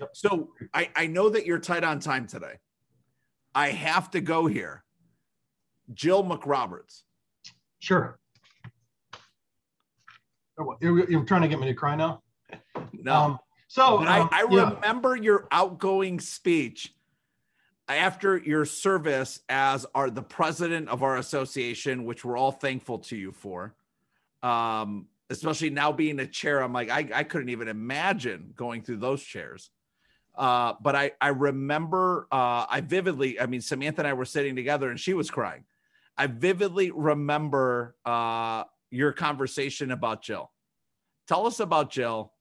Yep. 0.00 0.10
So, 0.12 0.50
I, 0.74 0.90
I 0.94 1.06
know 1.06 1.30
that 1.30 1.46
you're 1.46 1.58
tight 1.58 1.82
on 1.82 1.98
time 1.98 2.26
today. 2.26 2.56
I 3.54 3.70
have 3.70 4.10
to 4.10 4.20
go 4.20 4.46
here. 4.46 4.84
Jill 5.94 6.22
McRoberts. 6.22 7.04
Sure. 7.78 8.18
You're, 10.80 11.10
you're 11.10 11.24
trying 11.24 11.42
to 11.42 11.48
get 11.48 11.60
me 11.60 11.66
to 11.66 11.74
cry 11.74 11.94
now? 11.94 12.22
No. 12.92 13.14
Um, 13.14 13.38
so 13.68 13.98
um, 13.98 14.08
I, 14.08 14.28
I 14.32 14.46
yeah. 14.50 14.70
remember 14.70 15.14
your 15.16 15.46
outgoing 15.50 16.20
speech 16.20 16.94
after 17.88 18.36
your 18.36 18.64
service 18.64 19.40
as 19.48 19.86
our 19.94 20.10
the 20.10 20.22
president 20.22 20.88
of 20.88 21.02
our 21.02 21.16
association, 21.16 22.04
which 22.04 22.24
we're 22.24 22.36
all 22.36 22.52
thankful 22.52 22.98
to 22.98 23.16
you 23.16 23.32
for. 23.32 23.74
Um, 24.42 25.06
especially 25.30 25.70
now 25.70 25.92
being 25.92 26.20
a 26.20 26.26
chair, 26.26 26.62
I'm 26.62 26.72
like, 26.72 26.90
I, 26.90 27.08
I 27.14 27.22
couldn't 27.24 27.50
even 27.50 27.68
imagine 27.68 28.52
going 28.56 28.82
through 28.82 28.98
those 28.98 29.22
chairs. 29.22 29.70
Uh, 30.34 30.74
but 30.80 30.94
I, 30.94 31.12
I 31.20 31.28
remember, 31.28 32.28
uh, 32.30 32.64
I 32.70 32.80
vividly, 32.80 33.40
I 33.40 33.46
mean, 33.46 33.60
Samantha 33.60 34.02
and 34.02 34.08
I 34.08 34.12
were 34.12 34.24
sitting 34.24 34.54
together 34.54 34.88
and 34.88 34.98
she 34.98 35.12
was 35.12 35.30
crying. 35.30 35.64
I 36.16 36.28
vividly 36.28 36.90
remember 36.90 37.96
uh, 38.04 38.64
your 38.90 39.12
conversation 39.12 39.90
about 39.90 40.22
Jill. 40.22 40.50
Tell 41.26 41.46
us 41.46 41.60
about 41.60 41.90
Jill. 41.90 42.32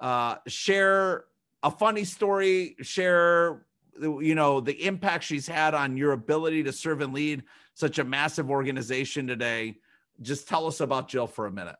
Uh, 0.00 0.36
share 0.46 1.24
a 1.62 1.70
funny 1.70 2.04
story. 2.04 2.76
Share, 2.80 3.66
you 4.00 4.34
know, 4.34 4.60
the 4.60 4.86
impact 4.86 5.24
she's 5.24 5.46
had 5.46 5.74
on 5.74 5.96
your 5.96 6.12
ability 6.12 6.62
to 6.64 6.72
serve 6.72 7.00
and 7.00 7.12
lead 7.12 7.42
such 7.74 7.98
a 7.98 8.04
massive 8.04 8.50
organization 8.50 9.26
today. 9.26 9.76
Just 10.22 10.48
tell 10.48 10.66
us 10.66 10.80
about 10.80 11.08
Jill 11.08 11.26
for 11.26 11.46
a 11.46 11.52
minute. 11.52 11.76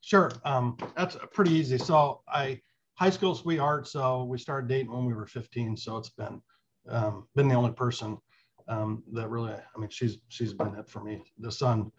Sure. 0.00 0.30
Um, 0.44 0.76
that's 0.96 1.16
pretty 1.32 1.52
easy. 1.52 1.78
So 1.78 2.22
I 2.28 2.60
high 2.94 3.10
school 3.10 3.34
sweetheart. 3.34 3.86
So 3.86 4.24
we 4.24 4.38
started 4.38 4.68
dating 4.68 4.92
when 4.92 5.04
we 5.04 5.14
were 5.14 5.26
15. 5.26 5.76
So 5.76 5.96
it's 5.96 6.10
been 6.10 6.40
um, 6.88 7.26
been 7.34 7.48
the 7.48 7.54
only 7.54 7.72
person 7.72 8.18
um, 8.68 9.02
that 9.12 9.28
really. 9.28 9.52
I 9.52 9.78
mean, 9.78 9.90
she's 9.90 10.18
she's 10.28 10.52
been 10.52 10.74
it 10.74 10.88
for 10.88 11.02
me. 11.02 11.22
The 11.38 11.50
sun 11.50 11.90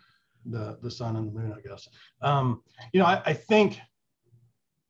the 0.49 0.77
the 0.81 0.91
sun 0.91 1.15
and 1.15 1.27
the 1.27 1.39
moon, 1.39 1.53
I 1.55 1.67
guess. 1.67 1.87
Um, 2.21 2.61
you 2.93 2.99
know, 2.99 3.05
I, 3.05 3.21
I, 3.25 3.33
think 3.33 3.79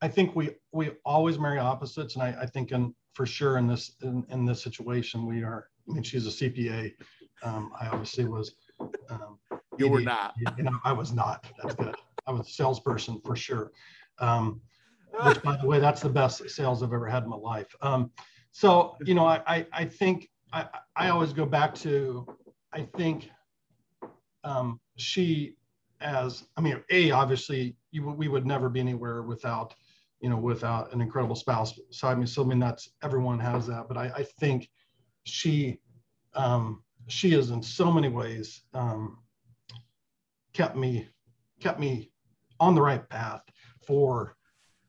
I 0.00 0.08
think 0.08 0.34
we 0.36 0.50
we 0.72 0.92
always 1.04 1.38
marry 1.38 1.58
opposites, 1.58 2.14
and 2.14 2.22
I, 2.22 2.36
I 2.42 2.46
think 2.46 2.72
in 2.72 2.94
for 3.14 3.26
sure 3.26 3.58
in 3.58 3.66
this 3.66 3.92
in, 4.02 4.24
in 4.30 4.44
this 4.44 4.62
situation 4.62 5.26
we 5.26 5.42
are. 5.42 5.68
I 5.88 5.94
mean, 5.94 6.02
she's 6.02 6.26
a 6.26 6.30
CPA. 6.30 6.92
Um, 7.42 7.72
I 7.80 7.88
obviously 7.88 8.26
was. 8.26 8.54
Um, 9.10 9.38
you 9.78 9.88
were 9.88 10.00
not. 10.00 10.34
You 10.56 10.64
know, 10.64 10.78
I 10.84 10.92
was 10.92 11.12
not. 11.12 11.46
That's 11.62 11.74
good. 11.74 11.94
I 12.26 12.32
was 12.32 12.46
a 12.46 12.50
salesperson 12.50 13.20
for 13.24 13.34
sure. 13.36 13.72
Um, 14.18 14.60
which, 15.24 15.42
by 15.42 15.56
the 15.56 15.66
way, 15.66 15.80
that's 15.80 16.02
the 16.02 16.08
best 16.08 16.48
sales 16.50 16.82
I've 16.82 16.92
ever 16.92 17.08
had 17.08 17.24
in 17.24 17.30
my 17.30 17.36
life. 17.36 17.74
Um, 17.80 18.10
so, 18.52 18.96
you 19.04 19.14
know, 19.14 19.24
I, 19.24 19.40
I, 19.46 19.66
I 19.72 19.84
think 19.84 20.28
I, 20.52 20.66
I 20.96 21.08
always 21.10 21.32
go 21.32 21.46
back 21.46 21.74
to, 21.76 22.26
I 22.72 22.82
think 22.82 23.30
um, 24.44 24.80
she 24.96 25.54
as 26.00 26.44
i 26.56 26.60
mean 26.60 26.80
a 26.90 27.10
obviously 27.10 27.76
you, 27.90 28.08
we 28.08 28.28
would 28.28 28.46
never 28.46 28.68
be 28.68 28.78
anywhere 28.78 29.22
without 29.22 29.74
you 30.20 30.28
know, 30.28 30.36
without 30.36 30.92
an 30.92 31.00
incredible 31.00 31.36
spouse. 31.36 31.72
Beside 31.72 32.18
me. 32.18 32.26
So 32.26 32.42
I 32.42 32.46
mean, 32.46 32.58
that's 32.58 32.90
everyone 33.02 33.38
has 33.38 33.66
that, 33.68 33.86
but 33.88 33.96
I, 33.96 34.10
I 34.16 34.22
think 34.40 34.68
she 35.24 35.80
um, 36.34 36.82
she 37.06 37.34
is 37.34 37.50
in 37.50 37.62
so 37.62 37.90
many 37.90 38.08
ways 38.08 38.62
um, 38.74 39.18
kept 40.52 40.76
me 40.76 41.08
kept 41.60 41.78
me 41.78 42.10
on 42.60 42.74
the 42.74 42.82
right 42.82 43.08
path 43.08 43.42
for 43.86 44.36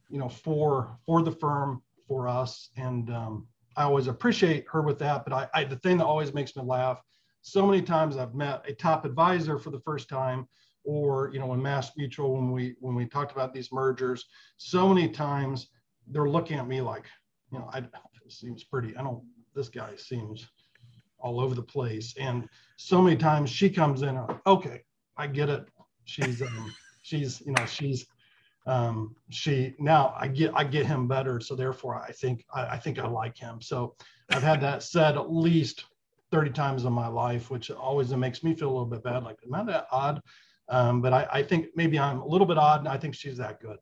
you 0.10 0.18
know 0.18 0.30
for 0.30 0.97
for 1.06 1.22
the 1.22 1.32
firm 1.32 1.82
for 2.08 2.28
us. 2.28 2.70
And 2.78 3.10
um, 3.12 3.47
i 3.76 3.84
always 3.84 4.08
appreciate 4.08 4.66
her 4.72 4.82
with 4.82 4.97
that. 5.00 5.26
But 5.26 5.34
I, 5.34 5.47
I 5.54 5.64
the 5.64 5.78
thing 5.78 5.97
that 5.97 6.06
always 6.06 6.34
makes 6.34 6.56
me 6.56 6.64
laugh 6.64 7.02
so 7.41 7.65
many 7.65 7.81
times 7.81 8.17
i've 8.17 8.35
met 8.35 8.63
a 8.67 8.73
top 8.73 9.05
advisor 9.05 9.57
for 9.57 9.69
the 9.69 9.79
first 9.79 10.09
time 10.09 10.47
or 10.83 11.29
you 11.33 11.39
know 11.39 11.47
when 11.47 11.61
MassMutual 11.61 12.35
when 12.35 12.51
we 12.51 12.75
when 12.79 12.95
we 12.95 13.05
talked 13.05 13.31
about 13.31 13.53
these 13.53 13.71
mergers 13.71 14.25
so 14.57 14.87
many 14.87 15.09
times 15.09 15.67
they're 16.07 16.29
looking 16.29 16.57
at 16.57 16.67
me 16.67 16.81
like 16.81 17.05
you 17.51 17.59
know 17.59 17.69
i 17.73 17.79
it 17.79 18.31
seems 18.31 18.63
pretty 18.63 18.95
i 18.97 19.03
don't 19.03 19.23
this 19.55 19.69
guy 19.69 19.95
seems 19.95 20.47
all 21.21 21.39
over 21.39 21.55
the 21.55 21.61
place. 21.61 22.13
And 22.17 22.47
so 22.77 23.01
many 23.01 23.15
times 23.15 23.49
she 23.49 23.69
comes 23.69 24.01
in 24.01 24.15
Like, 24.15 24.47
okay 24.47 24.83
i 25.17 25.27
get 25.27 25.49
it. 25.49 25.65
She's 26.05 26.41
um, 26.41 26.73
she's 27.01 27.41
you 27.45 27.51
know 27.51 27.65
she's 27.65 28.07
um, 28.65 29.15
she 29.29 29.75
now 29.79 30.13
I 30.17 30.27
get 30.27 30.51
I 30.55 30.63
get 30.63 30.85
him 30.85 31.07
better, 31.07 31.39
so 31.39 31.55
therefore 31.55 32.01
I 32.01 32.11
think 32.11 32.45
I, 32.53 32.65
I, 32.67 32.77
think 32.77 32.99
I 32.99 33.07
like 33.07 33.37
him. 33.37 33.61
So 33.61 33.95
I've 34.31 34.43
had 34.43 34.61
that 34.61 34.81
said 34.81 35.17
at 35.17 35.31
least 35.31 35.85
30 36.32 36.51
times 36.51 36.86
in 36.86 36.93
my 36.93 37.07
life, 37.07 37.49
which 37.49 37.71
always 37.71 38.13
makes 38.13 38.43
me 38.43 38.53
feel 38.53 38.69
a 38.69 38.71
little 38.71 38.86
bit 38.86 39.03
bad. 39.03 39.23
Like, 39.23 39.38
am 39.45 39.53
I 39.53 39.63
that 39.63 39.88
odd? 39.91 40.21
Um, 40.67 41.01
but 41.01 41.13
I, 41.13 41.27
I 41.32 41.43
think 41.43 41.67
maybe 41.75 41.97
I'm 41.97 42.19
a 42.19 42.27
little 42.27 42.47
bit 42.47 42.57
odd, 42.57 42.80
and 42.80 42.88
I 42.88 42.97
think 42.97 43.15
she's 43.15 43.38
that 43.38 43.59
good. 43.59 43.77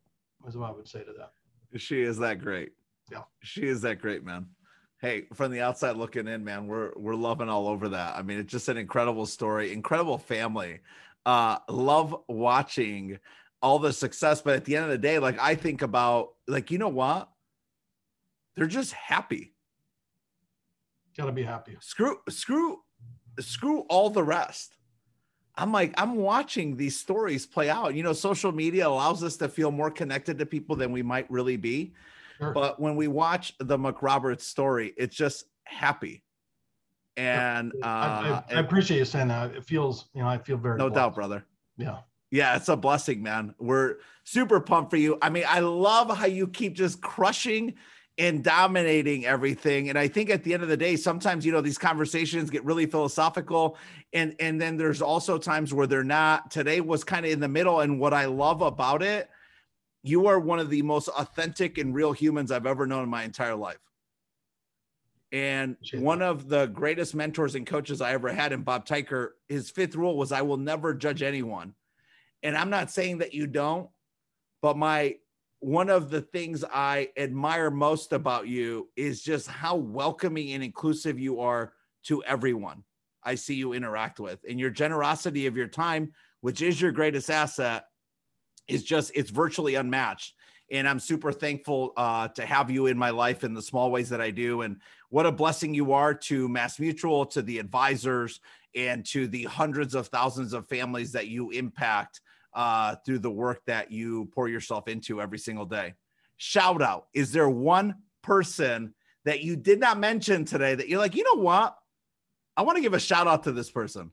Is 0.46 0.56
what 0.56 0.70
I 0.70 0.72
would 0.72 0.88
say 0.88 1.00
to 1.00 1.12
that. 1.18 1.32
She 1.78 2.00
is 2.00 2.16
that 2.18 2.40
great. 2.40 2.72
Yeah, 3.10 3.22
she 3.42 3.66
is 3.66 3.82
that 3.82 4.00
great, 4.00 4.24
man. 4.24 4.46
Hey, 5.00 5.26
from 5.34 5.52
the 5.52 5.60
outside 5.60 5.96
looking 5.96 6.26
in, 6.26 6.44
man, 6.44 6.66
we're 6.66 6.92
we're 6.96 7.14
loving 7.14 7.48
all 7.48 7.68
over 7.68 7.90
that. 7.90 8.16
I 8.16 8.22
mean, 8.22 8.38
it's 8.38 8.50
just 8.50 8.68
an 8.68 8.78
incredible 8.78 9.26
story, 9.26 9.72
incredible 9.72 10.16
family. 10.16 10.80
Uh, 11.26 11.58
love 11.68 12.16
watching 12.28 13.18
all 13.60 13.78
the 13.78 13.92
success, 13.92 14.40
but 14.40 14.54
at 14.54 14.64
the 14.64 14.76
end 14.76 14.84
of 14.86 14.90
the 14.90 14.98
day, 14.98 15.18
like 15.18 15.38
I 15.38 15.54
think 15.54 15.82
about, 15.82 16.30
like 16.46 16.70
you 16.70 16.78
know 16.78 16.88
what, 16.88 17.28
they're 18.56 18.66
just 18.66 18.92
happy. 18.92 19.54
Gotta 21.18 21.32
be 21.32 21.42
happy. 21.42 21.76
Screw, 21.80 22.18
screw, 22.28 22.78
screw 23.40 23.80
all 23.88 24.08
the 24.08 24.22
rest. 24.22 24.76
I'm 25.56 25.72
like, 25.72 25.92
I'm 25.98 26.14
watching 26.14 26.76
these 26.76 26.96
stories 26.96 27.44
play 27.44 27.68
out. 27.68 27.96
You 27.96 28.04
know, 28.04 28.12
social 28.12 28.52
media 28.52 28.86
allows 28.86 29.24
us 29.24 29.36
to 29.38 29.48
feel 29.48 29.72
more 29.72 29.90
connected 29.90 30.38
to 30.38 30.46
people 30.46 30.76
than 30.76 30.92
we 30.92 31.02
might 31.02 31.28
really 31.28 31.56
be. 31.56 31.92
Sure. 32.38 32.52
But 32.52 32.78
when 32.78 32.94
we 32.94 33.08
watch 33.08 33.52
the 33.58 33.76
McRoberts 33.76 34.42
story, 34.42 34.94
it's 34.96 35.16
just 35.16 35.46
happy. 35.64 36.22
And 37.16 37.72
uh, 37.82 37.86
I, 37.86 38.44
I, 38.50 38.54
I, 38.54 38.60
appreciate 38.60 38.98
you 38.98 39.04
saying 39.04 39.26
that. 39.26 39.56
It 39.56 39.64
feels, 39.64 40.04
you 40.14 40.22
know, 40.22 40.28
I 40.28 40.38
feel 40.38 40.56
very 40.56 40.78
no 40.78 40.84
blessed. 40.84 40.94
doubt, 40.94 41.14
brother. 41.16 41.44
Yeah. 41.76 41.98
Yeah, 42.30 42.54
it's 42.54 42.68
a 42.68 42.76
blessing, 42.76 43.24
man. 43.24 43.56
We're 43.58 43.96
super 44.22 44.60
pumped 44.60 44.90
for 44.90 44.98
you. 44.98 45.18
I 45.20 45.30
mean, 45.30 45.44
I 45.48 45.58
love 45.60 46.16
how 46.16 46.26
you 46.26 46.46
keep 46.46 46.74
just 46.74 47.00
crushing 47.00 47.74
and 48.18 48.42
dominating 48.42 49.24
everything. 49.24 49.88
And 49.88 49.98
I 49.98 50.08
think 50.08 50.28
at 50.28 50.42
the 50.42 50.52
end 50.52 50.64
of 50.64 50.68
the 50.68 50.76
day, 50.76 50.96
sometimes 50.96 51.46
you 51.46 51.52
know 51.52 51.60
these 51.60 51.78
conversations 51.78 52.50
get 52.50 52.64
really 52.64 52.86
philosophical, 52.86 53.78
and 54.12 54.34
and 54.40 54.60
then 54.60 54.76
there's 54.76 55.00
also 55.00 55.38
times 55.38 55.72
where 55.72 55.86
they're 55.86 56.04
not. 56.04 56.50
Today 56.50 56.80
was 56.80 57.04
kind 57.04 57.24
of 57.24 57.32
in 57.32 57.40
the 57.40 57.48
middle, 57.48 57.80
and 57.80 58.00
what 58.00 58.12
I 58.12 58.26
love 58.26 58.60
about 58.60 59.02
it, 59.02 59.30
you 60.02 60.26
are 60.26 60.40
one 60.40 60.58
of 60.58 60.68
the 60.68 60.82
most 60.82 61.08
authentic 61.08 61.78
and 61.78 61.94
real 61.94 62.12
humans 62.12 62.50
I've 62.50 62.66
ever 62.66 62.86
known 62.86 63.04
in 63.04 63.08
my 63.08 63.22
entire 63.22 63.56
life. 63.56 63.78
And 65.30 65.76
one 65.92 66.22
of 66.22 66.48
the 66.48 66.66
greatest 66.66 67.14
mentors 67.14 67.54
and 67.54 67.66
coaches 67.66 68.00
I 68.00 68.12
ever 68.12 68.30
had 68.30 68.52
in 68.52 68.62
Bob 68.62 68.86
Tyker, 68.86 69.36
his 69.48 69.70
fifth 69.70 69.94
rule 69.94 70.16
was 70.16 70.32
I 70.32 70.40
will 70.40 70.56
never 70.56 70.94
judge 70.94 71.22
anyone. 71.22 71.74
And 72.42 72.56
I'm 72.56 72.70
not 72.70 72.90
saying 72.90 73.18
that 73.18 73.34
you 73.34 73.46
don't, 73.46 73.90
but 74.62 74.78
my 74.78 75.16
one 75.60 75.90
of 75.90 76.10
the 76.10 76.20
things 76.20 76.64
I 76.72 77.10
admire 77.16 77.70
most 77.70 78.12
about 78.12 78.46
you 78.46 78.88
is 78.96 79.22
just 79.22 79.48
how 79.48 79.76
welcoming 79.76 80.52
and 80.52 80.62
inclusive 80.62 81.18
you 81.18 81.40
are 81.40 81.72
to 82.04 82.22
everyone 82.24 82.84
I 83.22 83.34
see 83.34 83.54
you 83.54 83.72
interact 83.72 84.20
with. 84.20 84.38
And 84.48 84.58
your 84.58 84.70
generosity 84.70 85.46
of 85.46 85.56
your 85.56 85.66
time, 85.66 86.12
which 86.40 86.62
is 86.62 86.80
your 86.80 86.92
greatest 86.92 87.30
asset, 87.30 87.84
is 88.68 88.84
just 88.84 89.12
it's 89.14 89.30
virtually 89.30 89.74
unmatched. 89.74 90.34
And 90.70 90.88
I'm 90.88 91.00
super 91.00 91.32
thankful 91.32 91.92
uh, 91.96 92.28
to 92.28 92.44
have 92.44 92.70
you 92.70 92.86
in 92.86 92.98
my 92.98 93.10
life 93.10 93.42
in 93.42 93.54
the 93.54 93.62
small 93.62 93.90
ways 93.90 94.10
that 94.10 94.20
I 94.20 94.30
do. 94.30 94.62
And 94.62 94.80
what 95.08 95.26
a 95.26 95.32
blessing 95.32 95.74
you 95.74 95.92
are 95.92 96.14
to 96.14 96.48
MassMutual, 96.48 97.30
to 97.30 97.42
the 97.42 97.58
advisors, 97.58 98.40
and 98.74 99.04
to 99.06 99.26
the 99.26 99.44
hundreds 99.44 99.94
of 99.94 100.08
thousands 100.08 100.52
of 100.52 100.68
families 100.68 101.12
that 101.12 101.28
you 101.28 101.50
impact 101.50 102.20
uh, 102.54 102.96
through 103.04 103.20
the 103.20 103.30
work 103.30 103.62
that 103.66 103.90
you 103.92 104.26
pour 104.34 104.48
yourself 104.48 104.88
into 104.88 105.20
every 105.20 105.38
single 105.38 105.66
day. 105.66 105.94
Shout 106.36 106.82
out. 106.82 107.06
Is 107.14 107.32
there 107.32 107.48
one 107.48 107.96
person 108.22 108.94
that 109.24 109.42
you 109.42 109.56
did 109.56 109.80
not 109.80 109.98
mention 109.98 110.44
today 110.44 110.74
that 110.74 110.88
you're 110.88 110.98
like, 110.98 111.14
you 111.14 111.24
know 111.24 111.42
what? 111.42 111.76
I 112.56 112.62
want 112.62 112.76
to 112.76 112.82
give 112.82 112.94
a 112.94 113.00
shout 113.00 113.26
out 113.26 113.44
to 113.44 113.52
this 113.52 113.70
person. 113.70 114.10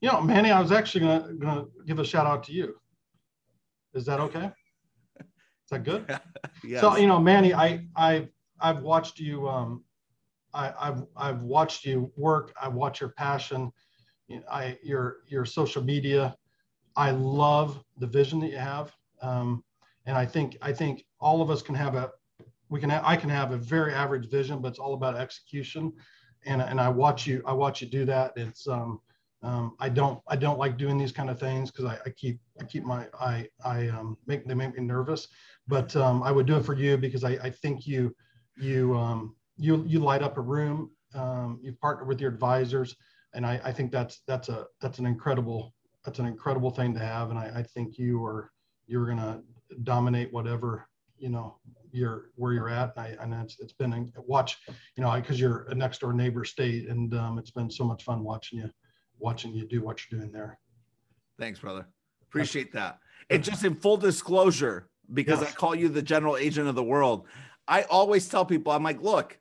You 0.00 0.10
know, 0.10 0.20
Manny, 0.20 0.50
I 0.50 0.60
was 0.60 0.72
actually 0.72 1.00
gonna 1.02 1.34
gonna 1.34 1.64
give 1.86 1.98
a 1.98 2.04
shout 2.04 2.26
out 2.26 2.44
to 2.44 2.52
you. 2.52 2.74
Is 3.94 4.04
that 4.06 4.20
okay? 4.20 4.50
Is 5.18 5.70
that 5.70 5.84
good? 5.84 6.04
yes. 6.64 6.82
So 6.82 6.96
you 6.96 7.06
know, 7.06 7.18
Manny, 7.18 7.54
I 7.54 7.86
I 7.96 8.28
I've 8.60 8.82
watched 8.82 9.18
you. 9.18 9.48
Um, 9.48 9.84
I, 10.52 10.72
I've 10.78 11.02
I've 11.16 11.40
watched 11.40 11.84
you 11.84 12.12
work. 12.16 12.52
I 12.60 12.68
watch 12.68 13.00
your 13.00 13.10
passion. 13.10 13.72
I 14.50 14.78
your 14.82 15.18
your 15.26 15.44
social 15.44 15.82
media. 15.82 16.36
I 16.96 17.10
love 17.10 17.82
the 17.98 18.06
vision 18.06 18.40
that 18.40 18.50
you 18.50 18.58
have, 18.58 18.92
um, 19.22 19.62
and 20.06 20.16
I 20.16 20.26
think 20.26 20.56
I 20.62 20.72
think 20.72 21.04
all 21.20 21.42
of 21.42 21.50
us 21.50 21.62
can 21.62 21.74
have 21.74 21.94
a 21.94 22.10
we 22.68 22.80
can 22.80 22.90
have, 22.90 23.02
I 23.04 23.16
can 23.16 23.30
have 23.30 23.52
a 23.52 23.56
very 23.56 23.92
average 23.92 24.28
vision, 24.28 24.60
but 24.60 24.68
it's 24.68 24.78
all 24.78 24.94
about 24.94 25.16
execution. 25.16 25.92
And 26.44 26.62
and 26.62 26.80
I 26.80 26.88
watch 26.88 27.26
you 27.26 27.42
I 27.46 27.52
watch 27.52 27.80
you 27.82 27.88
do 27.88 28.04
that. 28.06 28.32
It's 28.36 28.66
um, 28.68 29.00
um, 29.42 29.76
I 29.78 29.88
don't 29.88 30.20
I 30.28 30.36
don't 30.36 30.58
like 30.58 30.76
doing 30.76 30.98
these 30.98 31.12
kind 31.12 31.30
of 31.30 31.38
things 31.38 31.70
because 31.70 31.84
I, 31.84 31.98
I, 32.06 32.10
keep 32.10 32.40
I 32.60 32.64
keep 32.64 32.84
my 32.84 33.06
I 33.20 33.48
I 33.64 33.88
um, 33.88 34.16
make 34.26 34.46
they 34.46 34.54
make 34.54 34.76
me 34.76 34.82
nervous. 34.82 35.28
But 35.68 35.94
um, 35.96 36.22
I 36.22 36.30
would 36.32 36.46
do 36.46 36.56
it 36.56 36.64
for 36.64 36.74
you 36.74 36.96
because 36.96 37.24
I, 37.24 37.30
I 37.42 37.50
think 37.50 37.86
you 37.86 38.14
you 38.56 38.96
um, 38.96 39.34
you 39.56 39.84
you 39.86 39.98
light 39.98 40.22
up 40.22 40.36
a 40.36 40.40
room. 40.40 40.90
Um, 41.14 41.60
you 41.62 41.72
partner 41.72 42.04
with 42.04 42.20
your 42.20 42.30
advisors, 42.30 42.94
and 43.32 43.46
I, 43.46 43.60
I 43.64 43.72
think 43.72 43.90
that's 43.90 44.20
that's 44.26 44.48
a 44.48 44.66
that's 44.80 44.98
an 44.98 45.06
incredible 45.06 45.74
that's 46.06 46.20
an 46.20 46.26
incredible 46.26 46.70
thing 46.70 46.94
to 46.94 47.00
have. 47.00 47.30
And 47.30 47.38
I, 47.38 47.50
I 47.56 47.62
think 47.62 47.98
you 47.98 48.24
are 48.24 48.50
you're 48.86 49.06
going 49.06 49.18
to 49.18 49.42
dominate 49.82 50.32
whatever 50.32 50.88
you 51.18 51.28
know 51.28 51.56
you're 51.90 52.30
where 52.36 52.52
you're 52.52 52.70
at. 52.70 52.94
And, 52.96 53.06
I, 53.06 53.22
and 53.22 53.34
it's 53.34 53.58
it's 53.60 53.72
been 53.72 53.92
a 53.92 54.22
watch 54.22 54.56
you 54.96 55.02
know 55.02 55.12
because 55.12 55.38
you're 55.38 55.66
a 55.68 55.74
next 55.74 56.00
door 56.00 56.14
neighbor 56.14 56.44
state, 56.44 56.88
and 56.88 57.12
um, 57.14 57.38
it's 57.38 57.50
been 57.50 57.70
so 57.70 57.84
much 57.84 58.04
fun 58.04 58.22
watching 58.22 58.60
you 58.60 58.70
watching 59.18 59.52
you 59.52 59.66
do 59.66 59.82
what 59.82 60.00
you're 60.00 60.20
doing 60.20 60.32
there. 60.32 60.58
Thanks, 61.38 61.58
brother. 61.58 61.86
Appreciate 62.22 62.72
that. 62.72 62.98
And 63.28 63.42
just 63.42 63.64
in 63.64 63.74
full 63.74 63.96
disclosure, 63.96 64.88
because 65.12 65.40
yes. 65.40 65.50
I 65.50 65.54
call 65.54 65.74
you 65.74 65.88
the 65.88 66.02
general 66.02 66.36
agent 66.36 66.68
of 66.68 66.74
the 66.74 66.82
world, 66.82 67.26
I 67.66 67.82
always 67.82 68.28
tell 68.28 68.44
people, 68.44 68.72
I'm 68.72 68.82
like, 68.82 69.02
look, 69.02 69.38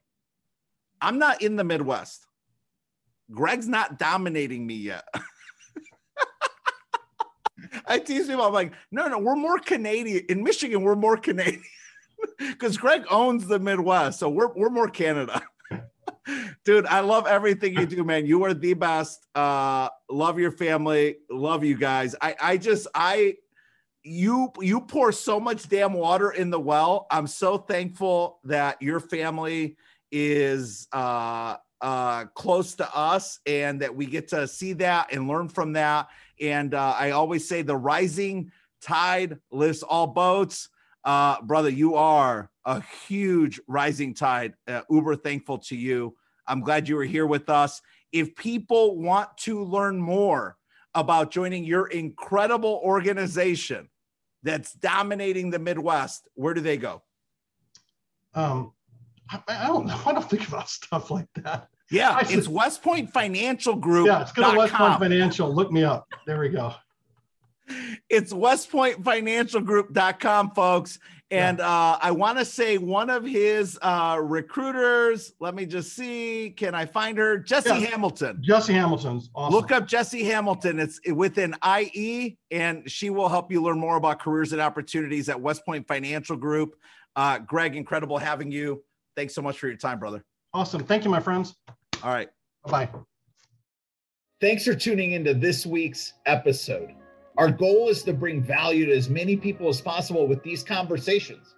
I'm 1.02 1.20
not 1.20 1.42
in 1.42 1.56
the 1.56 1.64
Midwest. 1.64 2.26
Greg's 3.32 3.68
not 3.68 4.00
dominating 4.00 4.66
me 4.66 4.76
yet. 4.76 5.04
I 7.88 8.00
tease 8.00 8.28
people. 8.28 8.44
I'm 8.44 8.54
like, 8.54 8.74
no, 8.92 9.08
no, 9.08 9.20
we're 9.20 9.36
more 9.36 9.60
Canadian 9.60 10.26
in 10.30 10.44
Michigan. 10.44 10.82
We're 10.84 10.96
more 10.96 11.18
Canadian 11.18 11.64
because 12.40 12.78
Greg 12.78 13.06
owns 13.10 13.48
the 13.48 13.60
Midwest, 13.60 14.20
so 14.20 14.30
we're 14.30 14.54
we're 14.54 14.70
more 14.70 14.90
Canada. 14.90 15.42
Dude, 16.64 16.88
I 16.88 17.02
love 17.02 17.28
everything 17.28 17.78
you 17.78 17.86
do, 17.86 18.04
man. 18.04 18.26
You 18.26 18.44
are 18.46 18.54
the 18.54 18.74
best. 18.74 19.28
Uh, 19.36 19.90
love 20.10 20.40
your 20.40 20.52
family. 20.52 21.18
Love 21.30 21.64
you 21.64 21.78
guys. 21.78 22.16
I 22.22 22.36
I 22.42 22.58
just 22.58 22.88
I 22.96 23.36
you 24.04 24.52
you 24.60 24.82
pour 24.82 25.12
so 25.12 25.40
much 25.40 25.68
damn 25.68 25.94
water 25.94 26.32
in 26.32 26.50
the 26.50 26.60
well. 26.60 27.08
I'm 27.10 27.28
so 27.28 27.58
thankful 27.58 28.40
that 28.46 28.82
your 28.82 29.00
family 29.00 29.78
is 30.12 30.88
uh 30.94 31.58
uh 31.82 32.26
close 32.36 32.76
to 32.76 32.96
us 32.96 33.40
and 33.46 33.82
that 33.82 33.96
we 33.96 34.06
get 34.06 34.30
to 34.30 34.48
see 34.48 34.74
that 34.74 35.14
and 35.14 35.28
learn 35.28 35.50
from 35.50 35.74
that 35.74 36.08
and 36.42 36.74
uh, 36.74 36.96
I 36.98 37.12
always 37.12 37.48
say 37.48 37.62
the 37.62 37.78
rising 37.78 38.52
tide 38.82 39.40
lifts 39.52 39.84
all 39.84 40.08
boats. 40.08 40.70
Uh, 41.04 41.42
brother, 41.42 41.70
you 41.70 41.96
are 41.96 42.50
a 42.66 42.82
huge 43.08 43.60
rising 43.68 44.14
tide. 44.14 44.54
Uh, 44.68 44.82
uber 44.90 45.16
thankful 45.16 45.60
to 45.60 45.76
you. 45.76 46.16
I'm 46.48 46.62
glad 46.62 46.88
you 46.88 46.96
were 46.96 47.04
here 47.04 47.26
with 47.26 47.50
us. 47.50 47.82
If 48.12 48.36
people 48.36 48.98
want 48.98 49.38
to 49.40 49.64
learn 49.64 49.98
more 49.98 50.58
about 50.94 51.32
joining 51.32 51.64
your 51.64 51.88
incredible 51.88 52.82
organization 52.84 53.90
that's 54.44 54.74
dominating 54.74 55.50
the 55.50 55.60
Midwest, 55.60 56.28
where 56.36 56.54
do 56.54 56.62
they 56.62 56.78
go? 56.78 57.02
Um, 58.34 58.74
I, 59.30 59.42
I 59.48 59.68
don't 59.68 59.86
know. 59.86 60.00
I 60.06 60.14
don't 60.14 60.30
think 60.30 60.48
about 60.48 60.70
stuff 60.70 61.12
like 61.12 61.28
that. 61.36 61.70
Yeah, 61.92 62.12
I 62.12 62.22
it's 62.22 62.48
WestPoint 62.48 63.12
Financial 63.12 63.76
Group. 63.76 64.08
Yeah, 64.08 64.22
it's 64.22 64.32
go 64.32 64.50
to 64.52 64.58
WestPoint 64.58 64.98
Financial. 65.00 65.54
Look 65.54 65.72
me 65.72 65.84
up. 65.84 66.08
There 66.26 66.40
we 66.40 66.50
go. 66.50 66.74
It's 68.10 68.34
westpointfinancialgroup.com, 68.34 70.52
folks. 70.52 71.00
And 71.32 71.58
yeah. 71.58 71.68
uh, 71.68 71.98
I 72.00 72.12
want 72.12 72.38
to 72.38 72.46
say 72.46 72.78
one 72.78 73.10
of 73.10 73.26
his 73.26 73.80
uh, 73.82 74.20
recruiters, 74.22 75.34
let 75.40 75.56
me 75.56 75.66
just 75.66 75.96
see, 75.96 76.54
can 76.56 76.76
I 76.76 76.86
find 76.86 77.18
her? 77.18 77.40
Jesse 77.40 77.70
yeah. 77.70 77.76
Hamilton. 77.76 78.38
Jesse 78.42 78.74
Hamilton's 78.74 79.32
awesome. 79.34 79.56
Look 79.56 79.72
up 79.72 79.88
Jesse 79.88 80.24
Hamilton. 80.24 80.80
It's 80.80 81.00
within 81.12 81.56
IE, 81.66 82.38
and 82.52 82.88
she 82.90 83.10
will 83.10 83.30
help 83.30 83.52
you 83.52 83.64
learn 83.64 83.80
more 83.80 83.98
about 83.98 84.20
careers 84.20 84.54
and 84.54 84.62
opportunities 84.62 85.28
at 85.28 85.38
WestPoint 85.38 85.88
Financial 85.88 86.38
Group. 86.38 86.76
Uh, 87.16 87.40
Greg, 87.40 87.76
incredible 87.76 88.20
having 88.20 88.52
you. 88.52 88.84
Thanks 89.16 89.34
so 89.34 89.42
much 89.42 89.58
for 89.58 89.68
your 89.68 89.78
time, 89.78 89.98
brother. 89.98 90.24
Awesome. 90.56 90.86
Thank 90.86 91.04
you, 91.04 91.12
my 91.12 91.20
friends. 91.20 91.54
All 92.02 92.14
right. 92.14 92.30
Bye. 92.66 92.90
Thanks 94.40 94.64
for 94.64 94.74
tuning 94.74 95.12
into 95.12 95.34
this 95.34 95.66
week's 95.66 96.14
episode. 96.26 96.94
Our 97.38 97.52
goal 97.52 97.90
is 97.90 98.04
to 98.04 98.14
bring 98.14 98.42
value 98.42 98.86
to 98.86 98.96
as 98.96 99.10
many 99.10 99.36
people 99.36 99.68
as 99.68 99.82
possible 99.82 100.28
with 100.28 100.42
these 100.44 100.64
conversations. 100.64 101.56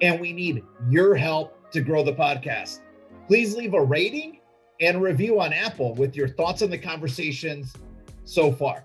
And 0.00 0.20
we 0.20 0.32
need 0.32 0.62
your 0.88 1.16
help 1.16 1.72
to 1.72 1.80
grow 1.80 2.04
the 2.04 2.12
podcast. 2.12 2.82
Please 3.26 3.56
leave 3.56 3.74
a 3.74 3.82
rating 3.82 4.38
and 4.80 5.02
review 5.02 5.40
on 5.40 5.52
Apple 5.52 5.96
with 5.96 6.14
your 6.14 6.28
thoughts 6.28 6.62
on 6.62 6.70
the 6.70 6.78
conversations 6.78 7.74
so 8.22 8.52
far. 8.52 8.84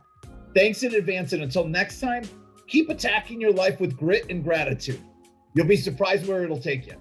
Thanks 0.56 0.82
in 0.82 0.96
advance. 0.96 1.34
And 1.34 1.44
until 1.44 1.68
next 1.68 2.00
time, 2.00 2.24
keep 2.66 2.90
attacking 2.90 3.40
your 3.40 3.54
life 3.54 3.80
with 3.80 3.96
grit 3.96 4.26
and 4.32 4.44
gratitude. 4.44 5.04
You'll 5.54 5.68
be 5.68 5.78
surprised 5.78 6.26
where 6.26 6.44
it'll 6.44 6.60
take 6.60 6.88
you. 6.88 6.96